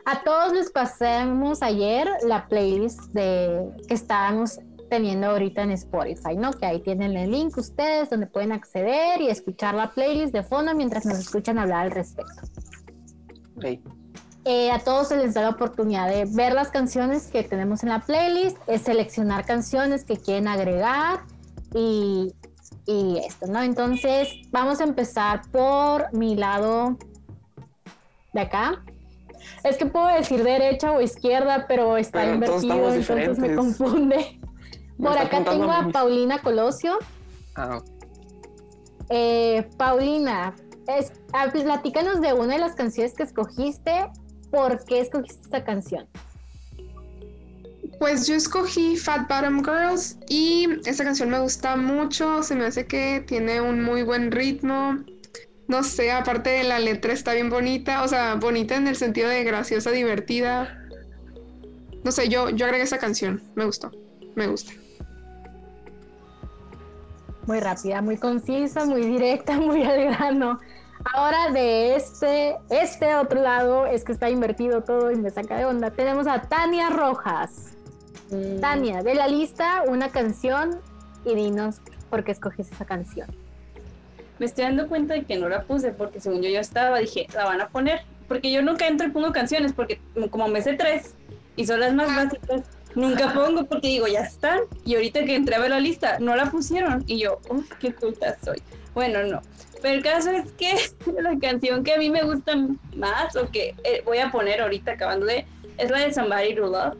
A 0.05 0.23
todos 0.23 0.53
les 0.53 0.71
pasamos 0.71 1.63
ayer 1.63 2.07
la 2.23 2.47
playlist 2.47 3.01
de 3.13 3.71
que 3.87 3.93
estábamos 3.95 4.59
teniendo 4.89 5.27
ahorita 5.27 5.63
en 5.63 5.71
Spotify, 5.71 6.35
¿no? 6.37 6.53
Que 6.53 6.65
ahí 6.67 6.79
tienen 6.79 7.17
el 7.17 7.31
link 7.31 7.57
ustedes 7.57 8.09
donde 8.09 8.27
pueden 8.27 8.51
acceder 8.51 9.21
y 9.21 9.29
escuchar 9.29 9.73
la 9.73 9.91
playlist 9.91 10.31
de 10.31 10.43
fondo 10.43 10.75
mientras 10.75 11.05
nos 11.05 11.17
escuchan 11.17 11.57
hablar 11.57 11.87
al 11.87 11.91
respecto. 11.91 12.43
Ok. 13.57 13.94
Eh, 14.47 14.71
a 14.71 14.77
todos 14.79 15.07
se 15.07 15.17
les 15.17 15.33
da 15.33 15.41
la 15.41 15.49
oportunidad 15.49 16.07
de 16.07 16.25
ver 16.25 16.53
las 16.53 16.69
canciones 16.69 17.27
que 17.27 17.43
tenemos 17.43 17.81
en 17.81 17.89
la 17.89 18.01
playlist, 18.01 18.57
es 18.67 18.83
seleccionar 18.83 19.43
canciones 19.43 20.03
que 20.03 20.17
quieren 20.17 20.47
agregar 20.47 21.21
y, 21.73 22.31
y 22.85 23.17
esto, 23.27 23.47
¿no? 23.47 23.63
Entonces, 23.63 24.29
vamos 24.51 24.81
a 24.81 24.83
empezar 24.83 25.41
por 25.51 26.13
mi 26.13 26.35
lado 26.35 26.95
de 28.33 28.41
acá. 28.41 28.83
Es 29.63 29.77
que 29.77 29.87
puedo 29.87 30.07
decir 30.07 30.43
derecha 30.43 30.91
o 30.91 31.01
izquierda, 31.01 31.65
pero 31.67 31.97
está 31.97 32.19
Pero 32.21 32.33
invertido, 32.35 32.93
entonces 32.93 33.39
me 33.39 33.55
confunde. 33.55 34.39
Me 34.97 35.09
Por 35.09 35.17
acá 35.17 35.43
tengo 35.43 35.71
a. 35.71 35.89
Paulina 35.91 36.39
Colosio. 36.39 36.99
Ah. 37.55 37.79
Eh, 39.09 39.67
Paulina, 39.77 40.53
es, 40.87 41.11
platícanos 41.51 42.21
de 42.21 42.33
una 42.33 42.53
de 42.53 42.59
las 42.59 42.75
canciones 42.75 43.13
que 43.13 43.23
escogiste. 43.23 44.11
¿Por 44.55 44.85
qué 44.85 45.01
escogiste 45.01 45.41
esta 45.43 45.65
canción? 45.65 46.07
Pues 47.99 48.25
yo 48.25 48.35
escogí 48.35 48.95
Fat 48.95 49.27
Bottom 49.27 49.61
Girls 49.61 50.17
y 50.29 50.69
esta 50.85 51.03
canción 51.03 51.29
me 51.29 51.39
gusta 51.39 51.75
mucho, 51.75 52.41
se 52.41 52.55
me 52.55 52.63
hace 52.63 52.87
que 52.87 53.21
tiene 53.27 53.59
un 53.59 53.83
muy 53.83 54.03
buen 54.03 54.31
ritmo. 54.31 55.03
No 55.67 55.83
sé, 55.83 56.09
aparte 56.09 56.51
de 56.51 56.63
la 56.63 56.79
letra 56.79 57.11
está 57.11 57.33
bien 57.33 57.49
bonita, 57.49 58.01
o 58.03 58.07
sea, 58.07 58.35
bonita 58.35 58.77
en 58.77 58.87
el 58.87 58.95
sentido 58.95 59.27
de 59.27 59.43
graciosa, 59.43 59.91
divertida. 59.91 60.79
No 62.05 62.13
sé, 62.13 62.29
yo, 62.29 62.49
yo 62.49 62.65
agregué 62.65 62.85
esa 62.85 62.97
canción, 62.97 63.43
me 63.55 63.65
gustó, 63.65 63.91
me 64.35 64.47
gusta. 64.47 64.71
Muy 67.45 67.59
rápida, 67.59 68.01
muy 68.01 68.15
concisa, 68.15 68.85
muy 68.85 69.01
directa, 69.01 69.57
muy 69.59 69.83
al 69.83 70.05
grano. 70.05 70.59
Ahora 71.13 71.51
de 71.51 71.95
este, 71.95 72.57
este 72.69 73.15
otro 73.15 73.41
lado 73.41 73.85
es 73.85 74.03
que 74.03 74.11
está 74.11 74.29
invertido 74.29 74.81
todo 74.81 75.11
y 75.11 75.15
me 75.15 75.29
saca 75.29 75.57
de 75.57 75.65
onda. 75.65 75.91
Tenemos 75.91 76.27
a 76.27 76.41
Tania 76.41 76.89
Rojas. 76.89 77.73
Mm, 78.31 78.59
Tania, 78.59 79.03
de 79.03 79.13
la 79.13 79.27
lista 79.27 79.83
una 79.87 80.09
canción 80.09 80.81
y 81.23 81.35
dinos 81.35 81.81
por 82.09 82.23
qué 82.23 82.31
escogiste 82.31 82.73
esa 82.73 82.85
canción. 82.85 83.27
Me 84.39 84.47
estoy 84.47 84.65
dando 84.65 84.87
cuenta 84.89 85.13
de 85.13 85.23
que 85.23 85.37
no 85.37 85.47
la 85.47 85.63
puse 85.63 85.91
porque 85.91 86.19
según 86.19 86.41
yo 86.41 86.49
ya 86.49 86.59
estaba, 86.59 86.97
dije, 86.97 87.27
la 87.33 87.45
van 87.45 87.61
a 87.61 87.69
poner. 87.69 88.01
Porque 88.27 88.51
yo 88.51 88.63
nunca 88.63 88.87
entro 88.87 89.07
y 89.07 89.11
pongo 89.11 89.31
canciones 89.31 89.73
porque 89.73 90.01
como 90.31 90.47
me 90.47 90.61
sé 90.61 90.73
tres 90.73 91.13
y 91.55 91.67
son 91.67 91.79
las 91.79 91.93
más 91.93 92.07
básicas, 92.07 92.63
nunca 92.95 93.33
pongo 93.33 93.65
porque 93.65 93.87
digo, 93.87 94.07
ya 94.07 94.21
están. 94.21 94.61
Y 94.85 94.95
ahorita 94.95 95.23
que 95.25 95.35
entré 95.35 95.55
a 95.55 95.59
ver 95.59 95.69
la 95.71 95.79
lista, 95.79 96.17
no 96.19 96.35
la 96.35 96.49
pusieron. 96.49 97.03
Y 97.07 97.19
yo, 97.19 97.39
uff, 97.49 97.69
qué 97.79 97.93
culta 97.93 98.37
soy. 98.43 98.61
Bueno, 98.93 99.23
no. 99.23 99.41
Pero 99.81 99.95
el 99.95 100.03
caso 100.03 100.31
es 100.31 100.51
que 100.53 100.73
la 101.21 101.37
canción 101.39 101.83
que 101.83 101.93
a 101.93 101.97
mí 101.97 102.09
me 102.09 102.23
gusta 102.23 102.55
más 102.95 103.35
o 103.35 103.49
que 103.51 103.75
eh, 103.83 104.01
voy 104.05 104.17
a 104.19 104.31
poner 104.31 104.61
ahorita 104.61 104.93
acabando 104.93 105.25
de, 105.25 105.45
es 105.77 105.91
la 105.91 105.99
de 105.99 106.13
Somebody 106.13 106.55
to 106.55 106.61
Love. 106.67 106.95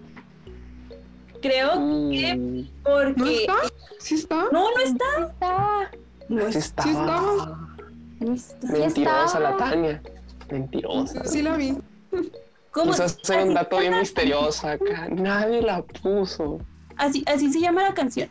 Creo 1.42 1.72
que 2.12 2.36
Mm, 2.36 2.68
porque... 2.84 3.16
¿No 3.18 3.26
está? 3.28 3.54
¿Sí 4.00 4.16
está? 4.16 4.36
No, 4.52 4.72
no 4.72 4.78
está. 4.84 5.06
Ah, 5.42 5.88
No 6.28 6.52
sí 6.52 6.58
está. 6.58 6.86
no 6.86 8.34
está. 8.34 8.68
Mentirosa 8.72 9.40
la. 9.40 9.58
Tania. 9.58 10.02
Mentirosa. 10.50 11.24
Sí 11.26 11.42
la 11.42 11.56
vi. 11.58 11.78
¿Cómo? 12.76 12.92
Quiso 12.92 13.06
hacer 13.06 13.38
un 13.38 13.44
Así- 13.44 13.54
dato 13.54 13.78
bien 13.80 13.98
misterioso 13.98 14.68
acá. 14.68 15.08
Nadie 15.10 15.62
la 15.62 15.82
puso. 15.82 16.60
Así, 16.98 17.24
así 17.26 17.50
se 17.52 17.62
llama 17.62 17.84
la 17.84 17.94
canción. 17.94 18.30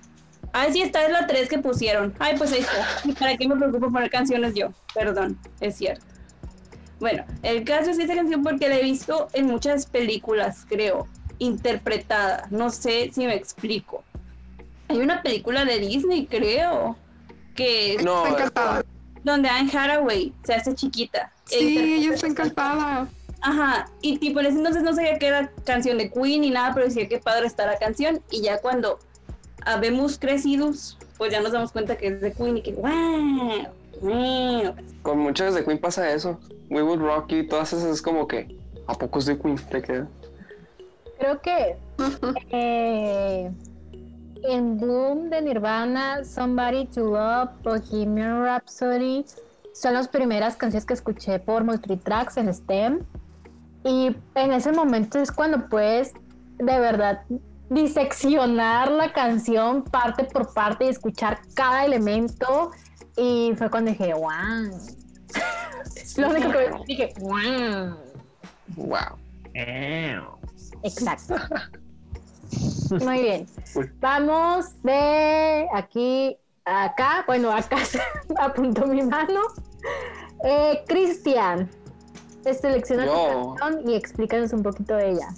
Ah, 0.53 0.67
sí, 0.71 0.83
esta 0.83 1.03
es 1.05 1.11
la 1.11 1.27
3 1.27 1.49
que 1.49 1.59
pusieron. 1.59 2.15
Ay, 2.19 2.37
pues 2.37 2.53
ahí 2.53 2.61
está. 2.61 2.87
¿Y 3.05 3.13
¿Para 3.13 3.37
qué 3.39 3.49
me 3.49 3.57
preocupo 3.57 3.91
poner 3.91 4.11
canciones 4.11 4.55
yo? 4.55 4.69
Perdón, 4.95 5.39
es 5.61 5.77
cierto. 5.77 6.05
Bueno, 7.01 7.25
el 7.43 7.65
caso 7.65 7.91
es 7.91 7.99
esa 7.99 8.15
canción 8.15 8.43
porque 8.43 8.69
la 8.69 8.77
he 8.77 8.83
visto 8.83 9.29
en 9.33 9.47
muchas 9.47 9.87
películas, 9.87 10.67
creo, 10.69 11.09
interpretada. 11.39 12.47
No 12.51 12.69
sé 12.71 13.11
si 13.15 13.27
me 13.27 13.35
explico. 13.35 14.05
Hay 14.89 14.99
una 14.99 15.23
película 15.23 15.65
de 15.65 15.79
Disney, 15.79 16.27
creo, 16.27 16.97
que 17.57 17.97
No, 18.05 18.25
Está 18.27 18.37
encantada. 18.39 18.85
donde 19.25 19.49
Anne 19.49 19.71
Hathaway 19.75 20.33
se 20.45 20.55
hace 20.55 20.75
chiquita. 20.75 21.33
E 21.51 21.59
Sí, 21.59 21.95
ella 22.01 22.15
está 22.15 22.27
encantada. 22.27 23.09
Ajá, 23.47 23.91
y 24.01 24.17
tipo 24.17 24.41
en 24.41 24.47
ese 24.47 24.57
entonces 24.57 24.83
no 24.83 24.95
sabía 24.95 25.19
que 25.19 25.27
era 25.27 25.53
canción 25.67 25.99
de 25.99 26.11
Queen 26.11 26.41
ni 26.41 26.51
nada, 26.51 26.73
pero 26.73 26.87
decía 26.87 27.07
que 27.07 27.19
padre 27.19 27.47
está 27.47 27.67
la 27.67 27.77
canción. 27.77 28.23
Y 28.31 28.41
ya 28.41 28.59
cuando 28.59 28.99
habemos 29.67 30.19
crecidos, 30.19 30.97
pues 31.19 31.31
ya 31.31 31.43
nos 31.43 31.53
damos 31.53 31.71
cuenta 31.71 31.95
que 31.97 32.07
es 32.07 32.23
de 32.23 32.33
Queen 32.33 32.57
y 32.57 32.63
que 32.63 32.73
wow, 32.73 33.69
wow. 34.01 34.75
Con 35.03 35.19
muchas 35.19 35.55
de 35.55 35.63
Queen 35.63 35.79
pasa 35.79 36.11
eso. 36.11 36.41
We 36.71 36.83
Will 36.83 37.01
Rock 37.01 37.33
y 37.33 37.47
todas 37.47 37.75
esas 37.75 37.91
es 37.91 38.01
como 38.01 38.27
que. 38.27 38.59
¿A 38.87 38.95
poco 38.95 39.19
es 39.19 39.27
de 39.27 39.39
Queen? 39.39 39.57
Te 39.57 39.83
queda. 39.83 40.09
creo 41.19 41.41
que 41.43 41.77
eh, 42.51 43.51
en 44.43 44.81
Bloom 44.81 45.29
de 45.29 45.43
Nirvana, 45.43 46.25
Somebody 46.25 46.87
to 46.87 47.05
Love, 47.11 47.51
Bohemian 47.63 48.43
Rhapsody 48.43 49.27
son 49.75 49.93
las 49.93 50.09
primeras 50.09 50.57
canciones 50.57 50.87
que 50.87 50.95
escuché 50.95 51.41
por 51.41 51.63
multitracks 51.63 52.39
en 52.39 52.55
STEM. 52.55 53.01
Y 53.85 54.16
en 54.35 54.53
ese 54.53 54.72
momento 54.72 55.18
es 55.18 55.30
cuando 55.30 55.68
puedes 55.68 56.12
de 56.59 56.80
verdad 56.80 57.22
diseccionar 57.68 58.91
la 58.91 59.12
canción 59.12 59.82
parte 59.85 60.24
por 60.24 60.53
parte 60.55 60.87
y 60.87 60.89
escuchar 60.89 61.41
cada 61.55 61.85
elemento. 61.85 62.70
Y 63.16 63.53
fue 63.57 63.70
cuando 63.70 63.91
dije, 63.91 64.14
wow. 64.14 64.80
Lo 66.16 66.28
único 66.30 66.51
que 66.51 66.70
dije, 66.87 67.14
wow. 67.20 67.97
Wow. 68.76 69.18
Exacto. 70.82 71.35
Muy 73.05 73.22
bien. 73.22 73.47
Vamos 74.01 74.82
de 74.82 75.68
aquí 75.72 76.37
a 76.64 76.85
acá. 76.85 77.24
Bueno, 77.26 77.51
acá 77.51 77.85
se 77.85 78.01
apuntó 78.39 78.87
mi 78.87 79.03
mano. 79.03 79.41
Eh, 80.45 80.82
Cristian, 80.87 81.70
selecciona 82.53 83.07
tu 83.07 83.13
Yo. 83.13 83.55
canción 83.59 83.89
y 83.89 83.95
explícanos 83.95 84.53
un 84.53 84.63
poquito 84.63 84.97
de 84.97 85.13
ella. 85.13 85.29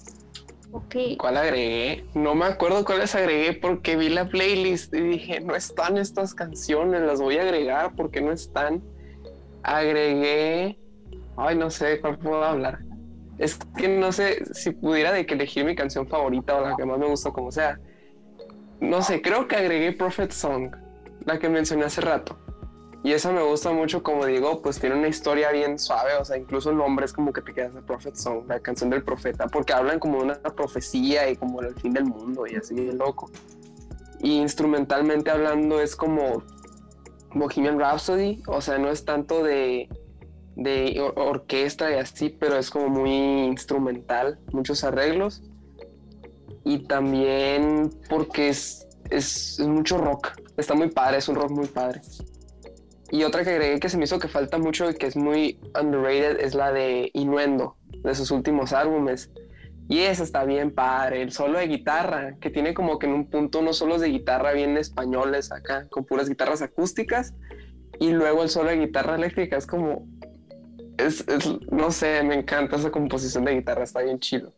¿Cuál 1.19 1.37
agregué? 1.37 2.05
No 2.15 2.35
me 2.35 2.47
acuerdo 2.47 2.85
cuáles 2.85 3.15
agregué 3.15 3.55
porque 3.55 3.97
vi 3.97 4.09
la 4.09 4.29
playlist 4.29 4.93
y 4.95 5.01
dije, 5.01 5.41
no 5.41 5.55
están 5.55 5.97
estas 5.97 6.35
canciones, 6.35 7.03
las 7.03 7.21
voy 7.21 7.39
a 7.39 7.43
agregar 7.43 7.95
porque 7.97 8.21
no 8.21 8.33
están. 8.33 8.83
Agregué. 9.63 10.79
Ay, 11.37 11.57
no 11.57 11.71
sé 11.71 11.87
de 11.87 12.01
cuál 12.01 12.19
puedo 12.19 12.43
hablar. 12.43 12.81
Es 13.39 13.59
que 13.77 13.89
no 13.89 14.13
sé 14.13 14.45
si 14.55 14.71
pudiera 14.71 15.13
de 15.13 15.27
que 15.27 15.35
elegir 15.35 15.65
mi 15.65 15.75
canción 15.75 16.07
favorita 16.09 16.57
o 16.57 16.61
la 16.63 16.77
que 16.77 16.85
más 16.85 16.99
me 16.99 17.07
gusta, 17.07 17.31
como 17.31 17.53
sea. 17.53 17.79
No 18.81 19.03
sé, 19.03 19.23
creo 19.23 19.49
que 19.49 19.57
agregué 19.57 19.93
Prophet 19.93 20.31
Song, 20.33 20.75
la 21.25 21.39
que 21.39 21.49
mencioné 21.49 21.85
hace 21.85 22.01
rato. 22.01 22.39
Y 23.03 23.13
esa 23.13 23.31
me 23.31 23.43
gusta 23.43 23.71
mucho, 23.71 24.03
como 24.03 24.27
digo, 24.27 24.63
pues 24.63 24.81
tiene 24.81 24.97
una 24.97 25.07
historia 25.07 25.53
bien 25.53 25.79
suave, 25.79 26.15
o 26.21 26.25
sea, 26.25 26.37
incluso 26.37 26.71
el 26.71 26.77
nombre 26.77 27.05
es 27.05 27.13
como 27.13 27.33
que 27.33 27.41
te 27.41 27.55
quedas 27.55 27.73
de 27.73 27.83
Prophet 27.83 28.17
Song, 28.17 28.47
la 28.49 28.59
canción 28.59 28.91
del 28.91 29.05
profeta, 29.05 29.47
porque 29.47 29.73
hablan 29.73 30.01
como 30.01 30.19
de 30.19 30.25
una 30.25 30.35
profecía 30.41 31.31
y 31.31 31.37
como 31.37 31.61
del 31.61 31.75
fin 31.77 31.93
del 31.93 32.05
mundo 32.05 32.49
y 32.49 32.57
así 32.57 32.75
bien 32.75 32.99
loco. 32.99 33.31
Y 34.19 34.39
instrumentalmente 34.39 35.31
hablando 35.31 35.81
es 35.81 35.95
como 35.95 36.43
Bohemian 37.33 37.79
Rhapsody, 37.79 38.43
o 38.49 38.61
sea, 38.61 38.79
no 38.79 38.91
es 38.91 39.05
tanto 39.05 39.45
de, 39.45 39.89
de 40.57 41.01
or- 41.01 41.15
orquesta 41.17 41.93
y 41.93 41.95
así, 41.95 42.31
pero 42.31 42.57
es 42.57 42.71
como 42.71 42.89
muy 42.89 43.45
instrumental, 43.45 44.41
muchos 44.53 44.83
arreglos. 44.83 45.43
Y 46.65 46.89
también 46.89 47.91
porque 48.09 48.49
es, 48.49 48.89
es 49.11 49.61
mucho 49.61 49.99
rock, 49.99 50.31
está 50.57 50.75
muy 50.75 50.91
padre, 50.91 51.19
es 51.19 51.29
un 51.29 51.37
rock 51.37 51.51
muy 51.51 51.67
padre. 51.69 52.01
Y 53.11 53.23
otra 53.25 53.45
que 53.45 53.51
agregué 53.51 53.79
que 53.79 53.89
se 53.89 53.97
me 53.97 54.05
hizo 54.05 54.19
que 54.19 54.29
falta 54.29 54.59
mucho 54.59 54.91
y 54.91 54.95
que 54.95 55.07
es 55.07 55.17
muy 55.17 55.59
underrated 55.81 56.41
es 56.41 56.55
la 56.55 56.73
de 56.73 57.11
Innuendo, 57.15 57.77
de 58.03 58.15
sus 58.15 58.31
últimos 58.31 58.73
álbumes. 58.73 59.31
Y 59.89 60.01
esa 60.01 60.25
está 60.25 60.45
bien 60.45 60.73
padre, 60.75 61.23
el 61.23 61.31
solo 61.31 61.59
de 61.61 61.69
guitarra, 61.69 62.35
que 62.41 62.51
tiene 62.51 62.75
como 62.75 62.99
que 62.99 63.07
en 63.07 63.13
un 63.13 63.31
punto 63.31 63.61
unos 63.61 63.79
solos 63.79 64.01
de 64.01 64.09
guitarra 64.09 64.53
bien 64.53 64.77
españoles 64.77 65.53
acá, 65.53 65.87
con 65.89 66.05
puras 66.05 66.29
guitarras 66.29 66.63
acústicas. 66.63 67.35
Y 68.01 68.11
luego 68.11 68.43
el 68.43 68.49
solo 68.49 68.71
de 68.71 68.79
guitarra 68.79 69.15
eléctrica 69.15 69.57
es 69.57 69.67
como... 69.67 70.05
Es, 70.99 71.21
es- 71.29 71.61
no 71.71 71.93
sé, 71.93 72.23
me 72.25 72.35
encanta 72.35 72.77
esa 72.77 72.91
composición 72.91 73.45
de 73.45 73.55
guitarra, 73.55 73.85
está 73.85 74.03
bien 74.03 74.19
chido. 74.19 74.53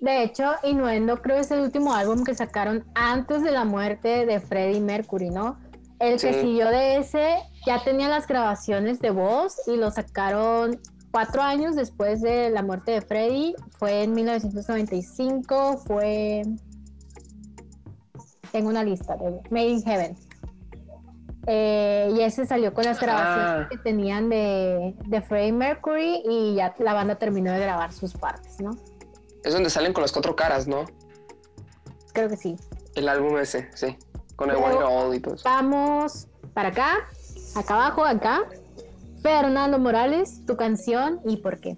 De 0.00 0.22
hecho, 0.22 0.52
Innuendo 0.62 1.20
creo 1.20 1.36
es 1.36 1.50
el 1.50 1.60
último 1.60 1.92
álbum 1.92 2.24
que 2.24 2.34
sacaron 2.34 2.86
antes 2.94 3.42
de 3.42 3.50
la 3.50 3.64
muerte 3.64 4.24
de 4.24 4.40
Freddie 4.40 4.80
Mercury, 4.80 5.28
¿no? 5.28 5.58
El 6.00 6.18
que 6.18 6.32
siguió 6.40 6.68
de 6.70 6.96
ese 6.96 7.36
ya 7.66 7.84
tenía 7.84 8.08
las 8.08 8.26
grabaciones 8.26 9.00
de 9.00 9.10
voz 9.10 9.56
y 9.66 9.76
lo 9.76 9.90
sacaron 9.90 10.80
cuatro 11.10 11.42
años 11.42 11.76
después 11.76 12.22
de 12.22 12.48
la 12.50 12.62
muerte 12.62 12.92
de 12.92 13.02
Freddie, 13.02 13.54
fue 13.78 14.02
en 14.04 14.14
1995, 14.14 15.78
fue... 15.86 16.42
Tengo 18.50 18.68
una 18.70 18.82
lista 18.82 19.16
de 19.16 19.40
Made 19.50 19.68
in 19.68 19.82
Heaven. 19.82 20.16
Eh, 21.46 22.12
y 22.16 22.20
ese 22.20 22.46
salió 22.46 22.74
con 22.74 22.84
las 22.84 23.00
grabaciones 23.00 23.66
Ah. 23.66 23.68
que 23.70 23.78
tenían 23.78 24.28
de, 24.28 24.94
de 25.06 25.22
Freddie 25.22 25.52
Mercury 25.52 26.22
y 26.28 26.54
ya 26.56 26.74
la 26.78 26.94
banda 26.94 27.16
terminó 27.16 27.52
de 27.52 27.60
grabar 27.60 27.92
sus 27.92 28.12
partes, 28.14 28.60
¿no? 28.60 28.70
Es 29.44 29.52
donde 29.52 29.70
salen 29.70 29.92
con 29.92 30.02
las 30.02 30.12
cuatro 30.12 30.34
caras, 30.36 30.66
¿no? 30.66 30.84
Creo 32.12 32.28
que 32.28 32.36
sí. 32.36 32.56
El 32.94 33.08
álbum 33.08 33.38
ese, 33.38 33.68
sí. 33.74 33.96
Con 34.40 34.50
el 34.50 34.56
One 34.56 35.16
y 35.16 35.20
todo 35.20 35.34
eso. 35.34 35.44
Vamos 35.44 36.26
para 36.54 36.70
acá, 36.70 37.06
acá 37.54 37.74
abajo, 37.74 38.06
acá. 38.06 38.44
Fernando 39.22 39.78
Morales, 39.78 40.46
tu 40.46 40.56
canción 40.56 41.20
y 41.26 41.36
por 41.36 41.60
qué. 41.60 41.76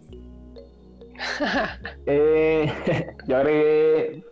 Eh, 2.06 2.72
yo 3.26 3.36
agregué, 3.36 4.24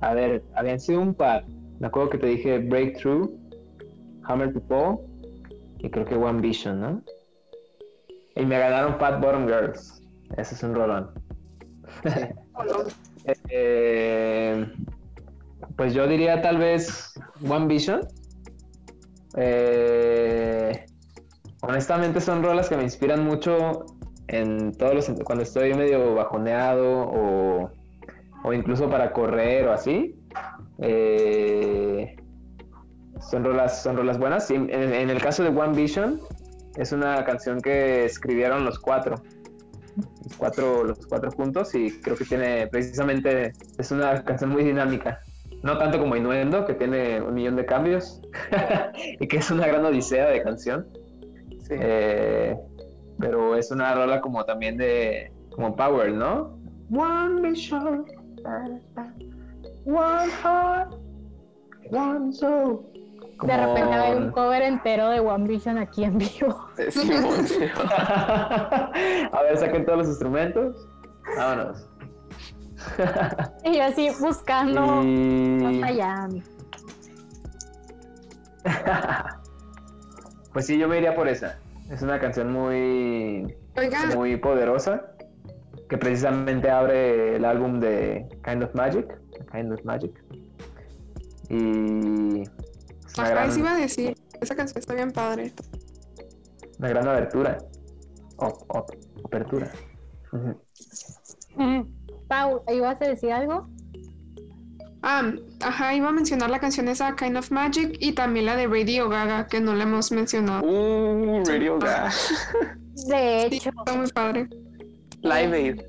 a 0.00 0.14
ver, 0.14 0.42
habían 0.56 0.80
sido 0.80 1.00
un 1.00 1.14
par. 1.14 1.44
Me 1.78 1.86
acuerdo 1.86 2.10
que 2.10 2.18
te 2.18 2.26
dije 2.26 2.58
Breakthrough, 2.58 3.30
Hammer 4.24 4.52
to 4.52 4.60
Fall 4.62 4.98
y 5.78 5.88
creo 5.90 6.04
que 6.04 6.16
One 6.16 6.40
Vision, 6.40 6.80
¿no? 6.80 7.02
Y 8.34 8.44
me 8.46 8.58
ganaron 8.58 8.98
Pat 8.98 9.20
Bottom 9.20 9.46
Girls. 9.46 10.02
Ese 10.36 10.56
es 10.56 10.62
un 10.64 10.74
rolón. 10.74 11.10
Eh, 13.50 14.66
pues 15.80 15.94
yo 15.94 16.06
diría 16.06 16.42
tal 16.42 16.58
vez 16.58 17.14
One 17.48 17.66
Vision. 17.66 18.06
Eh, 19.34 20.84
honestamente 21.62 22.20
son 22.20 22.42
rolas 22.42 22.68
que 22.68 22.76
me 22.76 22.82
inspiran 22.82 23.24
mucho 23.24 23.86
en 24.28 24.72
todos 24.72 24.94
los 24.94 25.10
cuando 25.24 25.42
estoy 25.42 25.72
medio 25.72 26.16
bajoneado 26.16 26.84
o, 26.84 27.70
o 28.44 28.52
incluso 28.52 28.90
para 28.90 29.10
correr 29.14 29.68
o 29.68 29.72
así. 29.72 30.20
Eh, 30.82 32.14
son 33.30 33.42
rolas, 33.42 33.82
son 33.82 33.96
rolas 33.96 34.18
buenas. 34.18 34.50
En, 34.50 34.68
en 34.68 35.08
el 35.08 35.22
caso 35.22 35.42
de 35.42 35.48
One 35.48 35.74
Vision, 35.74 36.20
es 36.76 36.92
una 36.92 37.24
canción 37.24 37.58
que 37.62 38.04
escribieron 38.04 38.66
los 38.66 38.78
cuatro. 38.78 39.14
Los 40.24 40.36
cuatro, 40.36 40.84
los 40.84 41.06
cuatro 41.06 41.30
juntos 41.30 41.74
y 41.74 42.02
creo 42.02 42.18
que 42.18 42.26
tiene 42.26 42.66
precisamente, 42.66 43.54
es 43.78 43.90
una 43.90 44.22
canción 44.22 44.50
muy 44.50 44.62
dinámica. 44.62 45.22
No 45.62 45.76
tanto 45.78 45.98
como 45.98 46.16
Innuendo, 46.16 46.64
que 46.64 46.74
tiene 46.74 47.20
un 47.20 47.34
millón 47.34 47.56
de 47.56 47.66
cambios 47.66 48.22
y 49.20 49.26
que 49.26 49.36
es 49.36 49.50
una 49.50 49.66
gran 49.66 49.84
odisea 49.84 50.28
de 50.28 50.42
canción. 50.42 50.86
Sí. 51.62 51.74
Eh, 51.78 52.56
pero 53.18 53.54
es 53.56 53.70
una 53.70 53.94
rola 53.94 54.20
como 54.20 54.44
también 54.44 54.76
de 54.76 55.32
como 55.54 55.76
power, 55.76 56.12
¿no? 56.12 56.58
One 56.90 57.40
mission, 57.42 58.06
one 59.84 60.30
heart, 60.42 60.94
one 61.90 62.32
soul. 62.32 62.90
De 63.42 63.56
repente 63.56 63.94
hay 63.94 64.16
un 64.16 64.30
cover 64.32 64.62
entero 64.62 65.08
de 65.08 65.20
One 65.20 65.48
Vision 65.48 65.78
aquí 65.78 66.04
en 66.04 66.18
vivo. 66.18 66.68
Sí. 66.90 67.10
A 67.84 69.42
ver, 69.42 69.56
saquen 69.56 69.86
todos 69.86 69.98
los 70.00 70.08
instrumentos. 70.08 70.88
Vámonos. 71.36 71.89
Y 73.64 73.76
yo 73.76 73.84
así 73.84 74.08
buscando 74.20 75.02
Y- 75.02 75.62
más 75.80 75.90
allá. 75.90 76.28
Pues 80.52 80.66
sí, 80.66 80.78
yo 80.78 80.88
me 80.88 80.98
iría 80.98 81.14
por 81.14 81.28
esa. 81.28 81.58
Es 81.90 82.02
una 82.02 82.18
canción 82.20 82.52
muy, 82.52 83.54
Oiga, 83.76 84.06
muy 84.14 84.36
poderosa 84.36 85.12
que 85.88 85.98
precisamente 85.98 86.70
abre 86.70 87.36
el 87.36 87.44
álbum 87.44 87.80
de 87.80 88.28
Kind 88.44 88.62
of 88.64 88.74
Magic. 88.74 89.06
Kind 89.52 89.72
of 89.72 89.82
Magic. 89.84 90.12
Y 91.48 92.42
ajá, 93.18 93.28
gran, 93.30 93.48
eso 93.50 93.58
iba 93.58 93.72
a 93.72 93.76
decir. 93.76 94.16
Esa 94.40 94.54
canción 94.54 94.78
está 94.78 94.94
bien 94.94 95.10
padre. 95.12 95.52
una 96.78 96.88
gran 96.88 97.08
abertura. 97.08 97.58
O- 98.36 98.46
o- 98.68 98.86
apertura. 99.24 99.70
Ujú. 100.32 100.60
Pau, 102.30 102.62
¿ibas 102.72 103.02
a 103.02 103.06
decir 103.06 103.32
algo? 103.32 103.68
Ah, 105.02 105.32
ajá, 105.62 105.94
iba 105.96 106.10
a 106.10 106.12
mencionar 106.12 106.48
la 106.48 106.60
canción 106.60 106.86
esa 106.86 107.16
Kind 107.16 107.36
of 107.36 107.50
Magic 107.50 107.96
y 107.98 108.12
también 108.12 108.46
la 108.46 108.54
de 108.54 108.68
Radio 108.68 109.08
Gaga, 109.08 109.48
que 109.48 109.60
no 109.60 109.74
la 109.74 109.82
hemos 109.82 110.12
mencionado. 110.12 110.62
Uh, 110.64 111.42
Radio 111.44 111.78
Gaga. 111.80 112.12
De 113.08 113.48
Sí, 113.50 113.56
hecho, 113.56 113.70
está 113.70 113.96
muy 113.96 114.08
padre. 114.12 114.48
Live 115.22 115.56
Aid. 115.56 115.80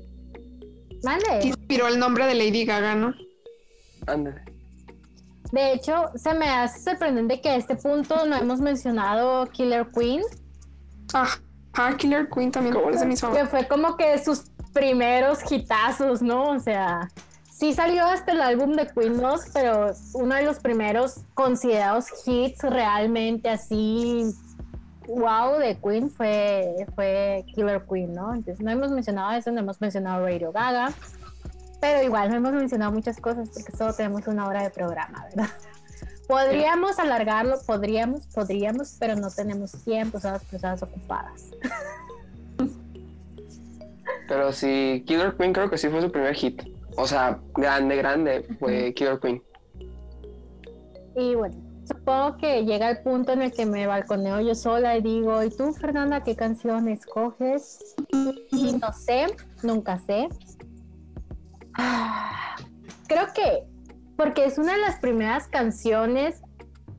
mande. 1.04 1.46
Inspiró 1.46 1.86
el 1.86 1.98
nombre 2.00 2.26
de 2.26 2.34
Lady 2.34 2.64
Gaga, 2.64 2.96
¿no? 2.96 3.14
Ándale. 4.08 4.42
De 5.52 5.74
hecho, 5.74 6.06
se 6.16 6.34
me 6.34 6.48
hace 6.48 6.80
sorprendente 6.80 7.40
que 7.40 7.50
a 7.50 7.56
este 7.56 7.76
punto 7.76 8.26
no 8.26 8.34
hemos 8.34 8.60
mencionado 8.60 9.46
Killer 9.50 9.86
Queen, 9.94 10.22
Ajá, 11.12 11.96
Killer 11.98 12.28
Queen 12.34 12.50
también 12.50 12.74
¿Cómo 12.74 12.90
es 12.90 13.00
de 13.00 13.08
que 13.38 13.46
fue 13.46 13.68
como 13.68 13.96
que 13.96 14.18
sus 14.18 14.44
primeros 14.72 15.38
hitazos, 15.50 16.22
¿no? 16.22 16.50
O 16.50 16.60
sea, 16.60 17.10
sí 17.50 17.72
salió 17.74 18.04
hasta 18.04 18.32
el 18.32 18.40
álbum 18.40 18.72
de 18.72 18.88
Queen 18.88 19.20
2, 19.20 19.40
pero 19.52 19.92
uno 20.14 20.34
de 20.34 20.42
los 20.42 20.58
primeros 20.58 21.20
considerados 21.34 22.06
hits 22.26 22.62
realmente 22.62 23.48
así 23.48 24.34
wow 25.06 25.58
de 25.58 25.76
Queen 25.76 26.10
fue, 26.10 26.86
fue 26.94 27.44
Killer 27.54 27.84
Queen, 27.88 28.14
¿no? 28.14 28.34
Entonces 28.34 28.64
no 28.64 28.70
hemos 28.70 28.90
mencionado 28.90 29.32
eso, 29.32 29.50
no 29.50 29.60
hemos 29.60 29.80
mencionado 29.80 30.24
Radio 30.24 30.52
Gaga, 30.52 30.92
pero 31.80 32.02
igual 32.02 32.30
no 32.30 32.36
hemos 32.36 32.52
mencionado 32.52 32.92
muchas 32.92 33.18
cosas 33.20 33.48
porque 33.52 33.76
solo 33.76 33.92
tenemos 33.92 34.26
una 34.26 34.46
hora 34.46 34.62
de 34.62 34.70
programa, 34.70 35.24
¿verdad? 35.24 35.50
Podríamos 36.28 36.98
alargarlo, 36.98 37.58
podríamos, 37.66 38.26
podríamos, 38.28 38.96
pero 38.98 39.16
no 39.16 39.30
tenemos 39.30 39.72
tiempo, 39.84 40.18
somos 40.18 40.42
personas 40.44 40.82
ocupadas. 40.82 41.50
Pero 44.28 44.52
sí, 44.52 45.04
Killer 45.06 45.36
Queen 45.36 45.52
creo 45.52 45.70
que 45.70 45.78
sí 45.78 45.88
fue 45.88 46.00
su 46.00 46.10
primer 46.10 46.34
hit. 46.34 46.62
O 46.96 47.06
sea, 47.06 47.40
grande, 47.54 47.96
grande 47.96 48.46
fue 48.58 48.92
Killer 48.94 49.18
Queen. 49.20 49.42
Y 51.16 51.34
bueno, 51.34 51.56
supongo 51.84 52.36
que 52.38 52.64
llega 52.64 52.90
el 52.90 53.02
punto 53.02 53.32
en 53.32 53.42
el 53.42 53.52
que 53.52 53.66
me 53.66 53.86
balconeo 53.86 54.40
yo 54.40 54.54
sola 54.54 54.96
y 54.96 55.02
digo, 55.02 55.42
¿y 55.42 55.50
tú, 55.50 55.72
Fernanda, 55.72 56.22
qué 56.22 56.36
canción 56.36 56.88
escoges? 56.88 57.94
Y 58.50 58.78
no 58.80 58.92
sé, 58.92 59.26
nunca 59.62 59.98
sé. 60.00 60.28
Creo 63.08 63.26
que, 63.34 63.64
porque 64.16 64.44
es 64.44 64.58
una 64.58 64.72
de 64.72 64.80
las 64.80 64.96
primeras 64.96 65.48
canciones 65.48 66.40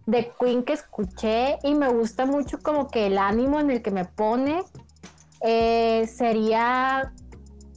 de 0.06 0.32
Queen 0.40 0.64
que 0.64 0.74
escuché 0.74 1.58
y 1.64 1.76
me 1.76 1.88
gusta 1.88 2.26
mucho 2.26 2.60
como 2.60 2.88
que 2.88 3.08
el 3.08 3.18
ánimo 3.18 3.60
en 3.60 3.72
el 3.72 3.82
que 3.82 3.92
me 3.92 4.06
pone 4.06 4.64
eh, 5.44 6.08
sería 6.08 7.12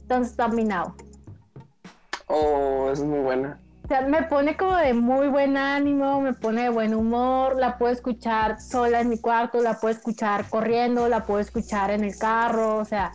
Don't 0.07 0.25
Stop 0.25 0.53
Me 0.53 0.63
Now. 0.63 0.95
Oh, 2.27 2.89
es 2.91 3.01
muy 3.01 3.19
buena. 3.19 3.59
O 3.83 3.87
sea, 3.87 4.01
me 4.01 4.23
pone 4.23 4.57
como 4.57 4.75
de 4.75 4.93
muy 4.93 5.27
buen 5.27 5.55
ánimo, 5.55 6.19
me 6.19 6.33
pone 6.33 6.63
de 6.63 6.69
buen 6.69 6.93
humor, 6.93 7.55
la 7.55 7.77
puedo 7.77 7.93
escuchar 7.93 8.59
sola 8.59 8.99
en 8.99 9.07
mi 9.07 9.17
cuarto, 9.17 9.61
la 9.61 9.79
puedo 9.79 9.95
escuchar 9.95 10.49
corriendo, 10.49 11.07
la 11.07 11.23
puedo 11.23 11.39
escuchar 11.39 11.91
en 11.91 12.03
el 12.03 12.17
carro, 12.17 12.77
o 12.77 12.85
sea, 12.85 13.13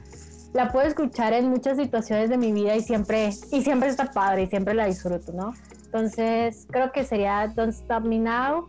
la 0.54 0.72
puedo 0.72 0.86
escuchar 0.86 1.34
en 1.34 1.50
muchas 1.50 1.76
situaciones 1.76 2.30
de 2.30 2.38
mi 2.38 2.52
vida 2.52 2.74
y 2.74 2.80
siempre, 2.80 3.28
y 3.50 3.62
siempre 3.62 3.90
está 3.90 4.12
padre 4.12 4.44
y 4.44 4.46
siempre 4.46 4.72
la 4.72 4.86
disfruto, 4.86 5.32
¿no? 5.32 5.52
Entonces, 5.84 6.66
creo 6.70 6.90
que 6.90 7.04
sería 7.04 7.52
Don't 7.54 7.74
Stop 7.74 8.04
Me 8.04 8.18
Now 8.18 8.66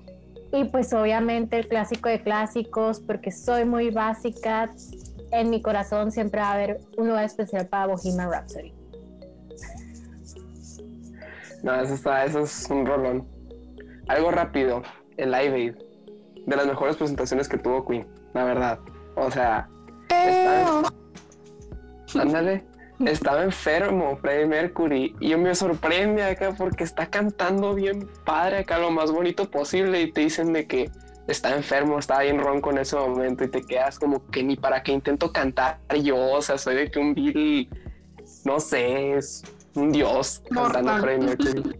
y 0.51 0.65
pues 0.65 0.93
obviamente 0.93 1.57
el 1.57 1.67
clásico 1.69 2.09
de 2.09 2.21
clásicos, 2.21 2.99
porque 2.99 3.31
soy 3.31 3.63
muy 3.63 3.91
básica, 3.91 4.69
en 5.34 5.49
mi 5.49 5.61
corazón 5.61 6.11
siempre 6.11 6.41
va 6.41 6.49
a 6.49 6.53
haber 6.53 6.79
un 6.97 7.07
lugar 7.07 7.25
especial 7.25 7.67
para 7.67 7.88
Bohemian 7.88 8.31
Rhapsody. 8.31 8.73
No, 11.63 11.79
eso 11.81 11.93
está, 11.93 12.25
eso 12.25 12.41
es 12.41 12.67
un 12.69 12.86
rolón. 12.86 13.27
Algo 14.07 14.31
rápido, 14.31 14.84
el 15.17 15.31
Live. 15.31 15.75
De 16.45 16.55
las 16.55 16.67
mejores 16.67 16.97
presentaciones 16.97 17.47
que 17.47 17.57
tuvo 17.57 17.86
Queen, 17.86 18.05
la 18.34 18.43
verdad. 18.43 18.79
O 19.15 19.31
sea, 19.31 19.69
está, 20.09 20.84
ándale, 22.19 22.65
estaba 22.99 23.43
enfermo 23.43 24.17
Freddie 24.17 24.45
Mercury 24.45 25.15
y 25.19 25.36
me 25.36 25.55
sorprende 25.55 26.23
acá 26.23 26.53
porque 26.57 26.84
está 26.84 27.05
cantando 27.07 27.73
bien 27.73 28.09
padre 28.25 28.59
acá 28.59 28.77
lo 28.77 28.91
más 28.91 29.11
bonito 29.11 29.49
posible 29.49 30.01
y 30.01 30.11
te 30.11 30.21
dicen 30.21 30.51
de 30.53 30.67
que 30.67 30.91
está 31.28 31.55
enfermo, 31.55 31.99
está 31.99 32.19
bien 32.21 32.39
ronco 32.39 32.71
en 32.71 32.80
ese 32.80 32.95
momento 32.95 33.43
y 33.43 33.49
te 33.49 33.61
quedas 33.61 33.97
como 33.99 34.26
que 34.30 34.43
ni 34.43 34.55
para 34.55 34.84
qué 34.84 34.91
intento 34.91 35.32
cantar 35.32 35.80
yo, 36.01 36.17
o 36.17 36.41
sea, 36.41 36.57
soy 36.57 36.76
de 36.76 36.91
que 36.91 36.99
un 36.99 37.13
Bill, 37.13 37.69
no 38.45 38.59
sé, 38.59 39.17
es 39.17 39.43
un 39.76 39.91
dios 39.91 40.41
cantando 40.49 40.91
Mortal. 40.91 41.01
Freddie 41.01 41.26
Mercury. 41.26 41.80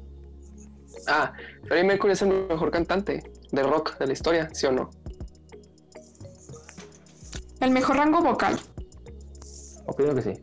Ah, 1.08 1.34
Freddie 1.68 1.84
Mercury 1.84 2.14
es 2.14 2.22
el 2.22 2.48
mejor 2.48 2.72
cantante 2.72 3.24
de 3.52 3.64
rock 3.64 3.98
de 3.98 4.08
la 4.08 4.14
historia, 4.14 4.50
¿sí 4.54 4.66
o 4.66 4.72
no? 4.72 4.90
El 7.60 7.72
mejor 7.72 7.98
rango 7.98 8.22
vocal. 8.22 8.60
Opino 9.86 10.16
que 10.16 10.22
sí. 10.22 10.34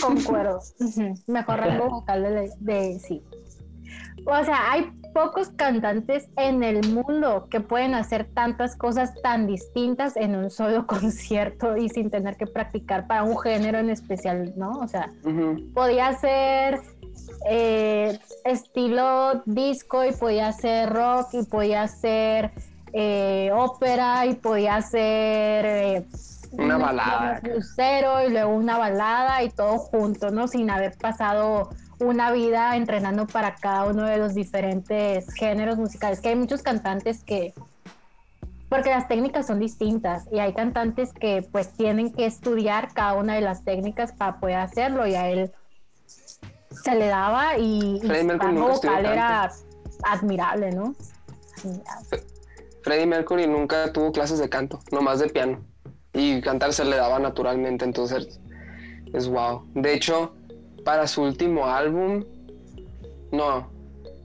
Concuerdo. 0.00 0.60
Mejor 1.26 1.58
rango 1.58 1.90
vocal 1.90 2.22
de, 2.22 2.50
de- 2.60 2.98
sí. 2.98 3.22
O 4.26 4.44
sea, 4.44 4.72
hay 4.72 4.90
pocos 5.14 5.48
cantantes 5.50 6.28
en 6.36 6.62
el 6.62 6.86
mundo 6.92 7.46
que 7.48 7.60
pueden 7.60 7.94
hacer 7.94 8.26
tantas 8.34 8.76
cosas 8.76 9.14
tan 9.22 9.46
distintas 9.46 10.16
en 10.16 10.34
un 10.36 10.50
solo 10.50 10.86
concierto 10.88 11.76
y 11.76 11.88
sin 11.88 12.10
tener 12.10 12.36
que 12.36 12.46
practicar 12.46 13.06
para 13.06 13.22
un 13.22 13.38
género 13.38 13.78
en 13.78 13.88
especial, 13.88 14.52
¿no? 14.56 14.72
O 14.80 14.88
sea, 14.88 15.10
podía 15.72 16.12
ser 16.14 16.82
eh, 17.48 18.18
estilo 18.44 19.42
disco 19.46 20.04
y 20.04 20.12
podía 20.12 20.52
ser 20.52 20.90
rock 20.90 21.28
y 21.34 21.44
podía 21.44 21.86
ser 21.86 22.50
eh, 22.92 23.50
ópera 23.54 24.26
y 24.26 24.34
podía 24.34 24.82
ser 24.82 25.64
eh, 25.64 26.06
Una 26.52 26.76
balada. 26.76 27.40
Lucero 27.42 28.26
y 28.26 28.30
luego 28.30 28.54
una 28.54 28.78
balada 28.78 29.42
y 29.44 29.50
todo 29.50 29.78
junto, 29.78 30.30
¿no? 30.30 30.48
Sin 30.48 30.70
haber 30.70 30.96
pasado 30.98 31.70
una 32.04 32.32
vida 32.32 32.76
entrenando 32.76 33.26
para 33.26 33.54
cada 33.54 33.84
uno 33.84 34.04
de 34.04 34.18
los 34.18 34.34
diferentes 34.34 35.32
géneros 35.34 35.76
musicales. 35.76 36.20
Que 36.20 36.30
hay 36.30 36.36
muchos 36.36 36.62
cantantes 36.62 37.22
que 37.24 37.54
porque 38.68 38.90
las 38.90 39.06
técnicas 39.06 39.46
son 39.46 39.60
distintas 39.60 40.24
y 40.32 40.40
hay 40.40 40.52
cantantes 40.52 41.12
que 41.12 41.46
pues 41.52 41.72
tienen 41.74 42.12
que 42.12 42.26
estudiar 42.26 42.92
cada 42.92 43.14
una 43.14 43.34
de 43.34 43.40
las 43.40 43.64
técnicas 43.64 44.12
para 44.12 44.40
poder 44.40 44.56
hacerlo 44.56 45.06
y 45.06 45.14
a 45.14 45.30
él 45.30 45.52
se 46.82 46.94
le 46.96 47.06
daba 47.06 47.56
y, 47.56 48.00
y 48.02 48.06
Freddie 48.06 48.32
su 48.32 48.54
vocal 48.54 49.06
era 49.06 49.52
admirable, 50.02 50.72
¿no? 50.72 50.94
Freddie 52.82 53.06
Mercury 53.06 53.46
nunca 53.46 53.92
tuvo 53.92 54.12
clases 54.12 54.38
de 54.38 54.48
canto, 54.48 54.80
nomás 54.90 55.20
de 55.20 55.28
piano. 55.28 55.60
Y 56.12 56.40
cantar 56.40 56.72
se 56.72 56.84
le 56.84 56.96
daba 56.96 57.18
naturalmente, 57.18 57.84
entonces 57.84 58.40
es 59.12 59.28
wow. 59.28 59.64
De 59.74 59.94
hecho, 59.94 60.34
para 60.84 61.06
su 61.06 61.22
último 61.22 61.66
álbum, 61.66 62.24
no, 63.32 63.68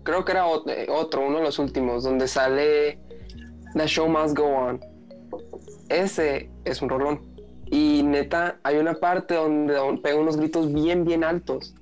creo 0.04 0.26
que 0.26 0.32
era 0.34 0.46
eh, 0.68 0.88
otro, 0.90 1.26
uno 1.26 1.38
de 1.40 1.44
los 1.46 1.60
últimos, 1.60 2.04
donde 2.04 2.28
sale 2.28 3.00
The 3.74 3.88
Show 3.88 4.08
Must 4.08 4.38
Go 4.38 4.46
On. 4.46 4.80
Ese 5.90 6.50
es 6.66 6.82
un 6.82 6.90
rolón. 6.90 7.22
Y 7.72 8.04
neta, 8.04 8.60
hay 8.64 8.78
una 8.78 8.96
parte 8.96 9.36
donde 9.36 9.74
don- 9.76 10.02
pega 10.02 10.18
unos 10.18 10.38
gritos 10.38 10.72
bien, 10.74 11.06
bien 11.06 11.24
altos, 11.24 11.76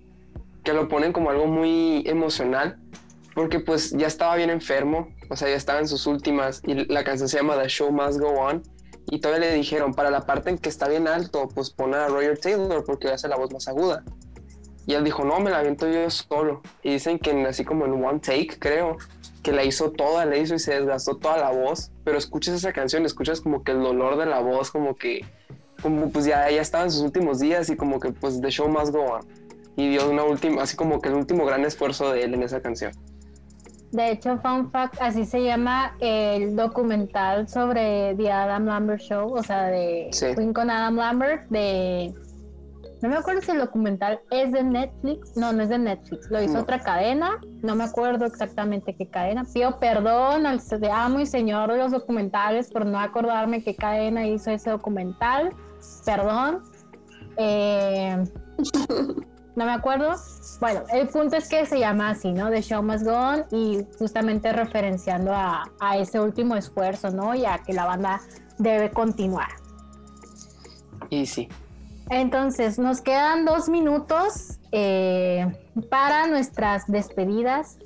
que 0.64 0.74
lo 0.74 0.88
ponen 0.88 1.14
como 1.14 1.30
algo 1.30 1.48
muy 1.48 2.04
emocional 2.06 2.78
porque 3.34 3.60
pues 3.60 3.92
ya 3.92 4.08
estaba 4.08 4.36
bien 4.36 4.50
enfermo, 4.50 5.10
o 5.30 5.36
sea, 5.36 5.48
ya 5.48 5.56
estaba 5.56 5.80
en 5.80 5.88
sus 5.88 6.08
últimas 6.08 6.62
y 6.66 6.74
la 6.92 7.04
canción 7.04 7.30
se 7.30 7.38
llama 7.38 7.56
The 7.62 7.70
Show 7.70 7.92
Must 7.92 8.20
Go 8.20 8.30
On 8.32 8.64
y 9.12 9.20
todavía 9.20 9.48
le 9.50 9.54
dijeron, 9.56 9.94
para 9.94 10.10
la 10.10 10.26
parte 10.26 10.50
en 10.50 10.58
que 10.58 10.70
está 10.70 10.90
bien 10.90 11.08
alto, 11.08 11.48
pues 11.54 11.70
pon 11.70 11.94
a 11.94 12.08
Roger 12.08 12.38
Taylor 12.40 12.84
porque 12.84 13.08
hace 13.10 13.28
la 13.28 13.38
voz 13.38 13.54
más 13.54 13.68
aguda. 13.68 14.04
Y 14.88 14.94
él 14.96 15.04
dijo, 15.04 15.24
no, 15.24 15.40
me 15.40 15.52
la 15.52 15.60
aviento 15.60 15.88
yo 15.88 16.10
solo. 16.10 16.62
Y 16.82 16.94
dicen 16.94 17.20
que 17.20 17.30
en- 17.32 17.46
así 17.46 17.64
como 17.66 17.86
en 17.86 18.04
one 18.04 18.20
take, 18.20 18.58
creo, 18.58 18.98
que 19.44 19.52
la 19.52 19.64
hizo 19.64 19.92
toda, 19.92 20.26
la 20.26 20.38
hizo 20.38 20.56
y 20.56 20.60
se 20.60 20.74
desgastó 20.80 21.18
toda 21.18 21.38
la 21.38 21.52
voz, 21.52 21.92
pero 22.04 22.18
escuchas 22.18 22.56
esa 22.56 22.74
canción, 22.74 23.06
escuchas 23.06 23.40
como 23.42 23.64
que 23.64 23.74
el 23.74 23.82
dolor 23.84 24.18
de 24.18 24.26
la 24.26 24.40
voz, 24.40 24.72
como 24.72 24.96
que, 24.96 25.26
como 25.82 26.10
pues 26.10 26.26
ya, 26.26 26.50
ya 26.50 26.62
estaba 26.62 26.86
en 26.86 26.92
sus 26.92 27.02
últimos 27.04 27.40
días 27.40 27.70
y 27.70 27.76
como 27.76 28.00
que 28.00 28.12
pues 28.12 28.42
The 28.42 28.50
Show 28.50 28.68
Must 28.70 28.92
Go 28.94 29.04
On. 29.04 29.22
Y 29.76 29.90
dio 29.90 30.10
una 30.10 30.24
última, 30.24 30.64
así 30.64 30.76
como 30.76 31.00
que 31.02 31.10
el 31.10 31.16
último 31.16 31.46
gran 31.46 31.64
esfuerzo 31.66 32.12
de 32.12 32.24
él 32.24 32.34
en 32.34 32.44
esa 32.44 32.62
canción. 32.62 32.92
De 33.92 34.12
hecho, 34.12 34.38
fun 34.40 34.70
fact, 34.72 34.96
así 35.02 35.26
se 35.26 35.44
llama 35.44 35.96
el 36.00 36.56
documental 36.56 37.48
sobre 37.48 38.16
The 38.16 38.32
Adam 38.32 38.66
Lambert 38.66 39.02
Show, 39.02 39.34
o 39.34 39.44
sea, 39.44 39.68
de 39.68 40.10
Sí. 40.12 40.28
Queen 40.36 40.52
con 40.54 40.70
Adam 40.70 40.96
Lambert, 40.98 41.48
de... 41.50 42.14
No 43.02 43.10
me 43.10 43.16
acuerdo 43.16 43.42
si 43.42 43.52
el 43.52 43.60
documental 43.60 44.20
es 44.32 44.52
de 44.52 44.64
Netflix, 44.64 45.38
no, 45.38 45.54
no 45.54 45.64
es 45.64 45.70
de 45.70 45.78
Netflix, 45.78 46.30
lo 46.32 46.42
hizo 46.42 46.56
No. 46.56 46.62
otra 46.62 46.80
cadena, 46.80 47.40
no 47.62 47.76
me 47.76 47.84
acuerdo 47.84 48.26
exactamente 48.26 48.96
qué 48.96 49.08
cadena. 49.08 49.44
Pido 49.54 49.80
perdón 49.80 50.46
al 50.48 50.60
amo 50.92 51.20
y 51.20 51.26
señor 51.28 51.72
de 51.72 51.78
los 51.78 51.92
documentales 51.92 52.72
por 52.72 52.86
no 52.86 53.00
acordarme 53.00 53.64
qué 53.64 53.76
cadena 53.76 54.26
hizo 54.26 54.50
ese 54.50 54.72
documental, 54.72 55.54
perdón. 56.06 56.64
Eh, 57.38 58.18
no 59.56 59.66
me 59.66 59.72
acuerdo. 59.72 60.16
Bueno, 60.60 60.82
el 60.92 61.08
punto 61.08 61.36
es 61.36 61.48
que 61.48 61.68
se 61.68 61.80
llama 61.80 62.10
así, 62.10 62.32
¿no? 62.32 62.50
The 62.50 62.62
Show 62.64 62.82
Must 62.82 63.06
Go 63.06 63.14
On 63.14 63.46
y 63.52 63.86
justamente 64.00 64.52
referenciando 64.54 65.34
a, 65.34 65.70
a 65.80 65.98
ese 65.98 66.20
último 66.20 66.56
esfuerzo, 66.56 67.12
¿no? 67.12 67.36
Y 67.36 67.46
a 67.46 67.60
que 67.60 67.74
la 67.74 67.86
banda 67.86 68.22
debe 68.58 68.90
continuar. 68.90 69.50
Y 71.12 71.26
sí. 71.28 71.48
Entonces, 72.10 72.80
nos 72.80 73.02
quedan 73.02 73.46
dos 73.46 73.70
minutos 73.70 74.60
eh, 74.72 75.46
para 75.90 76.28
nuestras 76.28 76.88
despedidas. 76.88 77.78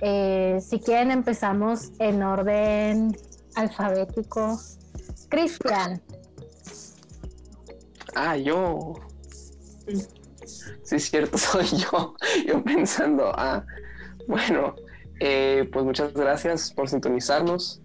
Eh, 0.00 0.58
si 0.60 0.80
quieren, 0.80 1.10
empezamos 1.10 1.92
en 1.98 2.22
orden 2.22 3.16
alfabético. 3.54 4.58
Cristian, 5.28 6.02
Ah, 8.14 8.36
yo. 8.36 8.94
Sí, 10.82 10.96
es 10.96 11.10
cierto, 11.10 11.38
soy 11.38 11.66
yo. 11.66 12.14
Yo 12.46 12.62
pensando, 12.62 13.32
ah, 13.34 13.64
bueno, 14.28 14.74
eh, 15.20 15.68
pues 15.72 15.84
muchas 15.84 16.12
gracias 16.12 16.72
por 16.72 16.88
sintonizarnos. 16.88 17.81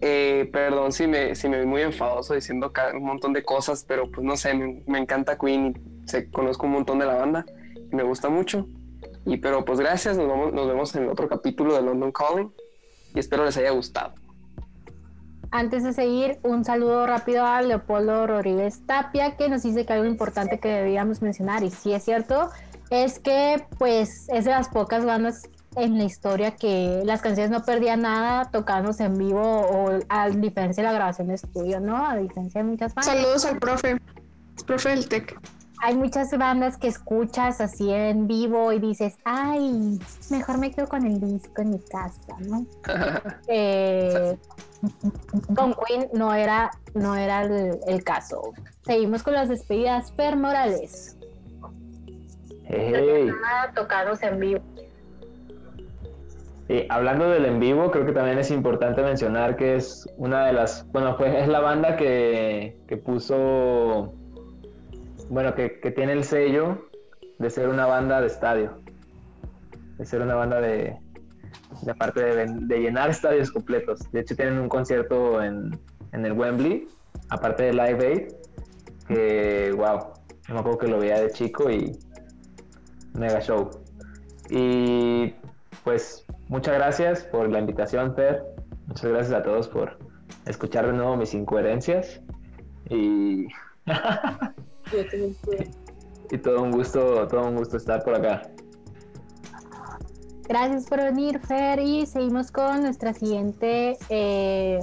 Eh, 0.00 0.48
perdón 0.52 0.92
si 0.92 1.06
me, 1.06 1.34
si 1.34 1.48
me 1.48 1.60
vi 1.60 1.66
muy 1.66 1.82
enfadoso 1.82 2.34
diciendo 2.34 2.72
un 2.94 3.02
montón 3.02 3.32
de 3.32 3.42
cosas, 3.42 3.84
pero 3.86 4.10
pues 4.10 4.24
no 4.24 4.36
sé, 4.36 4.54
me, 4.54 4.98
encanta 4.98 5.36
Queen 5.36 6.02
sé, 6.06 6.30
conozco 6.30 6.66
un 6.66 6.72
montón 6.72 6.98
de 6.98 7.06
la 7.06 7.14
banda 7.14 7.44
y 7.74 7.94
me 7.94 8.04
gusta 8.04 8.28
mucho. 8.28 8.66
Y 9.26 9.38
pero 9.38 9.64
pues 9.64 9.80
gracias, 9.80 10.16
nos, 10.16 10.28
vamos, 10.28 10.52
nos 10.52 10.68
vemos 10.68 10.94
en 10.94 11.04
el 11.04 11.08
otro 11.10 11.28
capítulo 11.28 11.74
de 11.74 11.82
London 11.82 12.12
Calling 12.12 12.52
y 13.14 13.18
espero 13.18 13.44
les 13.44 13.56
haya 13.56 13.70
gustado. 13.70 14.14
Antes 15.50 15.82
de 15.82 15.94
seguir, 15.94 16.38
un 16.42 16.64
saludo 16.64 17.06
rápido 17.06 17.44
a 17.44 17.62
Leopoldo 17.62 18.26
Rodríguez 18.26 18.82
Tapia, 18.86 19.36
que 19.36 19.48
nos 19.48 19.62
dice 19.62 19.86
que 19.86 19.94
algo 19.94 20.04
importante 20.04 20.60
que 20.60 20.68
debíamos 20.68 21.22
mencionar, 21.22 21.62
y 21.62 21.70
sí 21.70 21.94
es 21.94 22.04
cierto, 22.04 22.50
es 22.90 23.18
que 23.18 23.64
pues 23.78 24.28
es 24.28 24.44
de 24.44 24.50
las 24.50 24.68
pocas 24.68 25.06
bandas 25.06 25.48
en 25.76 25.98
la 25.98 26.04
historia 26.04 26.56
que 26.56 27.02
las 27.04 27.20
canciones 27.20 27.50
no 27.50 27.62
perdían 27.64 28.02
nada 28.02 28.50
tocándose 28.50 29.04
en 29.04 29.16
vivo 29.18 29.42
o 29.42 29.98
a 30.08 30.28
diferencia 30.28 30.82
de 30.82 30.88
la 30.88 30.94
grabación 30.94 31.28
de 31.28 31.34
estudio, 31.34 31.80
¿no? 31.80 32.06
A 32.06 32.16
diferencia 32.16 32.62
de 32.62 32.68
muchas 32.68 32.94
bandas. 32.94 33.14
Saludos 33.14 33.44
al 33.44 33.58
profe. 33.58 33.98
Es 34.56 34.64
profe 34.64 34.90
del 34.90 35.08
TEC. 35.08 35.38
Hay 35.80 35.96
muchas 35.96 36.36
bandas 36.36 36.76
que 36.76 36.88
escuchas 36.88 37.60
así 37.60 37.90
en 37.92 38.26
vivo 38.26 38.72
y 38.72 38.80
dices, 38.80 39.14
ay, 39.24 40.00
mejor 40.28 40.58
me 40.58 40.72
quedo 40.72 40.88
con 40.88 41.06
el 41.06 41.20
disco 41.20 41.62
en 41.62 41.70
mi 41.70 41.78
casa, 41.78 42.36
¿no? 42.40 42.66
Eh, 43.46 44.36
con 45.54 45.74
Queen 45.74 46.08
no 46.12 46.34
era, 46.34 46.70
no 46.94 47.14
era 47.14 47.42
el, 47.42 47.78
el 47.86 48.04
caso. 48.04 48.52
Seguimos 48.82 49.22
con 49.22 49.34
las 49.34 49.48
despedidas. 49.48 50.12
Fer 50.12 50.36
Morales. 50.36 51.16
Hey. 52.64 53.30
Nada 53.40 53.72
tocados 53.72 54.22
en 54.22 54.38
vivo. 54.38 54.60
Y 56.68 56.84
hablando 56.90 57.30
del 57.30 57.46
en 57.46 57.60
vivo, 57.60 57.90
creo 57.90 58.04
que 58.04 58.12
también 58.12 58.38
es 58.38 58.50
importante 58.50 59.02
mencionar 59.02 59.56
que 59.56 59.76
es 59.76 60.06
una 60.18 60.46
de 60.46 60.52
las, 60.52 60.86
bueno, 60.92 61.16
fue, 61.16 61.40
es 61.40 61.48
la 61.48 61.60
banda 61.60 61.96
que, 61.96 62.78
que 62.86 62.98
puso, 62.98 64.12
bueno, 65.30 65.54
que, 65.54 65.80
que 65.80 65.90
tiene 65.90 66.12
el 66.12 66.24
sello 66.24 66.86
de 67.38 67.48
ser 67.48 67.68
una 67.68 67.86
banda 67.86 68.20
de 68.20 68.26
estadio, 68.26 68.82
de 69.96 70.04
ser 70.04 70.20
una 70.20 70.34
banda 70.34 70.60
de, 70.60 70.98
aparte 71.90 72.22
de 72.22 72.78
llenar 72.78 73.08
estadios 73.08 73.50
completos. 73.50 74.00
De 74.12 74.20
hecho, 74.20 74.36
tienen 74.36 74.58
un 74.58 74.68
concierto 74.68 75.42
en, 75.42 75.70
en 76.12 76.26
el 76.26 76.32
Wembley, 76.32 76.86
aparte 77.30 77.62
de 77.64 77.72
Live 77.72 78.06
Aid, 78.06 78.32
que, 79.06 79.72
wow, 79.74 80.12
yo 80.46 80.54
me 80.54 80.60
acuerdo 80.60 80.78
que 80.78 80.88
lo 80.88 80.98
veía 80.98 81.18
de 81.18 81.30
chico 81.30 81.70
y 81.70 81.98
mega 83.14 83.40
show. 83.40 83.70
Y 84.50 85.34
pues 85.88 86.26
muchas 86.48 86.74
gracias 86.74 87.22
por 87.22 87.48
la 87.48 87.60
invitación, 87.60 88.14
Fer. 88.14 88.44
Muchas 88.88 89.10
gracias 89.10 89.32
a 89.32 89.42
todos 89.42 89.68
por 89.68 89.96
escuchar 90.44 90.86
de 90.86 90.92
nuevo 90.92 91.16
mis 91.16 91.32
incoherencias. 91.32 92.20
Y, 92.90 93.46
y 96.30 96.38
todo 96.42 96.62
un 96.62 96.72
gusto, 96.72 97.26
todo 97.28 97.48
un 97.48 97.56
gusto 97.56 97.78
estar 97.78 98.04
por 98.04 98.16
acá. 98.16 98.42
Gracias 100.46 100.84
por 100.84 100.98
venir, 100.98 101.38
Fer. 101.38 101.78
Y 101.78 102.04
seguimos 102.04 102.52
con 102.52 102.82
nuestra 102.82 103.14
siguiente 103.14 103.96
eh, 104.10 104.80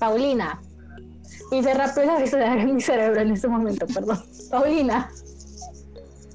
Paulina. 0.00 0.58
Hice 1.50 1.74
rápido 1.74 2.06
la 2.06 2.18
resonar 2.18 2.56
en 2.56 2.76
mi 2.76 2.80
cerebro 2.80 3.20
en 3.20 3.32
este 3.32 3.46
momento, 3.46 3.86
perdón. 3.88 4.22
Paulina. 4.50 5.10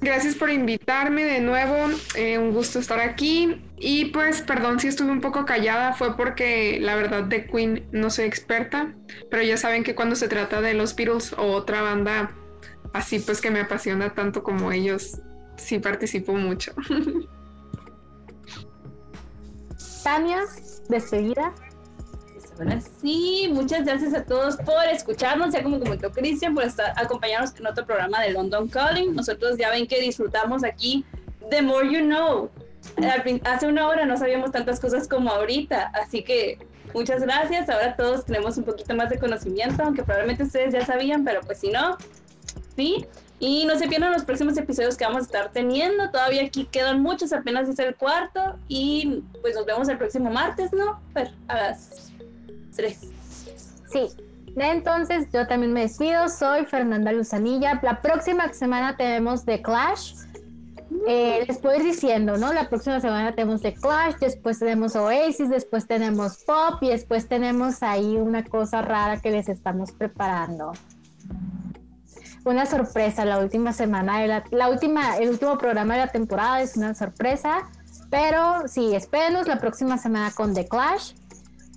Gracias 0.00 0.36
por 0.36 0.50
invitarme 0.50 1.24
de 1.24 1.40
nuevo. 1.40 1.76
eh, 2.14 2.38
un 2.38 2.52
gusto 2.52 2.78
estar 2.78 3.00
aquí. 3.00 3.62
Y 3.78 4.06
pues, 4.06 4.42
perdón 4.42 4.78
si 4.80 4.88
estuve 4.88 5.10
un 5.10 5.20
poco 5.20 5.44
callada, 5.44 5.92
fue 5.92 6.16
porque 6.16 6.78
la 6.80 6.94
verdad 6.94 7.24
de 7.24 7.46
Queen 7.46 7.88
no 7.92 8.10
soy 8.10 8.26
experta. 8.26 8.94
Pero 9.30 9.42
ya 9.42 9.56
saben 9.56 9.84
que 9.84 9.94
cuando 9.94 10.16
se 10.16 10.28
trata 10.28 10.60
de 10.60 10.74
los 10.74 10.94
Beatles 10.94 11.32
o 11.32 11.52
otra 11.52 11.82
banda 11.82 12.32
así 12.92 13.18
pues 13.18 13.40
que 13.40 13.50
me 13.50 13.60
apasiona 13.60 14.14
tanto 14.14 14.42
como 14.42 14.72
ellos, 14.72 15.20
sí 15.56 15.78
participo 15.78 16.34
mucho. 16.34 16.72
Tania, 20.04 20.40
despedida. 20.88 21.54
Ahora 22.58 22.80
sí, 22.80 23.48
muchas 23.52 23.84
gracias 23.84 24.14
a 24.14 24.24
todos 24.24 24.56
por 24.56 24.84
escucharnos, 24.90 25.52
ya 25.52 25.62
como 25.62 25.78
comentó 25.78 26.10
Cristian, 26.10 26.54
por 26.54 26.64
estar, 26.64 26.92
acompañarnos 26.96 27.54
en 27.56 27.66
otro 27.66 27.86
programa 27.86 28.20
de 28.22 28.32
London 28.32 28.68
Calling. 28.68 29.14
Nosotros 29.14 29.56
ya 29.58 29.70
ven 29.70 29.86
que 29.86 30.00
disfrutamos 30.00 30.64
aquí 30.64 31.04
The 31.50 31.62
More 31.62 31.86
You 31.88 32.00
Know. 32.00 32.50
Hace 33.44 33.66
una 33.66 33.86
hora 33.86 34.06
no 34.06 34.16
sabíamos 34.16 34.50
tantas 34.50 34.80
cosas 34.80 35.06
como 35.06 35.30
ahorita, 35.30 35.92
así 35.94 36.22
que 36.22 36.58
muchas 36.94 37.22
gracias. 37.22 37.68
Ahora 37.68 37.94
todos 37.96 38.24
tenemos 38.24 38.56
un 38.56 38.64
poquito 38.64 38.94
más 38.94 39.10
de 39.10 39.18
conocimiento, 39.18 39.82
aunque 39.82 40.02
probablemente 40.02 40.42
ustedes 40.42 40.72
ya 40.72 40.84
sabían, 40.84 41.24
pero 41.24 41.40
pues 41.42 41.58
si 41.58 41.70
no, 41.70 41.96
sí. 42.74 43.06
Y 43.40 43.66
no 43.66 43.78
se 43.78 43.86
pierdan 43.86 44.12
los 44.12 44.24
próximos 44.24 44.56
episodios 44.56 44.96
que 44.96 45.04
vamos 45.04 45.20
a 45.20 45.24
estar 45.26 45.52
teniendo. 45.52 46.10
Todavía 46.10 46.42
aquí 46.42 46.64
quedan 46.64 47.00
muchos, 47.02 47.32
apenas 47.32 47.68
es 47.68 47.78
el 47.78 47.94
cuarto. 47.94 48.58
Y 48.66 49.22
pues 49.42 49.54
nos 49.54 49.64
vemos 49.64 49.88
el 49.88 49.96
próximo 49.96 50.28
martes, 50.28 50.72
¿no? 50.72 51.00
Pues 51.12 51.30
a 51.46 51.54
las 51.54 52.07
tres. 52.78 53.00
Sí. 53.92 54.08
Entonces 54.56 55.28
yo 55.32 55.46
también 55.46 55.72
me 55.72 55.82
despido. 55.82 56.28
Soy 56.28 56.64
Fernanda 56.64 57.12
Luzanilla. 57.12 57.78
La 57.82 58.00
próxima 58.00 58.52
semana 58.52 58.96
tenemos 58.96 59.44
The 59.44 59.60
Clash. 59.60 60.14
Eh, 61.06 61.44
les 61.46 61.58
puedo 61.58 61.76
ir 61.76 61.84
diciendo, 61.84 62.38
¿no? 62.38 62.52
La 62.52 62.68
próxima 62.68 62.98
semana 63.00 63.34
tenemos 63.34 63.60
The 63.60 63.74
Clash, 63.74 64.14
después 64.20 64.58
tenemos 64.58 64.96
Oasis, 64.96 65.50
después 65.50 65.86
tenemos 65.86 66.38
Pop 66.44 66.82
y 66.82 66.88
después 66.88 67.28
tenemos 67.28 67.82
ahí 67.82 68.16
una 68.16 68.42
cosa 68.42 68.80
rara 68.80 69.20
que 69.20 69.30
les 69.30 69.48
estamos 69.50 69.92
preparando 69.92 70.72
una 72.44 72.66
sorpresa 72.66 73.24
la 73.24 73.38
última 73.38 73.72
semana, 73.72 74.20
de 74.20 74.42
la, 74.50 74.68
última, 74.68 75.16
el 75.18 75.30
último 75.30 75.58
programa 75.58 75.94
de 75.94 76.00
la 76.00 76.12
temporada 76.12 76.62
es 76.62 76.76
una 76.76 76.94
sorpresa, 76.94 77.68
pero 78.10 78.66
sí, 78.66 78.94
espérenos 78.94 79.46
la 79.46 79.58
próxima 79.58 79.98
semana 79.98 80.30
con 80.30 80.54
The 80.54 80.66
Clash. 80.66 81.12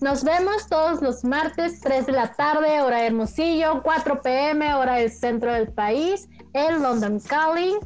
Nos 0.02 0.24
vemos 0.24 0.68
todos 0.68 0.99
los 1.04 1.24
martes, 1.24 1.80
3 1.80 2.08
de 2.08 2.12
la 2.12 2.34
tarde, 2.34 2.82
hora 2.82 3.06
Hermosillo, 3.06 3.84
4 3.84 4.24
pm, 4.24 4.74
hora 4.74 4.95
del 4.95 5.12
centro 5.12 5.54
del 5.54 5.72
país, 5.72 6.28
en 6.54 6.82
London 6.82 7.20
Calling. 7.20 7.78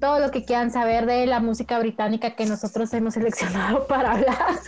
Todo 0.00 0.18
lo 0.18 0.30
que 0.30 0.46
quieran 0.46 0.70
saber 0.70 1.04
de 1.04 1.26
la 1.26 1.40
música 1.40 1.78
británica 1.78 2.34
que 2.34 2.46
nosotros 2.46 2.90
hemos 2.94 3.14
seleccionado 3.14 3.86
para 3.86 4.12
hablar. 4.12 4.60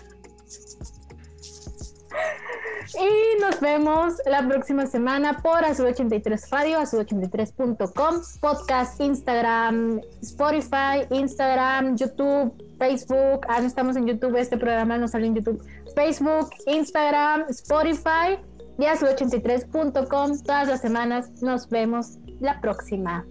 Y 2.99 3.41
nos 3.41 3.61
vemos 3.61 4.15
la 4.27 4.47
próxima 4.47 4.85
semana 4.87 5.41
por 5.41 5.63
Azul83 5.63 6.51
Radio, 6.51 6.81
azul83.com, 6.81 8.21
podcast, 8.41 9.01
Instagram, 9.01 10.01
Spotify, 10.21 11.07
Instagram, 11.11 11.97
YouTube, 11.97 12.53
Facebook. 12.79 13.47
Ah, 13.49 13.61
no 13.61 13.69
estamos 13.69 13.97
en 13.97 14.07
YouTube, 14.07 14.37
este 14.37 14.59
programa 14.59 14.99
no 14.99 15.07
sale 15.07 15.29
en 15.29 15.37
YouTube. 15.37 15.65
Facebook, 16.01 16.49
Instagram, 16.67 17.45
Spotify 17.51 18.39
y 18.79 18.85
azul83.com. 18.85 20.43
Todas 20.43 20.69
las 20.69 20.81
semanas 20.81 21.43
nos 21.43 21.69
vemos 21.69 22.17
la 22.41 22.59
próxima. 22.63 23.27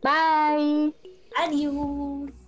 Bye. 0.00 0.94
Adiós. 1.36 2.41